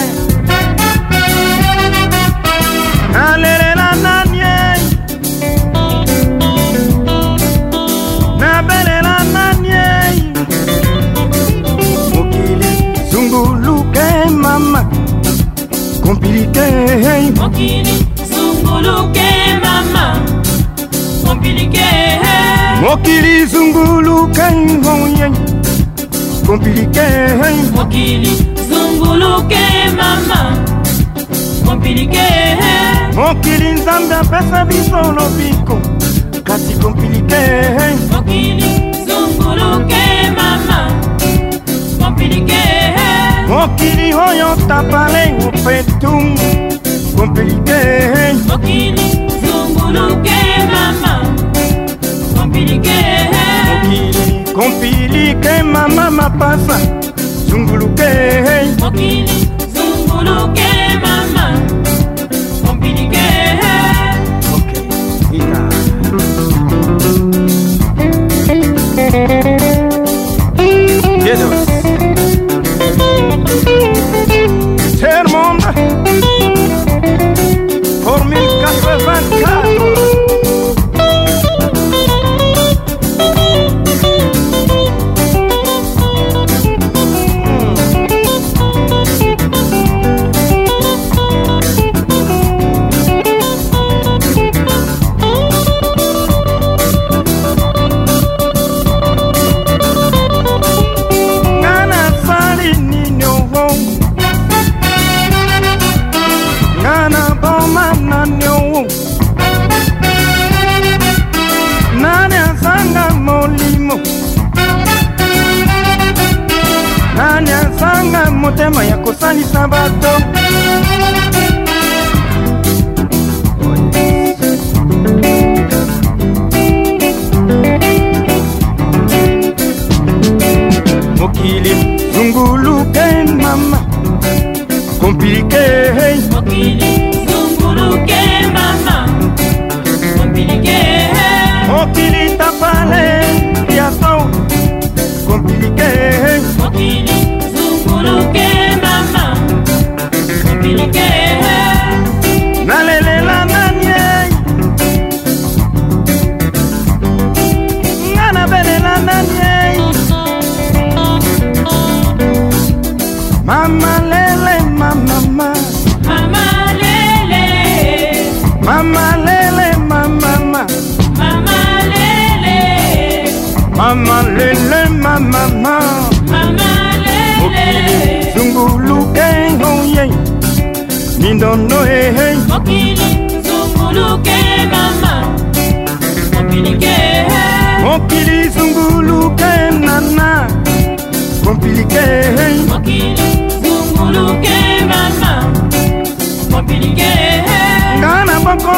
nalelela 3.13 3.95
nani 4.03 4.39
nabelela 8.39 9.15
nani 9.35 9.75
mokili 12.15 12.97
zunguluke 13.11 14.29
mama 14.31 14.85
kompilite 16.01 16.71
mokili 17.41 17.83
zunguluke 18.29 19.23
mama 19.63 20.15
kompilike 21.27 21.85
mokili 22.81 23.45
zunguluke 23.45 24.51
ngoye 24.51 25.25
oh, 25.25 25.48
kompilike 26.49 27.07
mokili 27.75 28.31
zunguluke 28.69 29.65
mama 29.97 30.57
kompilike 31.65 32.23
mokili 33.15 33.71
nzambe 33.71 34.15
apesa 34.15 34.65
biso 34.65 34.97
lobiko 35.11 35.79
kasi 36.43 36.73
kompilike 36.79 37.45
mokili 38.11 38.93
zunguluke 39.07 40.31
mama 40.37 40.91
kompilike 42.03 42.63
mokili 43.47 44.13
oyo 44.13 44.55
tapale 44.67 45.35
opetu 45.47 46.11
kompilike 47.15 47.77
mokili 48.47 49.03
zunguluke 49.45 50.35
mama 50.71 51.25
kompilike 52.37 53.38
kompilike 54.59 55.63
mama 55.63 56.11
mapasa 56.11 56.77
zunguluke 57.47 58.09
hey. 58.47 58.67
Mokili, 58.83 59.37
zunguluke 59.73 60.69
mama. 61.01 61.18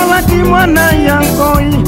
nazalaki 0.01 0.35
mwana 0.35 0.81
ya 0.91 1.19
nkoi 1.19 1.85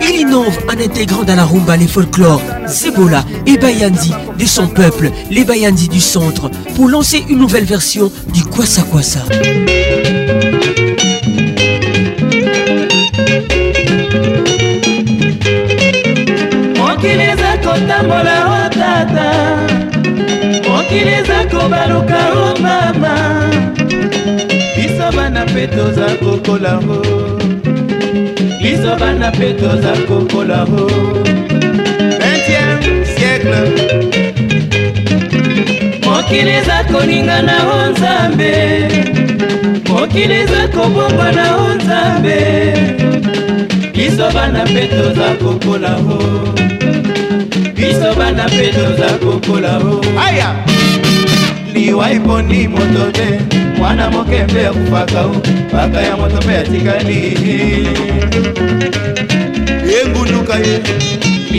il 0.00 0.20
innove 0.20 0.56
en 0.68 0.80
intégrant 0.80 1.24
dans 1.24 1.34
la 1.34 1.44
rumba 1.44 1.76
les 1.76 1.88
folklores, 1.88 2.40
Zebola 2.68 3.24
et 3.46 3.56
Bayandi 3.58 4.12
de 4.38 4.44
son 4.44 4.68
peuple, 4.68 5.10
les 5.28 5.42
Bayandi 5.44 5.88
du 5.88 6.00
centre, 6.00 6.48
pour 6.76 6.88
lancer 6.88 7.24
une 7.28 7.38
nouvelle 7.38 7.64
version 7.64 8.12
du 8.32 8.44
Kwasa 8.44 8.82
Kwasa. 8.82 9.22
mama 18.06 19.02
ça. 25.96 26.90
biso 28.62 28.92
bana 29.00 29.26
mpe 29.36 29.48
toza 29.60 29.92
kokola 30.08 30.58
o 30.62 30.84
20e 32.22 33.04
siècle 33.14 33.60
mokili 36.04 36.52
eza 36.60 36.78
koninga 36.90 37.38
na 37.48 37.56
o 37.76 37.78
nzambe 37.90 38.52
mokili 39.88 40.34
eza 40.44 40.60
kobongwa 40.74 41.28
na 41.38 41.44
o 41.64 41.68
nzambe 41.78 42.38
biso 43.94 44.26
bana 44.34 44.60
mpe 44.70 44.82
toza 44.96 45.28
kokola 45.42 45.92
o 46.16 46.18
biso 47.78 48.08
bana 48.18 48.42
mpe 48.52 48.66
toza 48.76 49.08
kokola 49.22 49.72
o 49.90 49.92
aya 50.24 50.48
iwaipo 51.90 52.42
ni 52.42 52.68
motobe 52.68 53.40
mwana 53.78 54.10
mokembe 54.10 54.62
ya 54.62 54.72
kufakau 54.72 55.36
mpaka 55.68 56.00
ya 56.02 56.16
motobe 56.16 56.52
yatikali 56.54 57.38
yengunukaye 59.92 60.80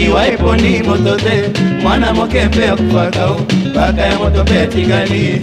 iwaipo 0.05 0.55
ni 0.55 0.83
motobe 0.83 1.49
mwana 1.81 2.13
mokembe 2.13 2.61
ya 2.65 2.75
kufakau 2.75 3.39
mpaka 3.71 4.01
ya 4.01 4.15
moto 4.17 4.29
motobe 4.31 4.55
yatikali 4.59 5.39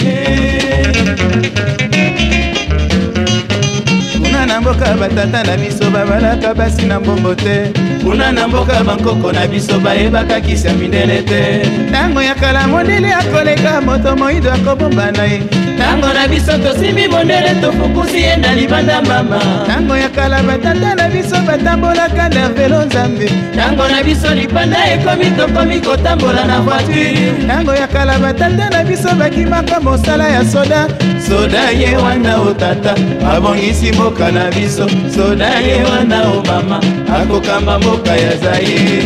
na 4.59 4.63
mboka 4.73 4.95
batata 4.95 5.43
na 5.45 5.57
biso 5.57 5.91
babalaka 5.91 6.55
basi 6.55 6.83
na 6.87 7.01
mbongo 7.01 7.35
te 7.35 7.71
kuna 8.03 8.33
na 8.33 8.49
mboka 8.49 8.85
bankoko 8.85 9.33
na 9.33 9.47
biso 9.47 9.81
bayebaka 9.81 10.41
kisi 10.41 10.67
ya 10.67 10.73
mindele 10.75 11.23
te 11.23 11.63
ntango 11.91 12.23
ya 12.23 12.35
kala 12.35 12.67
mondele 12.69 13.13
akoleka 13.15 13.81
moto 13.87 14.11
moyindo 14.19 14.51
akobomba 14.53 15.07
na 15.15 15.25
ye 15.31 15.41
ntango 15.79 16.13
na 16.13 16.27
biso 16.29 16.59
tosimbi 16.59 17.09
mondele 17.09 17.55
tofukusi 17.63 18.17
ye 18.21 18.37
na 18.37 18.53
libanda 18.55 19.01
mama 19.03 19.39
ntango 19.65 19.97
ya 19.97 20.09
kala 20.09 20.43
batata 20.43 20.95
na 20.97 21.09
biso 21.09 21.37
batambolaka 21.47 22.29
na 22.35 22.49
velo 22.57 22.85
nzambe 22.85 23.29
ntango 23.55 23.89
na 23.89 24.03
biso 24.05 24.35
libanda 24.35 24.79
ekomi 24.93 25.31
tokomi 25.39 25.81
kotambola 25.81 26.45
na 26.45 26.61
voituri 26.61 27.33
ntango 27.45 27.75
ya 27.75 27.87
kala 27.87 28.19
batata 28.19 28.71
na 28.71 28.85
biso 28.85 29.09
bakimaka 29.21 29.81
mosala 29.81 30.29
ya 30.29 30.45
soda 30.53 30.89
soda 31.29 31.63
ye 31.81 31.97
wana 31.97 32.37
o 32.41 32.51
tata 32.55 32.95
abongisi 33.33 33.93
mboka 33.93 34.33
na 34.33 34.45
biso 34.57 34.87
soda 35.15 35.49
ye 35.67 35.85
wana 35.85 36.21
o 36.31 36.43
mama 36.47 36.81
akokamba 37.21 37.79
mboka 37.79 38.11
ya 38.17 38.37
zaire 38.37 39.05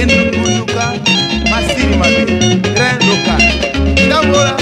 engunduka 0.00 0.84
masiri 1.50 1.94
mabe 2.00 2.22
train 2.76 2.98
loka 3.08 3.34
tambola 4.08 4.52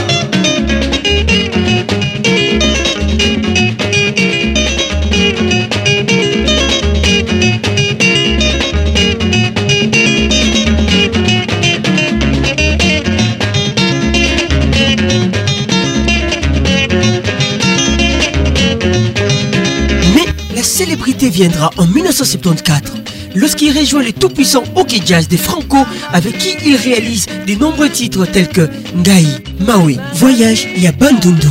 viendra 21.26 21.70
en 21.78 21.86
1974, 21.86 22.92
lorsqu'il 23.34 23.76
rejoint 23.76 24.02
les 24.02 24.12
tout-puissants 24.12 24.64
hockey 24.76 25.00
jazz 25.04 25.26
des 25.26 25.36
Franco, 25.36 25.78
avec 26.12 26.38
qui 26.38 26.54
il 26.64 26.76
réalise 26.76 27.26
de 27.46 27.54
nombreux 27.56 27.88
titres 27.90 28.24
tels 28.26 28.48
que 28.48 28.68
Ngaï, 28.96 29.26
Maui, 29.60 29.98
Voyage 30.14 30.68
et 30.76 30.86
Abandundu. 30.86 31.48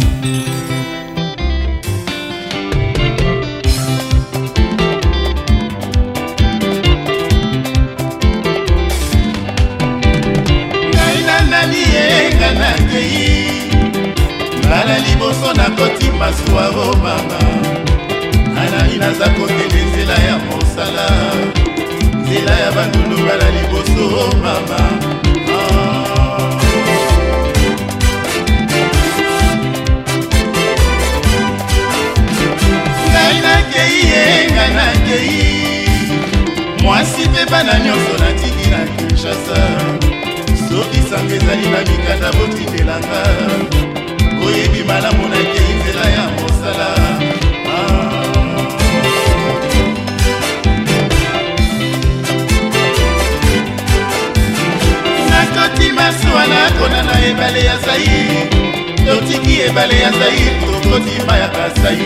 ebale 59.70 59.96
ya 60.00 60.12
zair 60.12 60.52
tokoti 60.60 61.16
mai 61.28 61.40
ya 61.40 61.48
kasai 61.50 62.04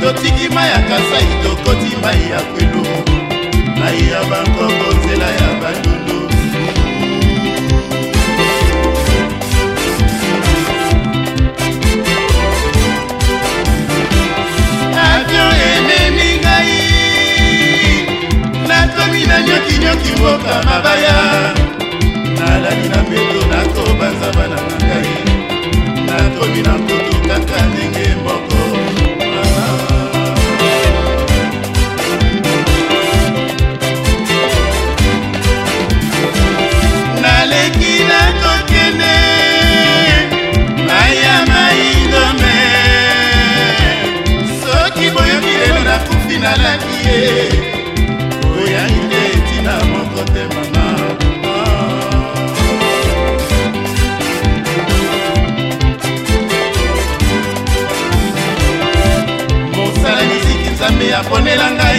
totiki 0.00 0.48
mai 0.54 0.68
ya 0.70 0.78
kasai 0.88 1.28
tokoti 1.44 1.92
mai 2.02 2.20
ya 2.32 2.40
kwelo 2.52 2.84
mai 3.80 3.98
ya 4.10 4.20
bankoko 4.30 4.88
nzela 4.96 5.28
ya 5.38 5.48
bandundu 5.60 6.18
avion 15.12 15.52
ememi 15.68 16.28
ngai 16.42 16.74
natomi 18.68 19.22
na 19.30 19.36
nyokinyoki 19.46 20.12
mboka 20.18 20.54
mabaya 20.68 21.16
nalali 22.38 22.86
na 22.92 22.98
mbeto 23.06 23.40
nakobanza 23.52 24.28
bana 24.36 24.56
na 24.56 24.76
ngai 24.86 25.09
ekomi 26.40 26.62
na 26.62 26.72
ntutu 26.82 27.09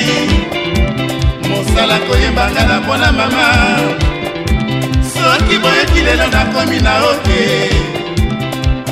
ngai 0.06 0.68
mosala 1.50 1.98
koyebanga 2.08 2.64
na 2.70 2.76
mpona 2.82 3.10
mama 3.18 3.46
soki 5.14 5.56
boyoki 5.62 6.00
lelo 6.06 6.28
nakomi 6.34 6.78
na 6.86 6.94
oke 7.10 7.40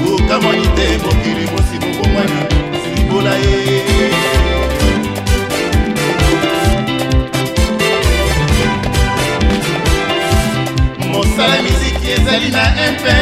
kokamoni 0.02 0.68
te 0.78 0.86
mokili 1.04 1.46
mosi 1.52 1.76
mobongwana 1.84 2.40
sibola 2.82 3.34
ye 3.44 3.58
mosala 11.12 11.56
miziki 11.64 12.06
ezali 12.16 12.50
na 12.58 12.64
impe 12.88 13.16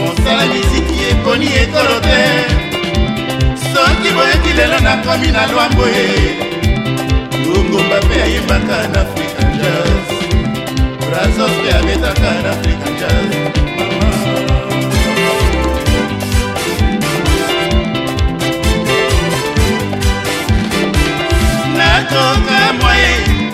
mosala 0.00 0.42
miziki 0.52 0.96
ekoni 1.10 1.46
ekolo 1.62 1.96
te 2.06 2.20
soki 4.52 4.56
lelo 4.58 4.78
nakomi 4.80 5.28
na 5.32 5.46
lwambo 5.52 5.84
e 5.88 6.04
lungumba 7.46 7.96
mpe 8.06 8.22
ayembaka 8.22 8.78
na 8.92 9.00
afrika 9.02 9.42
jazz 9.56 10.76
brazos 11.10 11.52
mpe 11.58 11.70
abetaka 11.78 12.30
na 12.42 12.50
afrika 12.50 12.90
jazz 13.00 13.36
nakoka 21.76 22.72
mwaye 22.80 23.10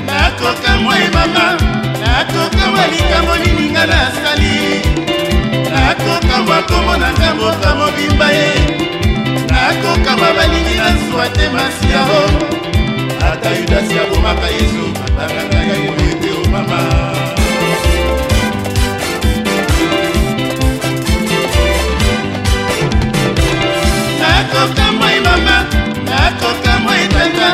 nakoka 0.07 0.77
mwaye 0.83 1.09
mama 1.09 1.45
nakoka 2.03 2.65
mwa 2.71 2.87
likambo 2.87 3.33
lininga 3.37 3.87
nasali 3.87 4.55
nakoka 5.75 6.43
mwa 6.43 6.63
komona 6.63 7.13
ngamboka 7.13 7.75
mobimba 7.75 8.29
ye 8.33 9.08
bakokama 9.69 10.33
balingi 10.37 10.75
nazwa 10.81 11.29
te 11.29 11.47
masiao 11.55 12.23
ata 13.33 13.51
yudasi 13.59 13.99
abomaka 14.01 14.47
yesu 14.57 14.85
bakanga 15.17 15.57
ya 15.69 15.75
yebo 15.83 15.95
ete 16.11 16.29
omama 16.45 16.81
nakokamwa 24.21 25.13
emama 25.19 25.57
nakokamwa 26.11 26.93
etata 27.05 27.49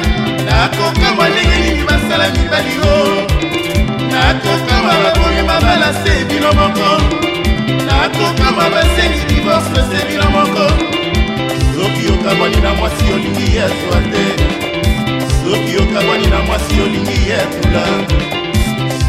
nakokamwa 0.47 1.29
ndenge 1.29 1.57
nini 1.63 1.83
basala 1.89 2.27
mibali 2.31 2.75
o 2.95 3.03
nakokamwa 4.13 4.95
bakomi 5.03 5.43
babala 5.49 5.91
se 6.03 6.25
bino 6.29 6.51
moko 6.59 6.89
nakokamwa 7.89 8.65
basengi 8.75 9.21
divorce 9.29 9.81
se 9.91 10.07
bino 10.09 10.31
moko 10.31 10.84
okamani 12.09 12.57
na 12.61 12.75
mwasi 12.75 13.05
olingi 13.15 13.57
yezwa 13.57 13.99
te 14.13 14.25
soki 15.45 15.77
okamani 15.83 16.27
na 16.27 16.39
mwasi 16.43 16.75
olingi 16.85 17.31
yetula 17.31 17.85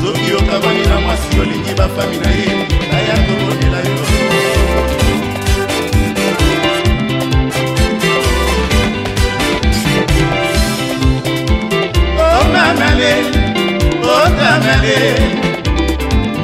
soki 0.03 0.33
okamani 0.33 0.85
na 0.87 0.99
mwasi 1.01 1.39
olingi 1.41 1.73
bafami 1.77 2.17
na 2.17 2.29
ye 2.29 2.47
naya 2.91 3.15
komonela 3.25 3.79
yo 3.79 3.95
otamale 12.31 13.13
otamale 14.03 14.97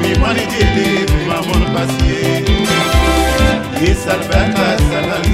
mimwani 0.02 0.42
jele 0.52 1.06
mamon 1.28 1.62
pasie 1.74 2.22
esalvaka 3.90 4.66
salami 4.90 5.31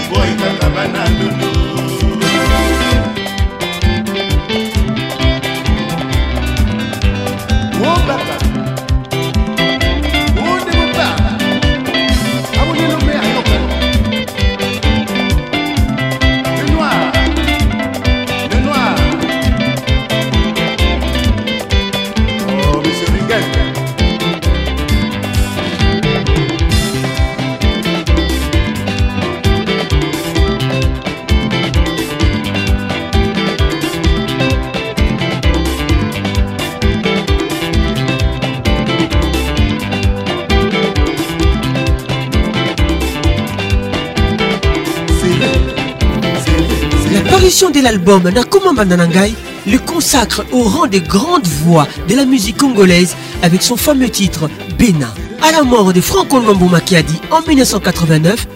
iboyi 0.00 0.34
kaka 0.42 0.66
banandundu 0.74 1.53
de 47.72 47.80
l'album 47.80 48.24
Nakuma 48.30 48.72
Mandanangai 48.72 49.32
le 49.68 49.78
consacre 49.78 50.42
au 50.50 50.62
rang 50.62 50.86
des 50.88 51.00
grandes 51.00 51.46
voix 51.62 51.86
de 52.08 52.16
la 52.16 52.24
musique 52.24 52.56
congolaise 52.56 53.14
avec 53.42 53.62
son 53.62 53.76
fameux 53.76 54.08
titre 54.10 54.50
Bénin. 54.76 55.10
À 55.40 55.52
la 55.52 55.62
mort 55.62 55.92
de 55.92 56.00
Franco 56.00 56.40
Lombo 56.40 56.66
Makiadi 56.66 57.14
en 57.30 57.42
1989, 57.46 58.46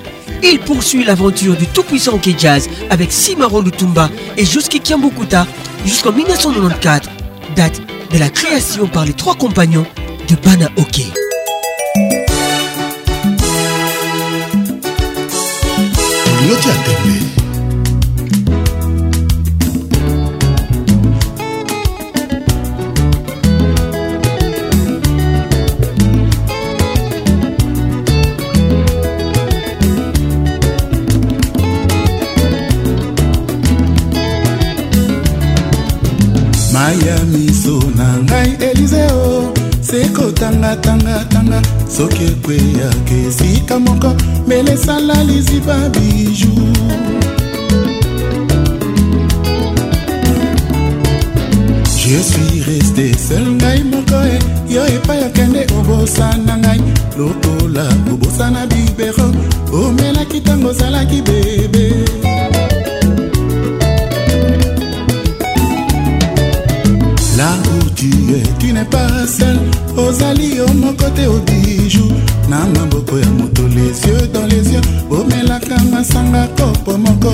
il 0.43 0.59
poursuit 0.59 1.05
l'aventure 1.05 1.55
du 1.57 1.67
tout-puissant 1.69 2.15
hockey 2.15 2.35
jazz 2.37 2.69
avec 2.91 3.13
Simaro 3.13 3.63
Lutumba 3.63 4.11
et 4.37 4.45
Joski 4.45 4.81
Kiambukuta 4.81 5.47
jusqu'en 5.87 6.11
1994, 6.13 7.09
date 7.55 7.81
de 8.13 8.19
la 8.19 8.31
création 8.31 8.89
par 8.89 9.05
les 9.05 9.13
trois 9.13 9.37
compagnons 9.37 9.87
de 10.29 10.35
Bana 10.45 10.69
Oke. 10.77 11.03
mai 36.89 36.99
ya 37.09 37.17
miso 37.33 37.77
na 37.99 38.05
ngai 38.27 38.51
elizeo 38.69 39.23
sekotangatanga-tanga 39.89 41.59
soki 41.97 42.25
ekweyaka 42.33 43.15
esika 43.29 43.75
moko 43.87 44.11
mbele 44.47 44.71
esala 44.77 45.15
liziba 45.29 45.77
biju 45.95 46.55
je 52.01 52.19
suis 52.31 52.55
resté 52.69 53.07
sel 53.27 53.47
ngai 53.59 53.81
moko 53.93 54.17
e 54.35 54.39
yo 54.75 54.83
epai 54.95 55.21
okende 55.29 55.61
obosana 55.79 56.55
ngai 56.65 56.81
lokola 57.19 57.85
obosana 58.13 58.61
bibero 58.71 59.29
omelaki 59.81 60.39
ntango 60.43 60.69
ozalaki 60.73 61.19
be 61.27 61.37
nasanga 76.09 76.49
kopo 76.57 76.93
moko 77.05 77.31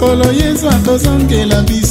mokolo 0.00 0.30
yesu 0.32 0.68
akozongela 0.68 1.62
biso 1.62 1.87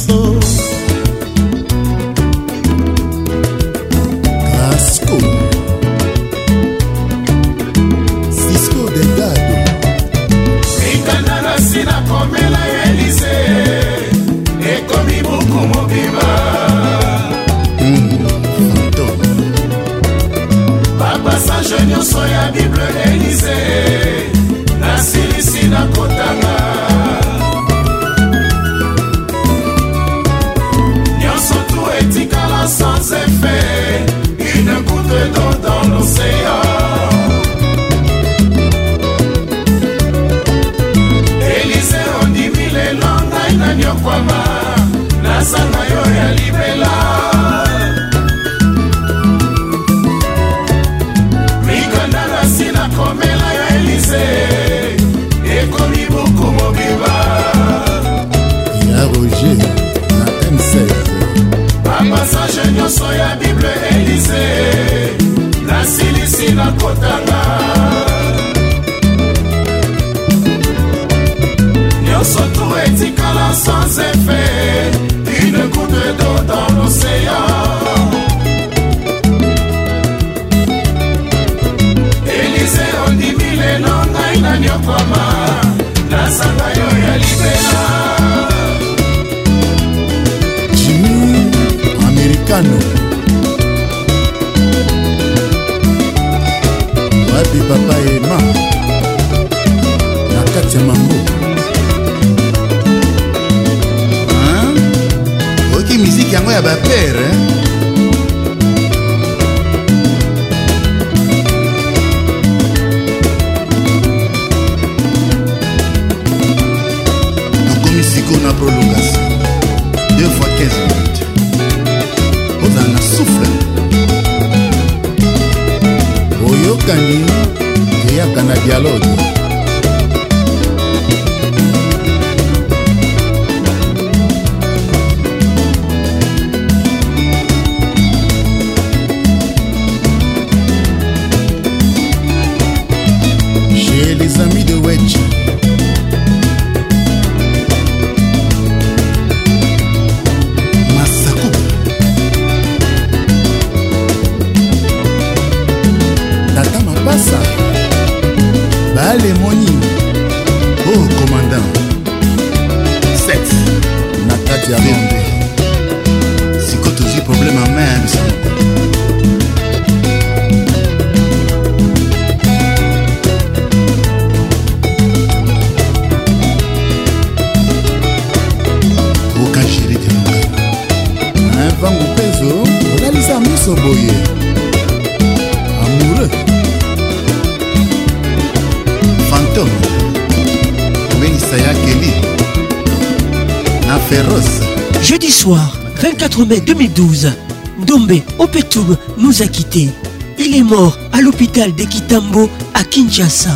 Dombe 197.86 198.20
Opetoub 198.40 198.96
nous 199.18 199.40
a 199.42 199.46
quittés. 199.46 199.88
Il 200.36 200.52
est 200.56 200.64
mort 200.64 200.98
à 201.12 201.20
l'hôpital 201.20 201.72
de 201.72 201.84
Kitambo 201.84 202.50
à 202.74 202.82
Kinshasa. 202.82 203.50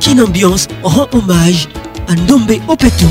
Quelle 0.00 0.20
Ambiance 0.24 0.66
rend 0.82 1.06
hommage 1.12 1.68
à 2.08 2.14
Ndombe 2.16 2.54
Opetum. 2.66 3.10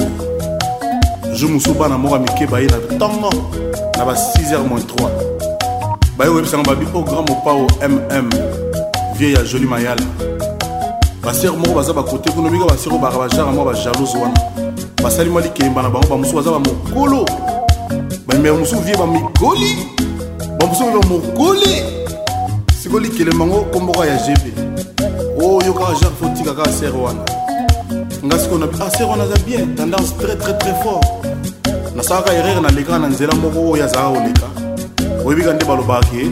jo 1.41 1.47
mosusu 1.47 1.73
bana 1.73 1.97
moko 1.97 2.15
ya 2.15 2.21
mike 2.21 2.47
baye 2.47 2.65
na 2.67 2.77
ntongo 2.95 3.29
na 3.97 4.05
ba 4.05 4.13
6h 4.13 4.63
3 4.63 5.09
baye 6.17 6.31
koyebisanga 6.31 6.63
babi 6.75 6.85
o 6.93 7.01
grand 7.03 7.29
mopao 7.29 7.67
mm 7.89 8.31
vie 9.17 9.33
ya 9.33 9.43
joli 9.43 9.65
mayala 9.65 10.01
basere 11.23 11.49
moko 11.57 11.73
baza 11.73 11.93
bakote 11.93 12.31
kuna 12.31 12.49
mika 12.49 12.65
basere 12.65 12.95
obaka 12.95 13.17
bajara 13.17 13.45
moko 13.51 13.65
bajalose 13.65 14.17
wana 14.17 14.39
basali 15.03 15.29
mwa 15.29 15.41
likemba 15.41 15.81
na 15.81 15.89
bango 15.89 16.07
bamosusu 16.07 16.35
baza 16.35 16.51
bamokolo 16.51 17.25
bamema 18.27 18.57
mosusu 18.59 18.81
vie 18.81 18.97
bamigoli 18.97 19.77
bamosusu 20.59 20.83
ah, 20.83 20.91
vie 20.91 20.99
bamokoli 20.99 21.83
siko 22.83 22.99
likelema 22.99 23.43
yango 23.45 23.61
komboko 23.61 24.05
ya 24.05 24.15
gb 24.15 24.59
oyo 25.45 25.73
kaka 25.73 25.93
jare 25.93 26.13
fotika 26.21 26.53
kaka 26.53 26.71
sere 26.71 26.91
wana 26.97 27.19
nga 28.25 28.39
sikoyo 28.39 28.59
na 28.59 28.67
bi 28.67 28.77
ah 28.85 28.91
sere 28.91 29.05
wana 29.09 29.23
aza 29.23 29.35
bien 29.45 29.75
tendance 29.75 30.13
très 30.19 30.35
très 30.37 30.53
très 30.57 30.73
fort 30.83 31.20
nasalaka 31.95 32.31
erreur 32.33 32.61
nalekaka 32.61 32.99
na 32.99 33.07
nzela 33.07 33.33
moko 33.35 33.59
oyo 33.71 33.83
azalaka 33.83 34.21
koleka 34.31 35.23
oyebika 35.25 35.53
nde 35.53 35.65
balobaka 35.65 36.07
ke 36.07 36.23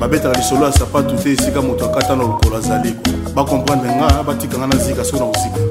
babetaka 0.00 0.38
lisolo 0.38 0.66
ya 0.66 0.72
sapatu 0.72 1.14
te 1.22 1.32
esika 1.32 1.62
moto 1.62 1.84
akata 1.86 2.16
na 2.16 2.22
lokolo 2.22 2.56
azali 2.58 2.94
bakomprendre 3.34 3.90
nga 3.94 4.22
batikanga 4.26 4.66
na 4.66 4.76
zika 4.76 5.04
soki 5.04 5.20
na 5.22 5.26
kosika 5.30 5.67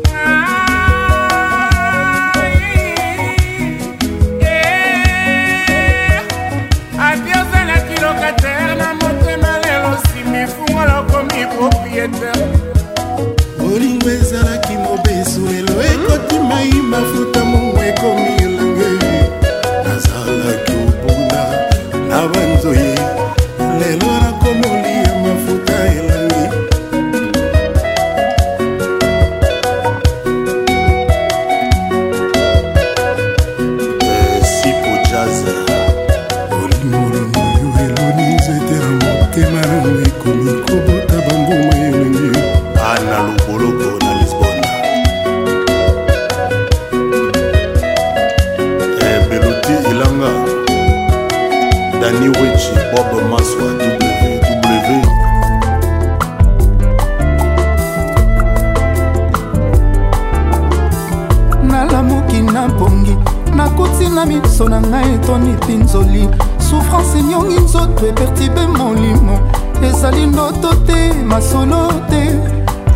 antoni 65.28 65.54
pinzoli 65.56 66.30
souffrance 66.58 67.18
enyongi 67.20 67.60
nzoto 67.60 68.08
epertibe 68.08 68.68
molimo 68.68 69.40
ezali 69.84 70.26
ndoto 70.26 70.74
te 70.76 71.14
masolo 71.26 71.90
te 72.10 72.24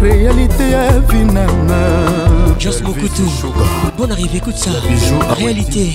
réalité 0.01 0.71
ya 0.71 0.99
vinanga 0.99 1.81
Jos 2.59 2.81
Mokutu 2.83 3.23
Bonne 3.97 4.11
arrivée, 4.11 4.37
écoute 4.37 4.55
ça 4.55 4.69
Réalité 5.39 5.91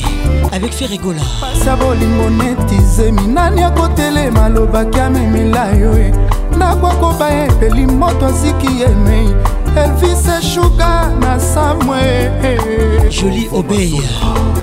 avec 0.53 0.73
Ferregola 0.75 1.21
pasa 1.41 1.77
bolingo 1.77 2.29
netize 2.31 3.11
minani 3.13 3.63
akotelema 3.63 4.45
alobaki 4.45 5.01
amemela 5.01 5.71
yo 5.75 5.93
e 5.97 6.13
ndako 6.57 6.87
akoba 6.87 7.45
epeli 7.45 7.87
moto 7.87 8.27
aziki 8.27 8.67
emei 8.83 9.31
elvis 9.77 10.29
eshuka 10.39 11.11
na 11.21 11.41
samwe 11.41 11.97
eh, 12.03 12.31
eh, 12.45 12.59
eh. 13.07 13.21
joli 13.21 13.49
obey 13.53 13.93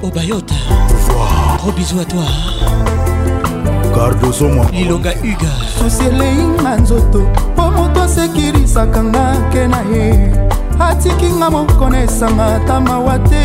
obayot 0.04 0.43
Gros 1.64 1.72
bisous 1.76 2.00
à 2.02 2.04
toi. 2.06 2.26
gardoso 3.96 4.50
mwa 4.50 4.66
lilonga 4.72 5.10
uga 5.12 5.52
susi 5.80 6.04
eleinga 6.06 6.76
nzoto 6.78 7.22
mpo 7.54 7.64
moto 7.72 8.02
asekirisaka 8.04 9.04
nga 9.04 9.34
nke 9.40 9.68
na 9.68 9.80
ye 9.96 10.12
atikinga 10.80 11.50
mokona 11.50 12.02
esanga 12.04 12.46
ata 12.56 12.80
mawa 12.80 13.20
te 13.20 13.44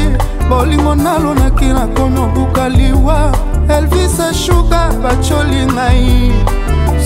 bolingo 0.50 0.94
nalonaki 0.94 1.64
nakomi 1.66 2.18
obuka 2.18 2.68
liwa 2.68 3.32
elvis 3.76 4.16
shuga 4.44 4.80
bacoli 5.02 5.62
ngai 5.74 6.32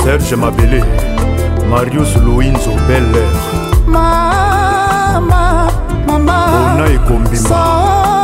serge 0.02 0.36
mabele 0.36 0.80
marius 1.70 2.16
louinzo 2.24 2.72
beller 2.88 3.28
mama 3.86 5.20
mama 6.06 6.36
ona 6.76 6.84
ekombima 6.94 8.21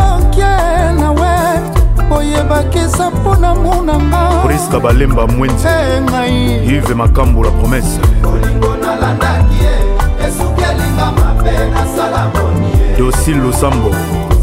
bakesa 2.45 3.11
mpona 3.11 3.55
monanga 3.55 4.21
priska 4.47 4.81
balemba 4.81 5.27
mwendi 5.27 5.63
ngai 6.03 6.65
ive 6.77 6.95
makambo 6.95 7.45
la 7.45 7.51
promese 7.51 8.01
olingo 8.25 8.77
nalandaki 8.77 9.57
e 9.65 10.29
esuki 10.29 10.63
elinga 10.71 11.07
mabe 11.19 11.51
nasala 11.75 12.21
moni 12.35 12.71
e 12.95 12.99
dosil 12.99 13.37
losambo 13.43 13.91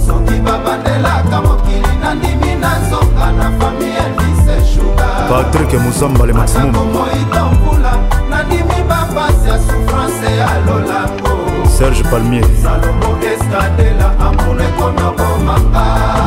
soki 0.08 0.36
babandelaka 0.46 1.42
mokili 1.42 1.94
nandimi 2.04 2.52
nazonga 2.62 3.28
na 3.40 3.48
fami 3.60 3.90
elise 4.06 4.56
shuga 4.76 5.06
patrik 5.30 5.72
musamba 5.84 6.26
le 6.26 6.34
maximummoitombula 6.34 7.94
nandimi 8.30 8.78
bapasi 8.90 9.48
ya 9.50 9.58
souffrance 9.58 10.28
ya 10.40 10.50
lolango 10.68 11.36
serge 11.78 12.04
palmier 12.04 12.44
salomo 12.64 13.10
estadela 13.22 14.15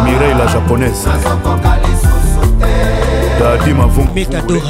mireille 0.05 0.35
la 0.39 0.47
japonaise 0.47 1.09
dadi 3.41 3.75
mavummetadora 3.75 4.61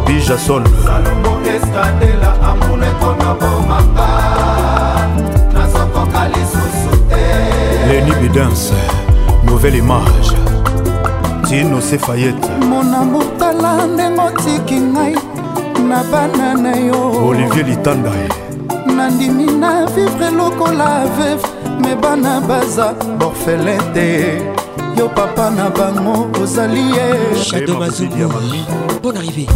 bijason 0.07 0.65
salomo 0.86 1.33
eskadela 1.55 2.31
amune 2.51 2.86
konobomaka 3.01 4.24
évidence 8.25 8.73
nouvelle 9.47 9.77
image 9.77 10.31
tino 11.47 11.81
sefayete 11.81 12.49
monamo 12.70 13.23
tala 13.39 13.86
ndenge 13.86 14.20
otiki 14.27 14.81
ngai 14.81 15.15
na 15.89 16.03
bana 16.11 16.55
na 16.55 16.75
yo 16.77 17.27
olivier 17.28 17.67
litanda 17.67 18.11
nandimi 18.97 19.44
na 19.61 19.86
vivre 19.94 20.31
lokola 20.39 21.05
veve 21.17 21.44
me 21.83 21.94
bana 21.97 22.41
baza 22.41 22.94
borfelin 23.19 23.83
te 23.94 24.39
yo 24.99 25.09
papa 25.09 25.51
na 25.51 25.69
bango 25.69 26.27
ozali 26.43 26.81
ye 26.97 27.07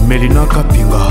melina 0.08 0.44
kapinga 0.46 1.02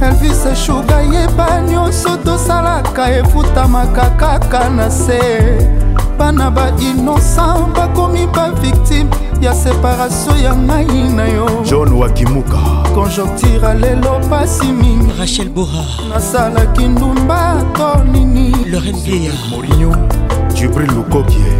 elvis 0.00 0.46
shuga 0.64 1.00
yeba 1.02 1.60
nyonso 1.68 2.16
tosalaka 2.24 3.02
efutamaka 3.18 4.10
kaka 4.10 4.68
na 4.70 4.90
se 4.90 5.79
bana 6.20 6.50
bainnosan 6.56 7.72
bakomi 7.76 8.26
bavictime 8.34 9.10
ya 9.40 9.54
separatio 9.54 10.36
ya 10.44 10.52
ngai 10.54 11.08
na 11.16 11.24
yo 11.24 11.46
john 11.64 11.92
wakimuka 11.92 12.60
konjoktira 12.94 13.74
lelo 13.74 14.20
pasi 14.30 14.66
mingi 14.72 15.12
rachel 15.18 15.48
boha 15.48 15.84
nasalaki 16.12 16.88
ndumba 16.88 17.56
to 17.74 18.04
nini 18.12 18.52
loren 18.72 18.96
vieya 19.04 19.32
morinio 19.50 19.92
jibril 20.54 20.90
lukokie 20.94 21.52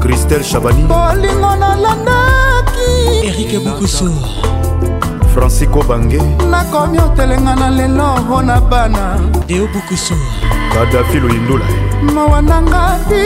kristel 0.00 0.44
chabani 0.44 0.82
bolingo 0.82 1.56
nalandaki 1.56 2.90
erike 3.24 3.58
bukusu 3.58 4.12
francisco 5.34 5.82
bange 5.82 6.22
nakomi 6.50 6.98
otelenga 6.98 7.54
na 7.56 7.70
lelo 7.70 8.16
mpo 8.22 8.42
na 8.42 8.60
bana 8.60 9.18
deo 9.48 9.66
bukusu 9.74 10.14
kadafi 10.72 11.20
loindula 11.20 11.64
mawa 12.02 12.42
na 12.42 12.58
ngai 12.60 13.24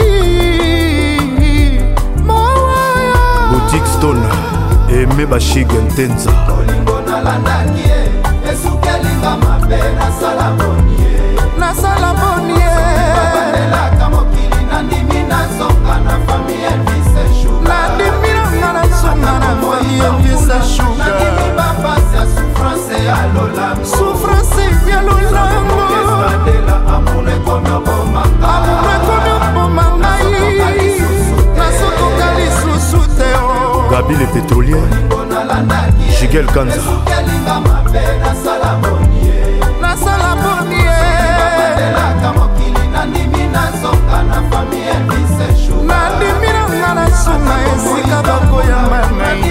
botik 3.51 3.85
stone 3.93 4.25
eme 4.99 5.23
bashige 5.31 5.77
ntenza 5.87 6.31
olingo 6.57 6.95
nalandaki 7.07 7.79
ye 7.89 7.99
esuki 8.51 8.89
elinga 8.95 9.31
mabe 9.43 9.79
nasala 9.99 10.47
boni 10.57 10.93
ye 10.99 11.13
nasala 11.59 12.09
boni 12.21 12.53
ye 12.61 12.71
babandelaka 13.15 14.05
mokili 14.13 14.61
nandimi 14.69 15.19
nazonga 15.31 15.95
na 16.05 16.15
fami 16.25 16.55
elvis 16.71 17.13
shuga 17.39 17.67
nandimi 17.69 18.31
nanga 18.39 18.69
nazonga 18.77 19.33
na 19.43 19.51
fami 19.61 19.93
elvis 20.07 20.47
shuga 20.75 21.05
nandimi 21.09 21.47
bapasi 21.57 22.13
ya 22.17 22.23
souffrance 22.35 22.93
ya 23.07 23.17
lola 23.35 23.67
souffrance 23.95 24.63
ya 24.91 25.01
lola 25.07 25.50
abumekoboboma 27.51 29.83
ngai 29.99 30.95
nasokoka 31.57 32.27
lisusu 32.37 32.99
te 33.17 33.29
gabi 33.91 34.13
le 34.19 34.25
pétrolier 34.33 34.83
jigel 36.19 36.45
kanza 36.45 36.81
nasala 39.81 40.31
bonie 40.39 40.89
nandimi 42.93 43.43
nanga 46.53 46.91
na 46.95 47.05
sunga 47.23 47.55
esika 47.73 48.17
bakoyamba 48.27 48.99
nai 49.19 49.49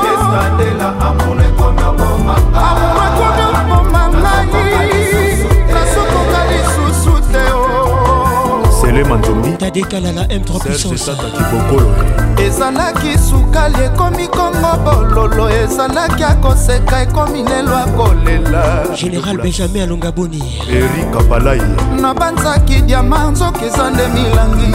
adekala 9.70 10.12
na 10.12 10.24
m3 10.24 10.58
puissanceesataki 10.60 11.42
ezalaki 12.46 13.18
sukali 13.30 13.84
ekomi 13.84 14.28
kongo 14.28 14.72
bololo 14.84 15.50
ezalaki 15.50 16.24
akoseka 16.24 17.02
ekomi 17.02 17.42
lelo 17.42 17.76
akolela 17.76 18.62
général 19.00 19.36
benjamin 19.42 19.82
alonga 19.82 20.12
boni 20.12 20.42
erik 20.70 21.14
apalai 21.20 21.62
nabanzaki 22.00 22.82
diama 22.86 23.30
nzoki 23.30 23.64
eza 23.64 23.90
nde 23.90 24.08
milangi 24.14 24.66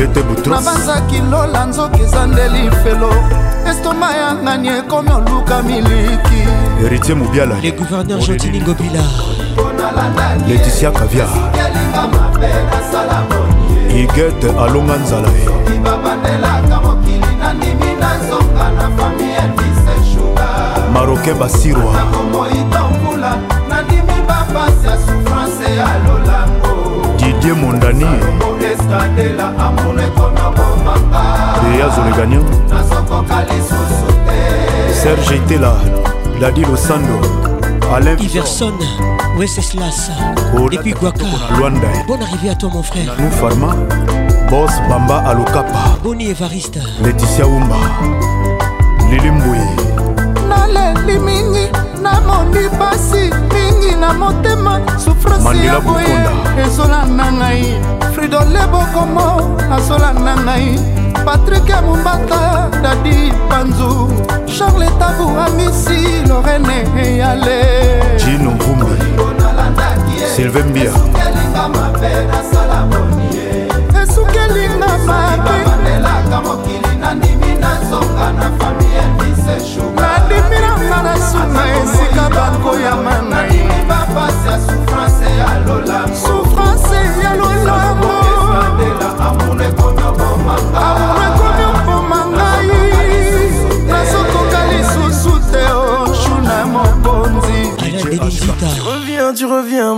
nabanzaki 0.49 1.17
lola 1.31 1.65
nzoki 1.65 2.01
eza 2.01 2.27
nde 2.27 2.47
lifelo 2.49 3.13
estoma 3.69 4.11
ya 4.13 4.33
ngani 4.33 4.67
ekomi 4.69 5.09
oluka 5.11 5.61
miliki 5.63 6.41
héritier 6.81 7.15
mobiala 7.17 7.55
le 7.63 7.71
gouverneur 7.71 8.19
gentini 8.19 8.59
ngobila 8.61 9.03
leticia 10.47 10.91
kaviar 10.91 11.29
igete 13.99 14.47
alonga 14.63 14.95
nzala 14.95 15.27
ye 15.27 15.49
maroke 20.93 21.33
basirwa 21.33 21.93
didie 27.19 27.53
mondani 27.53 28.05
eyazolegania 31.75 32.39
serge 35.03 35.35
itela 35.35 35.75
dadi 36.41 36.61
losando 36.61 37.17
alain 37.95 38.19
iverson 38.19 38.73
Wenceslas 39.35 40.11
depuis 40.71 40.93
oh, 40.95 40.99
Guaka 41.01 41.25
bonne 42.07 42.23
arrivée 42.23 42.49
à 42.51 42.55
toi 42.55 42.69
mon 42.73 42.81
frère 42.81 43.03
Nanou 43.05 43.29
Farma 43.31 43.75
Boss 44.49 44.71
Bamba 44.87 45.17
Alokapa 45.27 45.97
Boni 46.01 46.29
Evariste 46.31 46.79
Laetitia 47.03 47.45
Wumba 47.45 47.75
Lili 49.11 49.31
Mbui 49.31 49.57
naleli 50.47 51.19
mingi 51.19 51.69
namoni 52.01 52.69
pasi 52.79 53.29
mingi 53.53 53.93
na 53.99 54.13
motema 54.13 54.79
sufrasi 54.97 55.65
ya 55.65 55.79
boye 55.81 56.15
ezolanda 56.65 57.29
ngai 57.33 57.75
fridole 58.13 58.59
bokomo 58.71 59.57
azolanda 59.75 60.35
ngai 60.45 60.79
patrik 61.25 61.67
ya 61.69 61.81
mombata 61.81 62.69
dadi 62.81 63.33
panzu 63.49 64.07
charles 64.47 64.89
tabu 64.99 65.27
amisi 65.45 66.25
lorene 66.25 66.87
eyale 66.95 67.61
jino 68.25 68.51
vumbi 68.51 69.04
sylvain 70.35 70.73
bia 70.73 70.91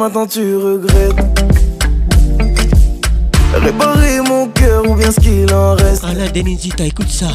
maintenant 0.07 0.25
tu 0.25 0.55
regrettes 0.55 1.41
Réparer 3.53 4.21
mon 4.29 4.47
cœur 4.47 4.89
ou 4.89 4.95
bien 4.95 5.11
ce 5.11 5.19
qu'il 5.19 5.53
en 5.53 5.75
reste. 5.75 6.03
Ah 6.07 6.29
Denizita, 6.29 6.85
écoute 6.85 7.09
ça. 7.09 7.27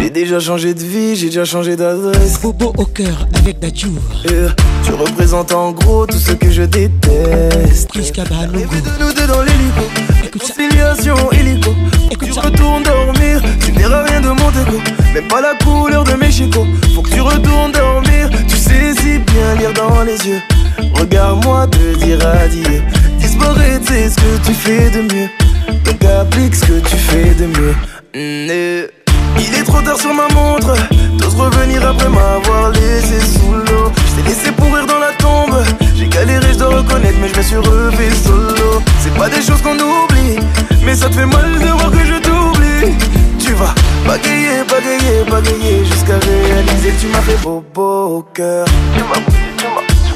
j'ai 0.00 0.08
déjà 0.08 0.40
changé 0.40 0.72
de 0.72 0.80
vie, 0.82 1.14
j'ai 1.16 1.26
déjà 1.26 1.44
changé 1.44 1.76
d'adresse. 1.76 2.40
Bobo 2.40 2.72
au 2.78 2.86
cœur 2.86 3.28
avec 3.34 3.58
Dadjou. 3.58 3.92
Euh, 4.30 4.48
tu 4.82 4.92
représentes 4.94 5.52
en 5.52 5.72
gros 5.72 6.06
tout 6.06 6.16
ce 6.16 6.32
que 6.32 6.50
je 6.50 6.62
déteste. 6.62 7.90
Chris 7.92 8.10
Cabano. 8.12 8.50
de 8.52 9.04
nous 9.04 9.12
deux 9.12 9.26
dans 9.26 9.42
l'hélico. 9.42 9.84
Écoute 10.24 10.40
Conciliation 10.40 11.16
ça. 11.30 11.36
hélico. 11.38 11.70
tu 12.24 12.32
ça. 12.32 12.40
retournes 12.42 12.84
dormir, 12.84 13.42
tu 13.62 13.72
verras 13.72 14.04
rien 14.04 14.22
de 14.22 14.28
mon 14.28 14.34
déco. 14.52 14.80
Même 15.12 15.28
pas 15.28 15.42
la 15.42 15.54
couleur 15.62 16.04
de 16.04 16.12
mes 16.12 16.30
chicots. 16.30 16.66
Faut 16.94 17.02
que 17.02 17.10
tu 17.10 17.20
retournes 17.20 17.72
dormir, 17.72 18.30
tu 18.48 18.56
sais 18.56 18.94
si 18.96 19.18
bien 19.18 19.54
lire 19.58 19.72
dans 19.74 20.02
les 20.02 20.16
yeux. 20.26 20.40
Regarde-moi 20.94 21.66
te 21.68 21.94
dire 21.98 22.18
adieu. 22.26 22.62
et 23.20 23.84
c'est 23.84 24.08
ce 24.08 24.16
que 24.16 24.38
tu 24.46 24.54
fais 24.54 24.90
de 24.90 25.02
mieux. 25.12 25.28
Donc 25.84 26.04
applique 26.04 26.54
ce 26.54 26.64
que 26.64 26.78
tu 26.88 26.96
fais 26.96 27.34
de 27.34 27.46
mieux. 27.46 27.72
Mm, 28.14 28.50
eh. 28.50 28.86
Il 29.38 29.54
est 29.58 29.64
trop 29.64 29.80
tard 29.82 29.98
sur 29.98 30.12
ma 30.14 30.28
montre. 30.34 30.74
T'oses 31.18 31.34
revenir 31.34 31.86
après 31.86 32.08
m'avoir 32.08 32.70
laissé 32.70 33.20
sous 33.20 33.52
l'eau. 33.52 33.90
Je 34.14 34.20
t'ai 34.20 34.28
laissé 34.28 34.52
pourrir 34.52 34.86
dans 34.86 34.98
la 34.98 35.12
tombe. 35.18 35.56
J'ai 35.96 36.06
galéré, 36.06 36.46
je 36.56 36.62
reconnaître, 36.64 37.18
mais 37.20 37.28
je 37.32 37.38
me 37.38 37.42
suis 37.42 37.56
revu 37.56 38.10
solo. 38.24 38.82
C'est 39.00 39.14
pas 39.14 39.28
des 39.28 39.40
choses 39.42 39.60
qu'on 39.62 39.74
oublie, 39.78 40.38
mais 40.84 40.94
ça 40.94 41.08
te 41.08 41.14
fait 41.14 41.26
mal 41.26 41.50
de 41.60 41.66
voir 41.68 41.90
que 41.90 42.04
je 42.04 42.18
t'oublie. 42.20 42.94
Tu 43.38 43.54
vas 43.54 43.74
bagayer, 44.06 44.62
bagayer, 44.70 45.24
bagayer 45.30 45.84
jusqu'à 45.86 46.18
réaliser. 46.24 46.92
Tu 47.00 47.06
m'as 47.08 47.22
fait 47.22 47.38
beau, 47.42 47.64
beau 47.74 48.24
cœur. 48.34 48.66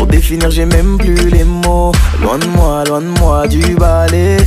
Pour 0.00 0.06
définir, 0.06 0.50
j'ai 0.50 0.64
même 0.64 0.96
plus 0.96 1.14
les 1.28 1.44
mots. 1.44 1.92
Loin 2.22 2.38
de 2.38 2.46
moi, 2.46 2.84
loin 2.88 3.02
de 3.02 3.10
moi 3.20 3.46
du 3.46 3.58
balai. 3.74 4.38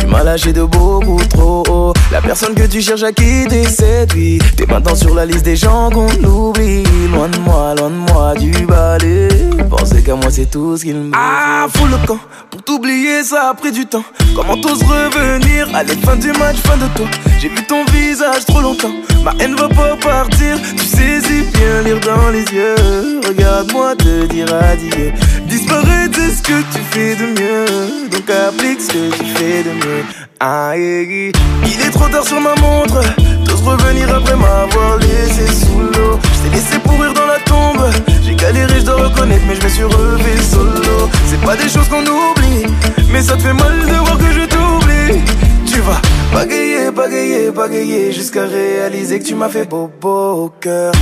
Tu 0.00 0.06
m'as 0.06 0.22
lâché 0.24 0.54
de 0.54 0.62
beaucoup 0.62 1.20
trop 1.28 1.62
haut. 1.68 1.92
La 2.10 2.22
personne 2.22 2.54
que 2.54 2.62
tu 2.62 2.80
cherches 2.80 3.02
à 3.02 3.12
qui 3.12 3.44
c'est 3.50 3.64
séduit. 4.08 4.38
T'es 4.56 4.64
maintenant 4.64 4.94
sur 4.94 5.14
la 5.14 5.26
liste 5.26 5.42
des 5.42 5.54
gens 5.54 5.90
qu'on 5.90 6.08
oublie. 6.24 6.82
Loin 7.12 7.28
de 7.28 7.36
moi, 7.40 7.74
loin 7.78 7.90
de 7.90 8.10
moi 8.10 8.32
du 8.40 8.52
balai. 8.64 9.28
Pensez 9.68 10.00
qu'à 10.02 10.14
moi, 10.14 10.30
c'est 10.30 10.50
tout 10.50 10.78
ce 10.78 10.84
qu'il 10.84 10.96
me. 10.96 11.12
Ah, 11.14 11.66
fous 11.76 11.84
le 11.88 11.98
camp. 12.06 12.18
Pour 12.50 12.62
t'oublier, 12.62 13.22
ça 13.22 13.50
a 13.50 13.54
pris 13.54 13.72
du 13.72 13.84
temps. 13.84 14.04
Comment 14.34 14.56
t'oses 14.56 14.82
revenir 14.82 15.68
Allez, 15.74 15.94
fin 15.96 16.16
du 16.16 16.28
match, 16.38 16.56
fin 16.64 16.78
de 16.78 16.86
toi. 16.96 17.04
J'ai 17.38 17.48
vu 17.50 17.62
ton 17.68 17.84
visage 17.92 18.46
trop 18.46 18.62
longtemps. 18.62 18.92
Ma 19.22 19.32
haine 19.44 19.56
va 19.56 19.68
pas 19.68 19.94
partir. 19.96 20.56
Tu 20.78 20.84
sais 20.86 21.20
saisis 21.22 21.44
bien 21.52 21.82
lire 21.84 22.00
dans 22.00 22.30
les 22.30 22.44
yeux. 22.44 23.20
Regarde-moi 23.28 23.94
te 23.96 24.24
dire 24.26 24.46
adieu 24.70 25.01
mieux. 25.02 25.12
Disparaître, 25.46 26.18
ce 26.34 26.42
que 26.42 26.60
tu 26.72 26.78
fais 26.90 27.16
de 27.16 27.40
mieux. 27.40 28.08
Donc 28.10 28.28
applique 28.30 28.80
ce 28.80 28.88
que 28.92 29.16
tu 29.18 29.24
fais 29.24 29.62
de 29.64 29.70
mieux. 29.70 30.04
Ah, 30.40 30.72
Il 30.76 31.30
est 31.30 31.90
trop 31.92 32.08
tard 32.08 32.24
sur 32.26 32.40
ma 32.40 32.54
montre. 32.60 33.00
T'oses 33.44 33.62
revenir 33.62 34.14
après 34.14 34.36
m'avoir 34.36 34.98
laissé 34.98 35.46
sous 35.66 35.78
l'eau. 35.80 36.18
J't'ai 36.42 36.50
laissé 36.56 36.78
pourrir 36.80 37.12
dans 37.14 37.26
la 37.26 37.38
tombe. 37.44 37.88
J'ai 38.24 38.34
galéré, 38.34 38.80
je 38.80 38.84
dois 38.84 39.08
reconnaître, 39.08 39.42
mais 39.48 39.54
je 39.56 39.62
me 39.64 39.68
suis 39.68 39.84
relevé 39.84 40.36
solo. 40.50 41.08
C'est 41.26 41.40
pas 41.40 41.56
des 41.56 41.68
choses 41.68 41.88
qu'on 41.88 42.02
oublie, 42.02 42.66
mais 43.10 43.22
ça 43.22 43.36
te 43.36 43.42
fait 43.42 43.52
mal 43.52 43.78
de 43.80 43.94
voir 43.94 44.18
que 44.18 44.32
je 44.32 44.46
t'oublie. 44.46 45.22
Tu 45.66 45.80
vas 45.80 46.00
bagayer, 46.32 46.90
bagayer, 46.90 47.50
bagayer 47.50 48.12
jusqu'à 48.12 48.44
réaliser 48.44 49.18
que 49.20 49.24
tu 49.24 49.34
m'as 49.34 49.48
fait 49.48 49.64
beau, 49.68 49.90
beau 50.00 50.52
cœur. 50.60 50.92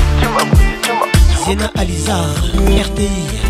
Zena 1.47 1.71
Alizar, 1.77 2.27
RTI. 2.59 3.50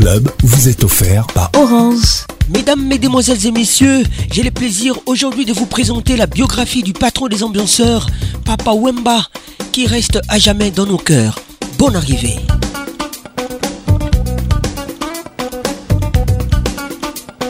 club 0.00 0.30
vous 0.42 0.68
est 0.70 0.82
offert 0.82 1.26
par 1.34 1.50
Orange. 1.58 2.26
Mesdames, 2.48 2.82
Mesdemoiselles 2.86 3.46
et 3.46 3.50
Messieurs, 3.50 4.02
j'ai 4.32 4.42
le 4.42 4.50
plaisir 4.50 4.98
aujourd'hui 5.04 5.44
de 5.44 5.52
vous 5.52 5.66
présenter 5.66 6.16
la 6.16 6.26
biographie 6.26 6.82
du 6.82 6.94
patron 6.94 7.28
des 7.28 7.42
ambianceurs, 7.42 8.06
Papa 8.46 8.72
Wemba, 8.72 9.26
qui 9.72 9.86
reste 9.86 10.18
à 10.28 10.38
jamais 10.38 10.70
dans 10.70 10.86
nos 10.86 10.96
cœurs. 10.96 11.38
Bonne 11.78 11.96
arrivée. 11.96 12.36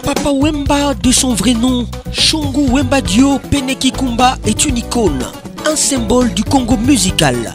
Papa 0.02 0.30
Wemba, 0.32 0.94
de 0.94 1.12
son 1.12 1.34
vrai 1.34 1.54
nom, 1.54 1.86
Shongu 2.12 2.68
Wemba 2.68 3.00
Dio 3.00 3.38
Penekikumba, 3.50 4.38
est 4.44 4.64
une 4.64 4.78
icône, 4.78 5.24
un 5.66 5.76
symbole 5.76 6.34
du 6.34 6.42
Congo 6.42 6.76
musical. 6.76 7.54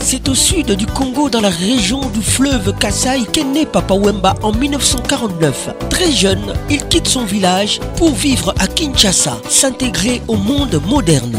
C'est 0.00 0.28
au 0.28 0.34
sud 0.34 0.72
du 0.72 0.86
Congo, 0.86 1.28
dans 1.28 1.40
la 1.40 1.50
région 1.50 2.00
du 2.10 2.22
fleuve 2.22 2.72
Kassai, 2.78 3.24
qu'est 3.32 3.44
né 3.44 3.66
Papa 3.66 3.94
Wemba 3.94 4.34
en 4.42 4.52
1949. 4.52 5.70
Très 5.90 6.10
jeune, 6.12 6.54
il 6.70 6.82
quitte 6.88 7.08
son 7.08 7.24
village 7.24 7.80
pour 7.96 8.14
vivre 8.14 8.54
à 8.58 8.66
Kinshasa, 8.66 9.38
s'intégrer 9.48 10.22
au 10.28 10.36
monde 10.36 10.80
moderne. 10.88 11.36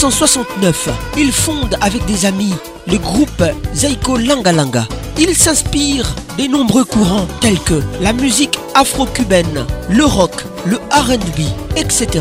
1969, 0.00 0.90
il 1.18 1.32
fonde 1.32 1.76
avec 1.80 2.04
des 2.06 2.24
amis 2.24 2.54
le 2.86 2.98
groupe 2.98 3.42
Zaiko 3.74 4.16
Langalanga. 4.16 4.86
Il 5.18 5.34
s'inspire 5.34 6.14
des 6.36 6.46
nombreux 6.46 6.84
courants 6.84 7.26
tels 7.40 7.58
que 7.58 7.82
la 8.00 8.12
musique 8.12 8.56
afro-cubaine, 8.76 9.66
le 9.90 10.04
rock, 10.04 10.30
le 10.66 10.76
RB, 10.94 11.40
etc. 11.74 12.20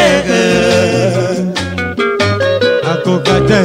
akoka 2.92 3.36
te 3.48 3.60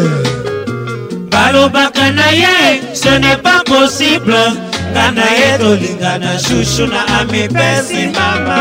balobaka 1.31 2.05
na 2.17 2.27
ye 2.41 2.93
ce 2.99 3.09
n'est 3.17 3.41
pas 3.45 3.61
possible 3.65 4.35
nga 4.91 5.05
na 5.17 5.25
ye 5.37 5.49
tolingana 5.63 6.31
shushu 6.45 6.85
na 6.93 7.01
amipesi 7.19 8.01
mama 8.17 8.57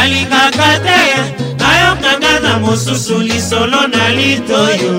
alingaka 0.00 0.70
te 0.86 1.00
ayokanga 1.70 2.34
na 2.44 2.52
mosusu 2.62 3.16
lisolo 3.28 3.80
na 3.94 4.04
litoyo 4.16 4.92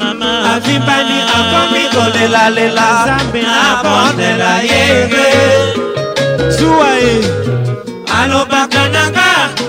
mama 0.00 0.28
avimbani 0.54 1.16
akomi 1.36 1.82
kolelalela 1.94 2.88
nzambe 3.04 3.40
abondela 3.66 4.52
yeye 4.70 6.06
zuwa 6.48 6.90
ye 7.02 7.18
alobaka 8.18 8.82
nanga 8.88 9.28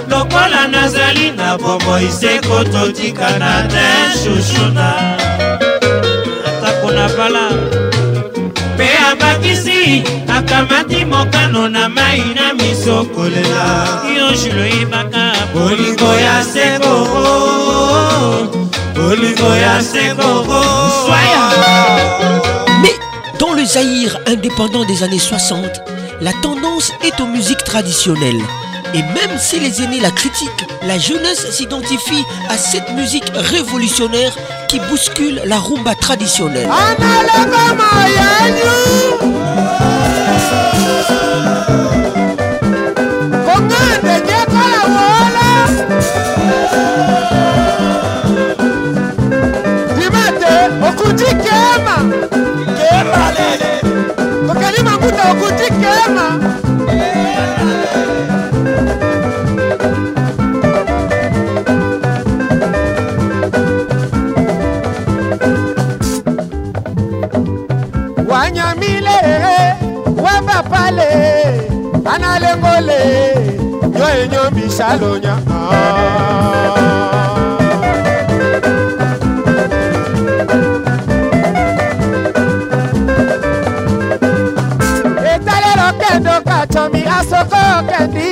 lokola 0.09 0.67
nazali 0.67 1.31
na 1.31 1.57
boboise 1.57 2.39
kototikana 2.41 3.67
te 3.71 3.85
shushuna 4.21 4.87
atako 6.47 6.91
na 6.91 7.09
bala 7.09 7.49
mpe 8.75 8.89
abakisi 9.11 10.03
akamati 10.35 11.05
mokano 11.05 11.69
na 11.69 11.89
mai 11.89 12.23
na 12.35 12.53
misokolela 12.53 13.87
yonjuloyebaka 14.17 15.33
bolingo 15.53 16.13
ya 16.25 16.43
sekoo 16.43 18.47
bolingo 18.95 19.55
ya 19.65 19.81
sekoo 19.91 20.63
swaya 21.05 21.41
Mais 22.81 22.97
dans 23.39 23.53
le 23.53 23.63
Zaïre 23.65 24.17
indépendant 24.27 24.85
des 24.85 25.03
années 25.03 25.19
60, 25.19 25.65
la 26.21 26.33
tendance 26.41 26.91
est 27.03 27.19
aux 27.21 27.27
musiques 27.27 27.63
traditionnelles. 27.63 28.41
Et 28.93 29.01
même 29.03 29.37
si 29.37 29.59
les 29.59 29.81
aînés 29.83 29.99
la 29.99 30.11
critiquent, 30.11 30.65
la 30.85 30.97
jeunesse 30.97 31.51
s'identifie 31.51 32.23
à 32.49 32.57
cette 32.57 32.91
musique 32.93 33.29
révolutionnaire 33.35 34.35
qui 34.67 34.79
bouscule 34.89 35.41
la 35.45 35.57
rumba 35.57 35.93
traditionnelle. 35.95 36.69
kólé 72.63 72.99
yọ 73.97 74.05
èèyàn 74.13 74.47
mi 74.55 74.63
ṣàlòyàn. 74.77 75.39
etalero 85.33 85.87
kendo 86.01 86.33
kachomi 86.49 87.01
asoko 87.17 87.61
kendi 87.89 88.29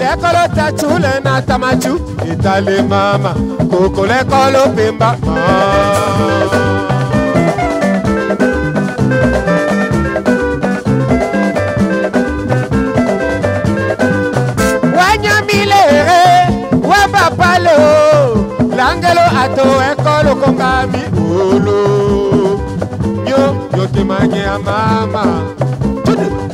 lekolo 0.00 0.44
tatule 0.56 1.12
na 1.24 1.32
tamaju 1.48 1.94
itale 2.30 2.76
mama 2.90 3.30
kokole 3.70 4.18
kolo 4.30 4.62
pemba. 4.76 5.10
Ah. 5.22 6.71
langelo 17.64 18.66
langelo 18.78 19.22
ato 19.42 19.62
ekolo 19.90 20.32
konga 20.40 20.72
bibolo 20.92 21.80
yo 23.30 23.42
yo 23.76 23.84
temanye 23.94 24.40
ya 24.48 24.56
mama 24.66 25.24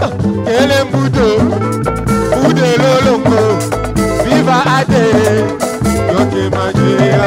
ah, 0.06 0.12
kele 0.46 0.78
mbudo 0.88 1.28
mbude 2.40 2.68
lolongo 2.82 3.42
viva 4.24 4.58
ate 4.78 5.04
yo 6.12 6.18
temanye 6.32 6.92
ya 7.16 7.26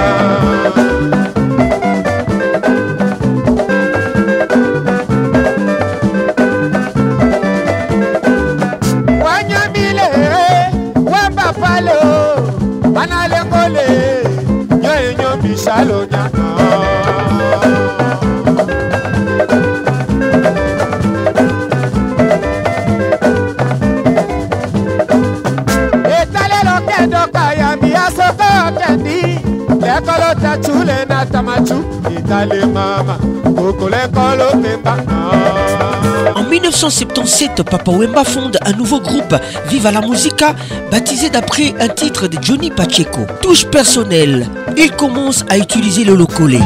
en 36.35 36.43
1977, 36.49 37.63
Papa 37.63 37.91
Wemba 37.91 38.23
fonde 38.23 38.57
un 38.65 38.71
nouveau 38.73 38.99
groupe, 39.01 39.35
Viva 39.67 39.91
la 39.91 40.01
Musica, 40.01 40.55
baptisé 40.91 41.29
d'après 41.29 41.73
un 41.79 41.89
titre 41.89 42.27
de 42.27 42.37
Johnny 42.41 42.71
Pacheco. 42.71 43.21
Touche 43.41 43.65
personnelle, 43.67 44.45
il 44.77 44.91
commence 44.91 45.43
à 45.49 45.57
utiliser 45.57 46.05
le 46.05 46.15
locolé. 46.15 46.59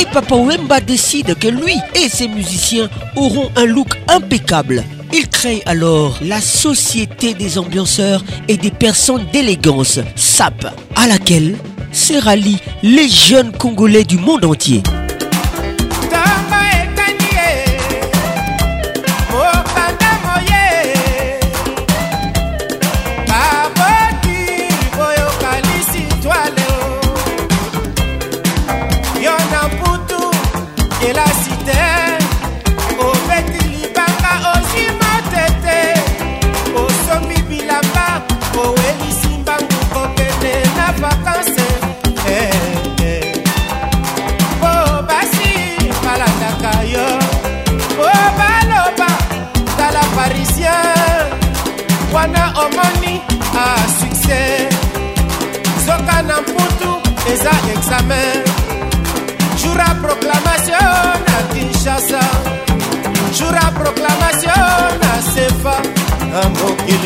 Et 0.00 0.06
Papa 0.12 0.34
Wemba 0.36 0.80
décide 0.80 1.34
que 1.38 1.48
lui 1.48 1.76
et 1.94 2.08
ses 2.08 2.28
musiciens 2.28 2.88
auront 3.16 3.50
un 3.56 3.66
look 3.66 3.88
impeccable 4.08 4.84
crée 5.36 5.62
alors 5.66 6.18
la 6.22 6.40
Société 6.40 7.34
des 7.34 7.58
ambianceurs 7.58 8.24
et 8.48 8.56
des 8.56 8.70
personnes 8.70 9.26
d'élégance, 9.34 10.00
SAP, 10.14 10.64
à 10.94 11.06
laquelle 11.06 11.58
se 11.92 12.14
rallient 12.14 12.56
les 12.82 13.06
jeunes 13.08 13.52
Congolais 13.52 14.04
du 14.04 14.16
monde 14.16 14.46
entier. 14.46 14.82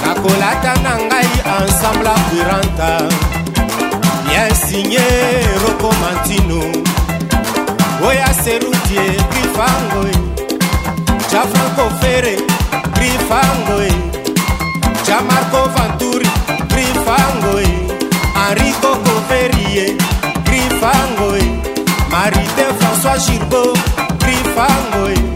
nakolata 0.07 0.73
na 0.85 0.93
ngai 1.07 1.29
ensemble 1.59 2.11
akuranta 2.17 2.91
bien 4.29 4.53
signe 4.65 5.07
rokomantino 5.65 6.61
oya 8.09 8.29
serutie 8.45 9.05
grifangoe 9.33 10.13
jafranco 11.33 11.87
fere 12.03 12.35
grifangoe 12.97 13.93
jamarco 15.07 15.61
vanturi 15.77 16.31
grifangoe 16.73 17.67
enrico 18.45 18.91
coverie 19.09 19.87
grifangoe 20.49 21.47
marite 22.13 22.65
françois 22.79 23.23
girbo 23.27 23.63
grifangoe 24.21 25.36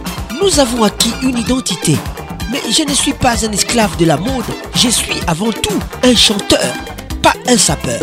nous 0.41 0.59
avons 0.59 0.83
acquis 0.83 1.13
une 1.21 1.37
identité. 1.37 1.97
Mais 2.51 2.59
je 2.69 2.83
ne 2.83 2.89
suis 2.93 3.13
pas 3.13 3.45
un 3.45 3.51
esclave 3.51 3.95
de 3.97 4.05
la 4.05 4.17
mode, 4.17 4.43
je 4.75 4.89
suis 4.89 5.15
avant 5.27 5.51
tout 5.51 5.79
un 6.03 6.15
chanteur, 6.15 6.59
pas 7.21 7.33
un 7.47 7.57
sapeur. 7.57 7.99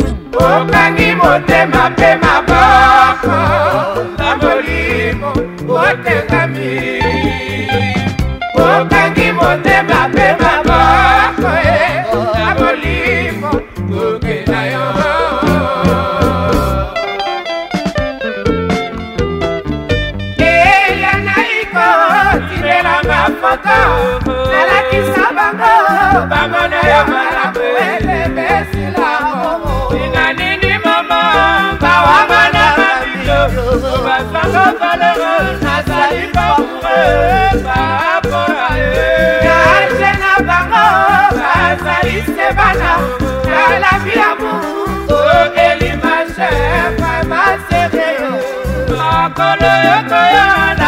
mokolo 49.39 49.71
yokoyona 49.89 50.88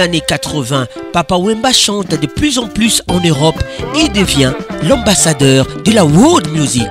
années 0.00 0.22
80, 0.26 0.86
Papa 1.12 1.36
Wemba 1.36 1.72
chante 1.72 2.10
de 2.10 2.26
plus 2.26 2.58
en 2.58 2.68
plus 2.68 3.02
en 3.08 3.20
Europe 3.20 3.62
et 3.98 4.08
devient 4.08 4.52
l'ambassadeur 4.82 5.66
de 5.84 5.92
la 5.92 6.04
world 6.04 6.48
music. 6.52 6.86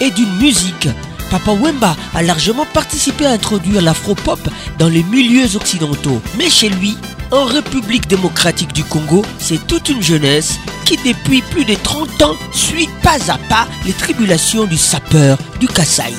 et 0.00 0.10
d'une 0.10 0.36
musique. 0.36 0.88
Papa 1.30 1.50
Wemba 1.52 1.96
a 2.14 2.22
largement 2.22 2.64
participé 2.66 3.26
à 3.26 3.30
introduire 3.32 3.80
l'afro-pop 3.82 4.40
dans 4.78 4.88
les 4.88 5.02
milieux 5.02 5.56
occidentaux. 5.56 6.20
Mais 6.36 6.48
chez 6.50 6.68
lui, 6.70 6.96
en 7.30 7.44
République 7.44 8.08
démocratique 8.08 8.72
du 8.72 8.84
Congo, 8.84 9.24
c'est 9.38 9.66
toute 9.66 9.88
une 9.90 10.02
jeunesse 10.02 10.58
qui 10.86 10.96
depuis 10.96 11.42
plus 11.42 11.64
de 11.66 11.74
30 11.74 12.22
ans 12.22 12.34
suit 12.52 12.88
pas 13.02 13.18
à 13.30 13.36
pas 13.50 13.66
les 13.86 13.92
tribulations 13.92 14.64
du 14.64 14.78
sapeur 14.78 15.36
du 15.60 15.66
Kassai. 15.68 16.14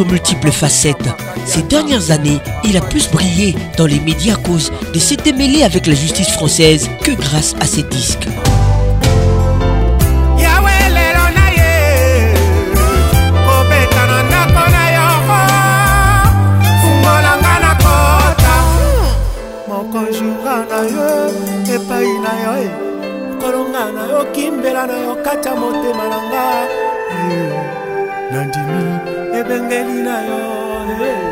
aux 0.00 0.04
multiples 0.04 0.50
facettes. 0.50 1.08
Ces 1.46 1.62
dernières 1.62 2.10
années, 2.10 2.38
il 2.64 2.76
a 2.76 2.80
plus 2.80 3.08
brillé 3.08 3.54
dans 3.76 3.86
les 3.86 4.00
médias 4.00 4.34
à 4.34 4.36
cause 4.36 4.72
de 4.92 4.98
ses 4.98 5.16
mêlé 5.36 5.62
avec 5.62 5.86
la 5.86 5.94
justice 5.94 6.30
française 6.30 6.88
que 7.02 7.12
grâce 7.12 7.54
à 7.60 7.66
ses 7.66 7.82
disques. 7.84 8.26
ndenge 29.72 30.02
na 30.04 30.16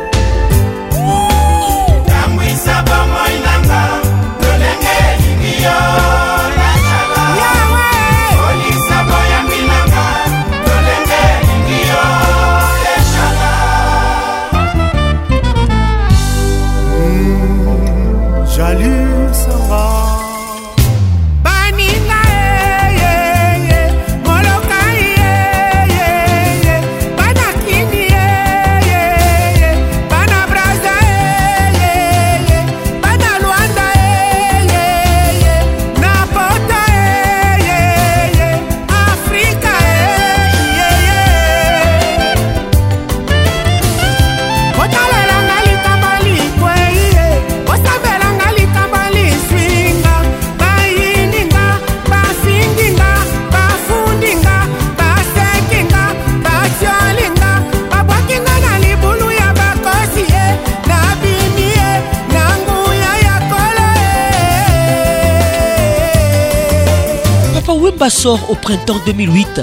sort 68.21 68.51
au 68.51 68.55
printemps 68.55 69.01
2008 69.07 69.61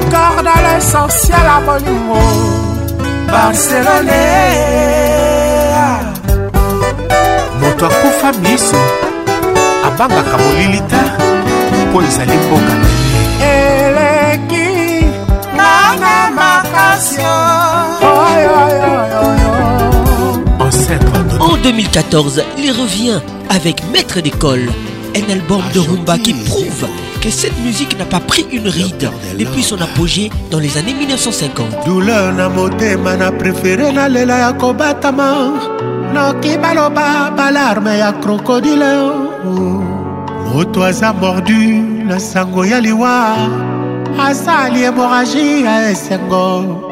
corde 0.09 0.45
à 0.47 0.73
l'essentiel 0.75 1.45
à 1.55 1.59
mon 1.61 1.79
humour 1.85 2.35
Barcelonais 3.29 4.13
moto 7.59 7.85
akufa 7.85 8.31
miso 8.43 8.77
abangaka 9.85 10.37
pour 10.37 10.53
les 10.71 10.81
mpo 11.83 11.97
ezali 12.07 12.35
mboka 12.41 12.75
eleki 13.43 15.05
nanga 15.57 16.19
makasio 16.39 17.35
En 21.39 21.55
2014, 21.63 22.43
il 22.57 22.71
revient 22.71 23.19
avec 23.49 23.81
Maître 23.91 24.19
d'école, 24.21 24.67
un 25.15 25.31
album 25.31 25.61
de 25.73 25.79
rumba 25.79 26.17
qui 26.17 26.33
prouve 26.33 26.85
cette 27.31 27.57
musique 27.61 27.97
n'a 27.97 28.05
pas 28.05 28.19
pris 28.19 28.45
une 28.51 28.67
ride 28.67 29.09
depuis 29.37 29.63
son 29.63 29.79
apogée 29.81 30.29
dans 30.51 30.59
les 30.59 30.77
années 30.77 30.93
1950. 30.93 31.85
douleur 31.85 32.33
na 32.33 32.47
motema 32.49 33.15
na 33.17 33.31
préféré 33.31 33.91
nalela 33.91 34.39
ya 34.39 34.53
kobatama 34.53 35.53
noki 36.13 36.57
baloba 36.57 37.29
balarme 37.35 37.97
ya 37.97 38.13
krokodile 38.13 39.11
moto 40.53 40.81
aza 40.83 41.13
mordu 41.13 41.83
na 42.07 42.19
sango 42.19 42.63
ya 42.65 42.79
liwa 42.79 43.35
asali 44.25 44.79
hémorragie 44.85 45.61
ya 45.61 45.91
esengo 45.91 46.91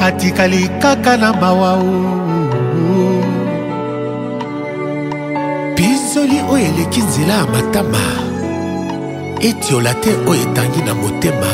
atikali 0.00 0.68
kaka 0.82 1.16
na 1.16 1.32
mawa 1.32 1.76
pinzoli 5.76 6.40
oyo 6.50 6.68
nzela 6.88 7.46
matama 7.52 7.98
etiola 9.46 9.92
te 10.02 10.10
oyo 10.30 10.42
etangi 10.46 10.80
na 10.86 10.92
motema 11.00 11.52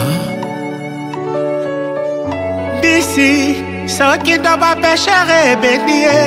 bisi 2.82 3.30
soki 3.96 4.34
to 4.44 4.52
bapeshere 4.62 5.38
ebeni 5.52 5.96
ye 6.06 6.18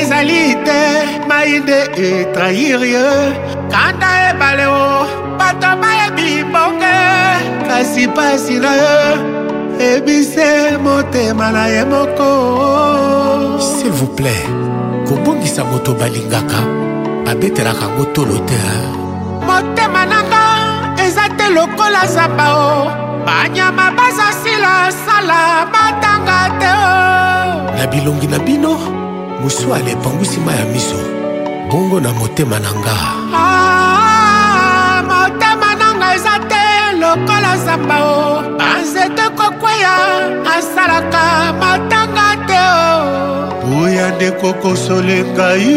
ezali 0.00 0.42
te 0.66 0.80
mai 1.28 1.52
nde 1.62 1.78
etrahir 2.08 2.80
ye 2.94 3.08
kanda 3.72 4.10
ebale 4.30 4.66
o 4.82 4.86
bato 5.40 5.70
bayebi 5.82 6.30
bonge 6.52 6.98
kasi 7.68 8.04
pasi 8.16 8.54
na 8.64 8.72
ye 8.82 8.96
ebise 9.96 10.48
motema 10.84 11.46
na 11.56 11.64
ye 11.74 11.82
moko 11.92 12.30
s'il 13.72 13.92
vous 13.98 14.12
plaît 14.18 14.46
kobongisa 15.06 15.62
moto 15.70 15.90
balingaka 16.00 16.60
babetelaka 17.24 17.86
ngo 17.94 18.04
tolo 18.14 18.36
te 18.48 18.62
motema 19.48 20.02
na 20.12 20.20
nga 20.30 20.47
te 21.36 21.50
lokola 21.50 22.06
zaba 22.08 22.46
o 22.56 22.88
banyama 23.26 23.92
baza 23.96 24.30
sila 24.40 24.88
sala 24.90 25.66
batanga 25.72 26.40
te 26.60 26.70
o 26.72 27.76
na 27.76 27.84
bilongi 27.90 28.26
na 28.30 28.38
bino 28.38 28.72
mosu 29.42 29.72
alepangwisi 29.76 30.40
ma 30.40 30.52
ya 30.52 30.64
miso 30.72 31.00
bongo 31.68 32.00
na 32.00 32.10
motema 32.18 32.58
na 32.64 32.70
nga 32.78 32.96
ah, 33.42 34.96
motema 35.10 35.70
na 35.80 35.88
nga 35.98 36.08
eza 36.14 36.34
te 36.50 36.64
lokola 37.00 37.52
zamba 37.64 37.96
o 38.00 38.24
banzete 38.58 39.24
kokweya 39.38 39.94
asalaka 40.56 41.24
matanga 41.60 42.28
te 42.48 42.62
o 42.84 43.02
boya 43.68 44.06
nde 44.16 44.28
kokosole 44.40 45.16
ngai 45.34 45.76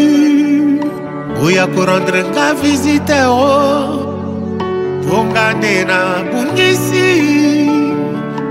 boya 1.36 1.64
korendre 1.74 2.20
nga 2.32 2.46
visite 2.60 3.18
o 3.28 4.01
bonga 5.12 5.52
nde 5.54 5.84
nabungisi 5.84 7.08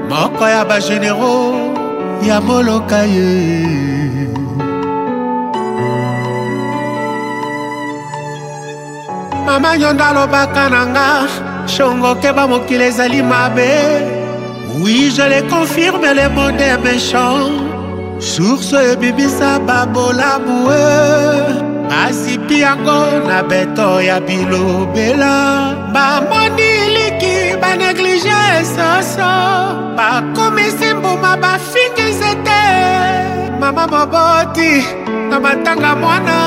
moko 0.09 0.43
ya 0.45 0.61
bagenero 0.69 1.37
ya 2.21 2.37
moloka 2.41 2.99
ye 3.01 3.33
mama 9.45 9.71
nyonda 9.77 10.05
alobaka 10.13 10.69
na 10.69 10.81
nga 10.93 11.07
shongoke 11.65 12.29
bamokili 12.37 12.85
ezali 12.93 13.21
mabe 13.23 13.71
Oui, 14.81 15.09
je 15.17 15.25
les 15.33 15.43
confirme, 15.49 16.01
le 16.13 16.27
monde 16.29 16.61
est 16.61 16.77
méchant. 16.81 17.51
Source 18.19 18.71
ebimisa 18.73 19.59
babola 19.67 20.39
bue, 20.43 21.59
asipi 22.05 22.61
yango 22.63 23.03
na 23.27 23.43
beto 23.43 23.99
ya 23.99 24.21
bilobela. 24.21 25.75
bamoni 25.93 26.69
eliki 26.85 27.35
baneglige 27.61 28.31
esoso 28.59 29.29
bakomisi 29.97 30.89
mbuma 30.93 31.31
bafingi 31.43 32.01
nzete 32.11 32.63
mama 33.59 33.83
moboti 33.93 34.73
na 35.29 35.39
matanga 35.39 35.95
mwana 35.95 36.37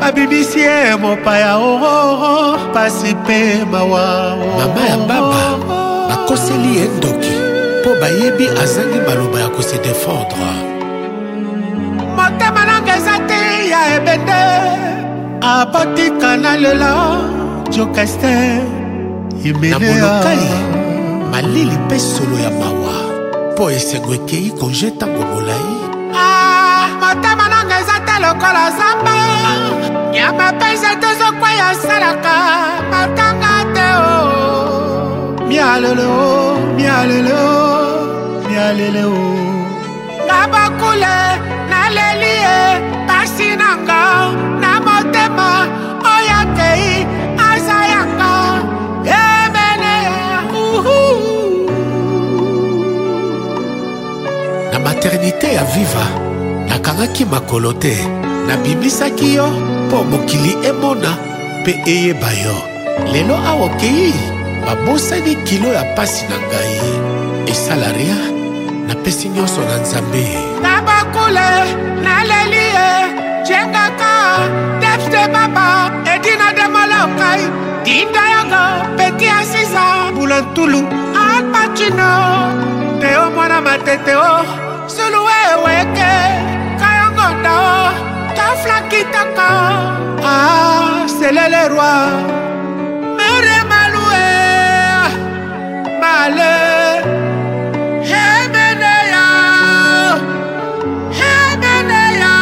babibisi 0.00 0.60
ye 0.60 0.96
mopaya 1.02 1.56
ororo 1.56 2.58
pasi 2.74 3.14
mpe 3.14 3.38
mawa 3.72 4.36
mama 4.58 4.80
ya 4.90 4.96
baba 5.08 5.40
bakoseli 6.08 6.70
ye 6.78 6.84
ndoki 6.98 7.34
mpo 7.80 7.90
bayebi 8.00 8.46
azangi 8.62 9.00
maloba 9.06 9.40
ya 9.40 9.48
kose 9.48 9.78
defendre 9.78 10.52
motema 12.16 12.64
nange 12.66 12.90
eza 12.98 13.14
te 13.28 13.40
ya 13.72 13.80
ebende 13.96 14.40
abotika 15.42 16.36
na 16.36 16.52
lelo 16.56 16.94
jokester 17.70 18.79
na 19.44 19.78
bolokali 19.80 20.52
malili 21.32 21.78
mpe 21.86 21.98
solo 21.98 22.36
ya 22.44 22.50
mawa 22.58 22.96
mpo 23.54 23.64
esengo 23.76 24.10
ekei 24.18 24.48
konje 24.58 24.86
ntango 24.94 25.22
molai 25.30 25.68
ah, 26.14 26.88
motema 27.00 27.44
nanga 27.52 27.76
eza 27.82 27.96
te 28.06 28.14
lokola 28.24 28.64
zamba 28.78 29.12
nyama 30.12 30.46
mpe 30.56 30.64
nzete 30.76 31.06
ezokwei 31.12 31.58
esalaka 31.72 32.34
matanga 32.90 33.54
te 33.74 33.86
o 34.06 34.12
mialelo 35.48 36.10
mialelo 36.76 37.42
mialelo 38.48 39.08
na 40.28 40.38
bakule 40.52 41.16
naleli 41.70 42.29
eternité 55.22 55.54
ya 55.54 55.64
viva 55.64 56.04
nakangaki 56.68 57.24
makolo 57.24 57.72
te 57.72 57.94
nabimisaki 58.48 59.34
yo 59.36 59.46
mpo 59.86 60.04
mokili 60.04 60.52
emona 60.68 61.10
mpe 61.60 61.72
eyeba 61.86 62.30
yo 62.44 62.54
lelo 63.12 63.36
awa 63.36 63.66
okei 63.66 64.14
babosani 64.66 65.34
kilo 65.44 65.68
ya 65.72 65.84
pasi 65.96 66.24
na 66.28 66.36
ngai 66.38 66.80
esala 67.50 67.92
ria 67.92 68.16
napesi 68.86 69.28
nyonso 69.28 69.60
na 69.60 69.76
nzambe 69.82 70.24
nabakule 70.62 71.48
naleli 72.04 72.64
ye 72.76 72.90
jengaka 73.46 74.12
defte 74.80 75.20
baba 75.34 75.68
edina 76.14 76.48
demolokai 76.58 77.42
dinda 77.84 78.22
yoko 78.34 78.62
peti 78.96 79.26
asisa 79.40 79.84
bulantulu 80.16 80.80
alpacino 81.22 82.10
teo 83.00 83.30
mwana 83.30 83.60
matete 83.60 84.14
o 84.16 84.69
suluweweke 84.90 86.12
kayongonda 86.80 87.52
o 87.70 87.74
taflakitaka 88.36 89.50
ah, 90.24 91.06
c'est 91.06 91.32
le 91.32 91.64
roi 91.72 91.96
mere 93.16 93.56
malue 93.70 94.24
male 96.00 96.56
hemeneya 98.10 99.24
hemeneya 101.18 102.34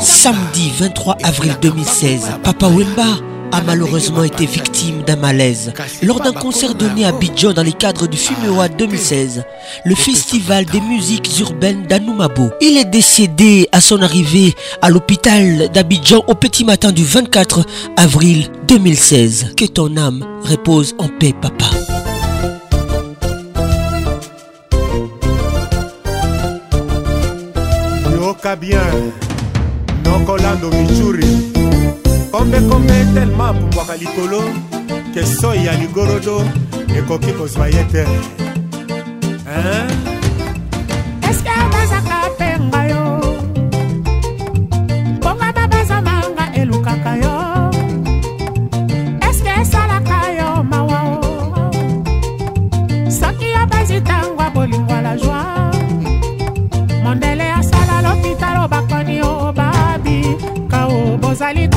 Samedi 0.00 0.70
23 0.78 1.16
avril 1.24 1.56
2016, 1.62 2.40
Papa 2.44 2.66
Wemba 2.66 3.16
a 3.52 3.60
malheureusement 3.62 4.22
été 4.22 4.46
victime 4.46 5.02
d'un 5.02 5.16
malaise 5.16 5.72
lors 6.02 6.20
d'un 6.20 6.32
concert 6.32 6.74
donné 6.74 7.04
à 7.04 7.08
Abidjan 7.08 7.52
dans 7.52 7.62
les 7.62 7.72
cadres 7.72 8.06
du 8.06 8.16
FUMEWA 8.16 8.68
2016, 8.68 9.42
le 9.84 9.94
festival 9.94 10.64
des 10.64 10.80
musiques 10.80 11.30
urbaines 11.40 11.84
d'Anoumabo. 11.86 12.50
Il 12.60 12.76
est 12.76 12.84
décédé 12.84 13.68
à 13.72 13.80
son 13.80 14.02
arrivée 14.02 14.54
à 14.82 14.90
l'hôpital 14.90 15.68
d'Abidjan 15.72 16.24
au 16.26 16.34
petit 16.34 16.64
matin 16.64 16.92
du 16.92 17.04
24 17.04 17.64
avril 17.96 18.48
2016. 18.68 19.54
Que 19.56 19.64
ton 19.66 19.96
âme 19.96 20.24
repose 20.44 20.94
en 20.98 21.08
paix, 21.08 21.34
papa. 21.40 21.64
kombekombe 32.30 33.04
telema 33.14 33.48
apumbwaka 33.48 33.96
likolo 33.96 34.42
ke 35.14 35.26
soi 35.26 35.66
ya 35.66 35.72
ligorodo 35.78 36.36
ekoki 36.98 37.32
kozwa 37.32 37.66
ye 37.66 37.84
te 37.92 38.04
eske 41.30 41.54
bazaka 41.72 42.18
te 42.38 42.50
nga 42.68 42.80
yo 42.90 43.04
bonga 45.22 45.48
babeza 45.56 45.98
na 46.06 46.16
nga 46.34 46.46
elukaka 46.60 47.12
yo 47.22 47.34
eske 49.28 49.50
esalaka 49.62 50.18
yo 50.38 50.50
mawa 50.70 51.00
soki 53.20 53.46
yo 53.54 53.62
bazitangwa 53.72 54.46
bolingwa 54.54 54.98
la 55.02 55.14
joi 55.16 55.82
mondele 57.04 57.46
asala 57.58 57.96
lopitalo 58.06 58.68
bakoni 58.68 59.18
o 59.22 59.52
babi 59.56 60.20
kao 60.70 61.16
bozali 61.22 61.69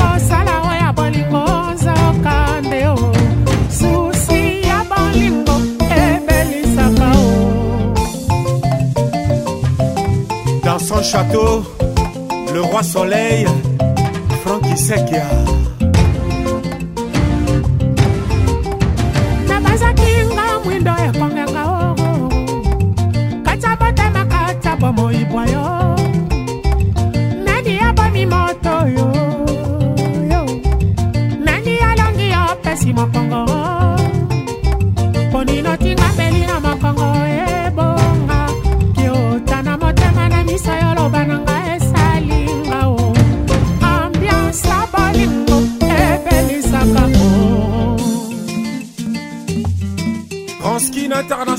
château, 11.04 11.62
le 12.54 12.62
roi 12.62 12.82
soleil, 12.82 13.44
Francky 14.42 14.76
Sekia. 14.76 15.22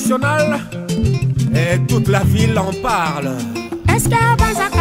nationale 0.08 0.60
et 1.56 1.80
toute 1.88 2.08
la 2.10 2.20
ville 2.20 2.58
en 2.60 2.72
parle. 2.84 3.32
Est-ce 3.92 4.08
que 4.08 4.75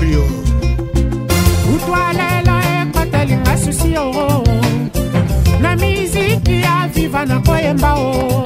glorio 0.00 0.24
utwalela 1.74 2.56
ekotelinga 2.82 3.54
susi 3.62 3.96
o 3.98 4.44
na 5.62 5.76
miziki 5.76 6.60
ya 6.66 6.88
viva 6.94 7.24
na 7.24 7.38
koyemba 7.40 7.94
o 7.94 8.44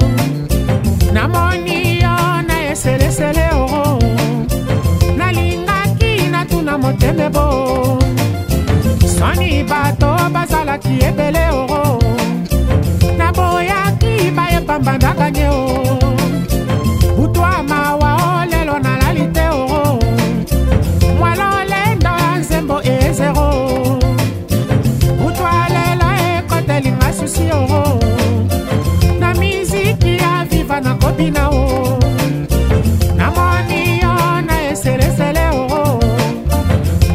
namoni 1.13 1.77
yo 2.03 2.15
na 2.47 2.55
eselesele 2.71 3.47
o 3.53 3.99
nalingaki 5.19 6.11
natuna 6.33 6.73
moteme 6.83 7.27
bo 7.35 7.45
soni 9.17 9.63
bato 9.71 10.09
bazalaki 10.33 10.93
ebele 11.09 11.45
o 11.55 11.65
naboyaki 13.19 14.13
bayebamba 14.35 14.93
naganye 14.99 15.47
o 15.59 15.65
butwama 17.17 17.74
o 27.55 27.79
na 29.21 29.29
miziki 29.39 30.13
ya 30.23 30.33
viva 30.49 30.77
nakobina 30.85 31.43
o 31.63 31.63
namoni 33.19 33.81
yo 34.03 34.13
na 34.47 34.55
eselesele 34.71 35.45
o 35.77 35.81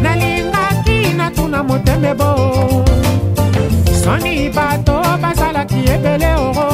nalingaki 0.05 0.99
natuna 1.19 1.59
moteme 1.69 2.12
bo 2.20 2.31
soni 4.02 4.35
bato 4.57 4.97
bazalaki 5.23 5.81
ebele 5.94 6.33
o 6.65 6.69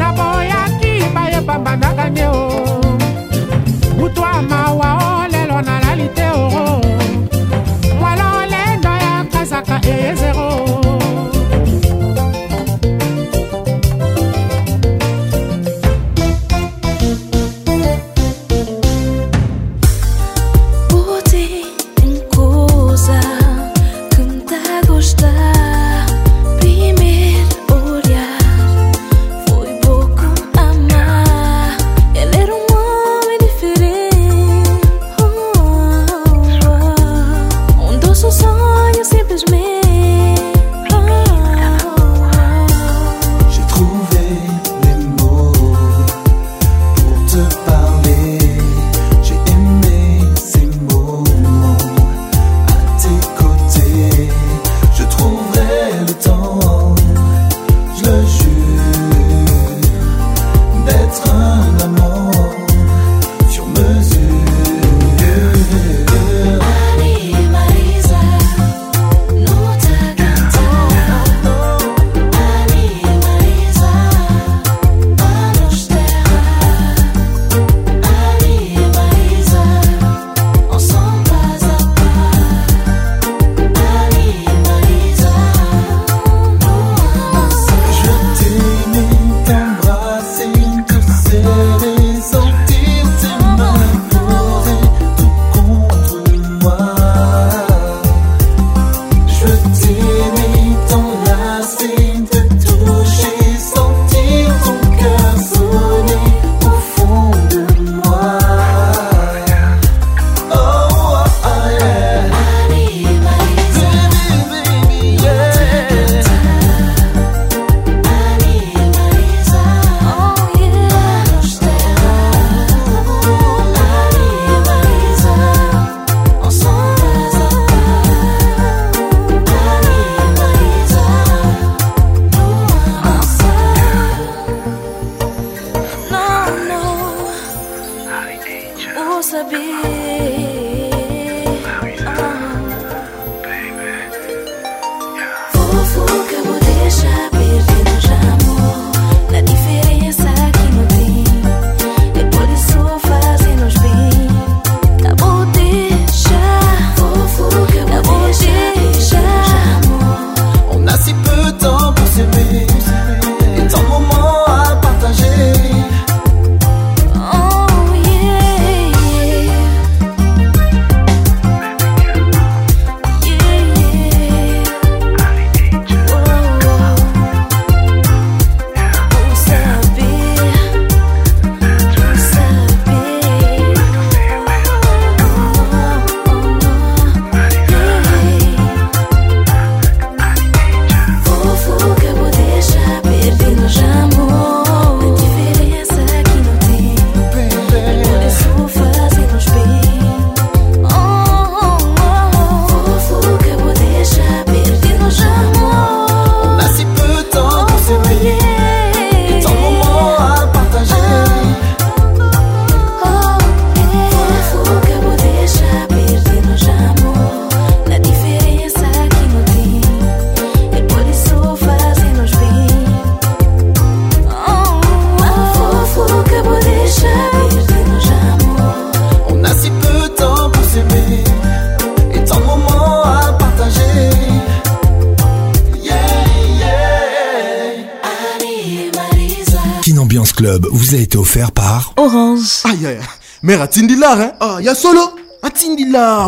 naboyaki 0.00 0.92
bayeba 1.14 1.54
mbandakani 1.62 2.24
o 2.38 2.42
butwa 3.98 4.32
mawa 4.50 4.90
o 5.08 5.12
lelo 5.32 5.58
nalali 5.68 6.08
te 6.16 6.26
o 6.42 6.66
mwalolendo 8.00 8.92
ya 9.06 9.14
kazaka 9.32 9.76
eyezero 9.94 10.45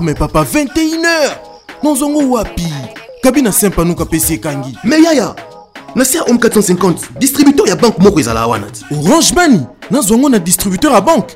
Mais 0.01 0.15
papa 0.15 0.45
21h 0.45 1.83
nozongo 1.83 2.21
wapi 2.31 2.63
Kabina 3.23 3.51
sympa 3.51 3.83
nuka 3.85 4.05
PC 4.07 4.39
Kangi. 4.39 4.77
Mais 4.85 5.01
yaya 5.03 5.35
nasia 5.97 6.23
om 6.31 6.39
450 6.39 7.19
distributeur 7.19 7.67
ya 7.67 7.75
banque 7.75 7.99
moko 7.99 8.21
orange 9.01 9.33
mani 9.35 9.61
na 9.91 10.39
distributeur 10.39 10.95
à 10.95 11.01
banque 11.01 11.33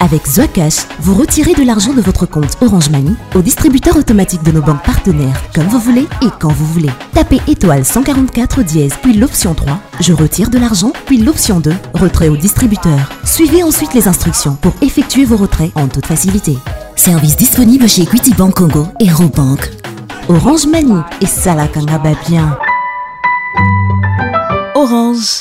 avec 0.00 0.26
Zoacash, 0.26 0.86
vous 1.00 1.14
retirez 1.14 1.52
de 1.52 1.62
l'argent 1.62 1.92
de 1.92 2.00
votre 2.00 2.24
compte 2.24 2.56
Orange 2.64 2.88
Money 2.88 3.12
au 3.34 3.42
distributeur 3.42 3.96
automatique 3.98 4.42
de 4.44 4.52
nos 4.52 4.62
banques 4.62 4.82
partenaires 4.84 5.42
comme 5.54 5.64
vous 5.66 5.80
voulez 5.80 6.06
et 6.22 6.26
quand 6.38 6.52
vous 6.52 6.66
voulez. 6.66 6.90
Tapez 7.12 7.40
étoile 7.48 7.84
144 7.84 8.62
dièse 8.62 8.94
puis 9.02 9.12
l'option 9.12 9.52
3, 9.52 9.74
je 10.00 10.14
retire 10.14 10.48
de 10.48 10.58
l'argent 10.58 10.92
puis 11.04 11.18
l'option 11.18 11.60
2, 11.60 11.70
retrait 11.94 12.30
au 12.30 12.36
distributeur. 12.38 13.10
Suivez 13.24 13.62
ensuite 13.62 13.92
les 13.92 14.08
instructions 14.08 14.56
pour 14.62 14.72
effectuer 14.80 15.26
vos 15.26 15.36
retraits 15.36 15.72
en 15.74 15.86
toute 15.86 16.06
facilité. 16.06 16.56
Service 16.96 17.36
disponible 17.36 17.88
chez 17.88 18.02
Equity 18.02 18.32
Congo 18.32 18.86
et 19.00 19.10
Robank. 19.10 19.70
Orange 20.28 20.66
Mani 20.66 21.00
et 21.20 21.26
Salakanga 21.26 21.98
bien. 22.28 22.56
Orange. 24.74 25.38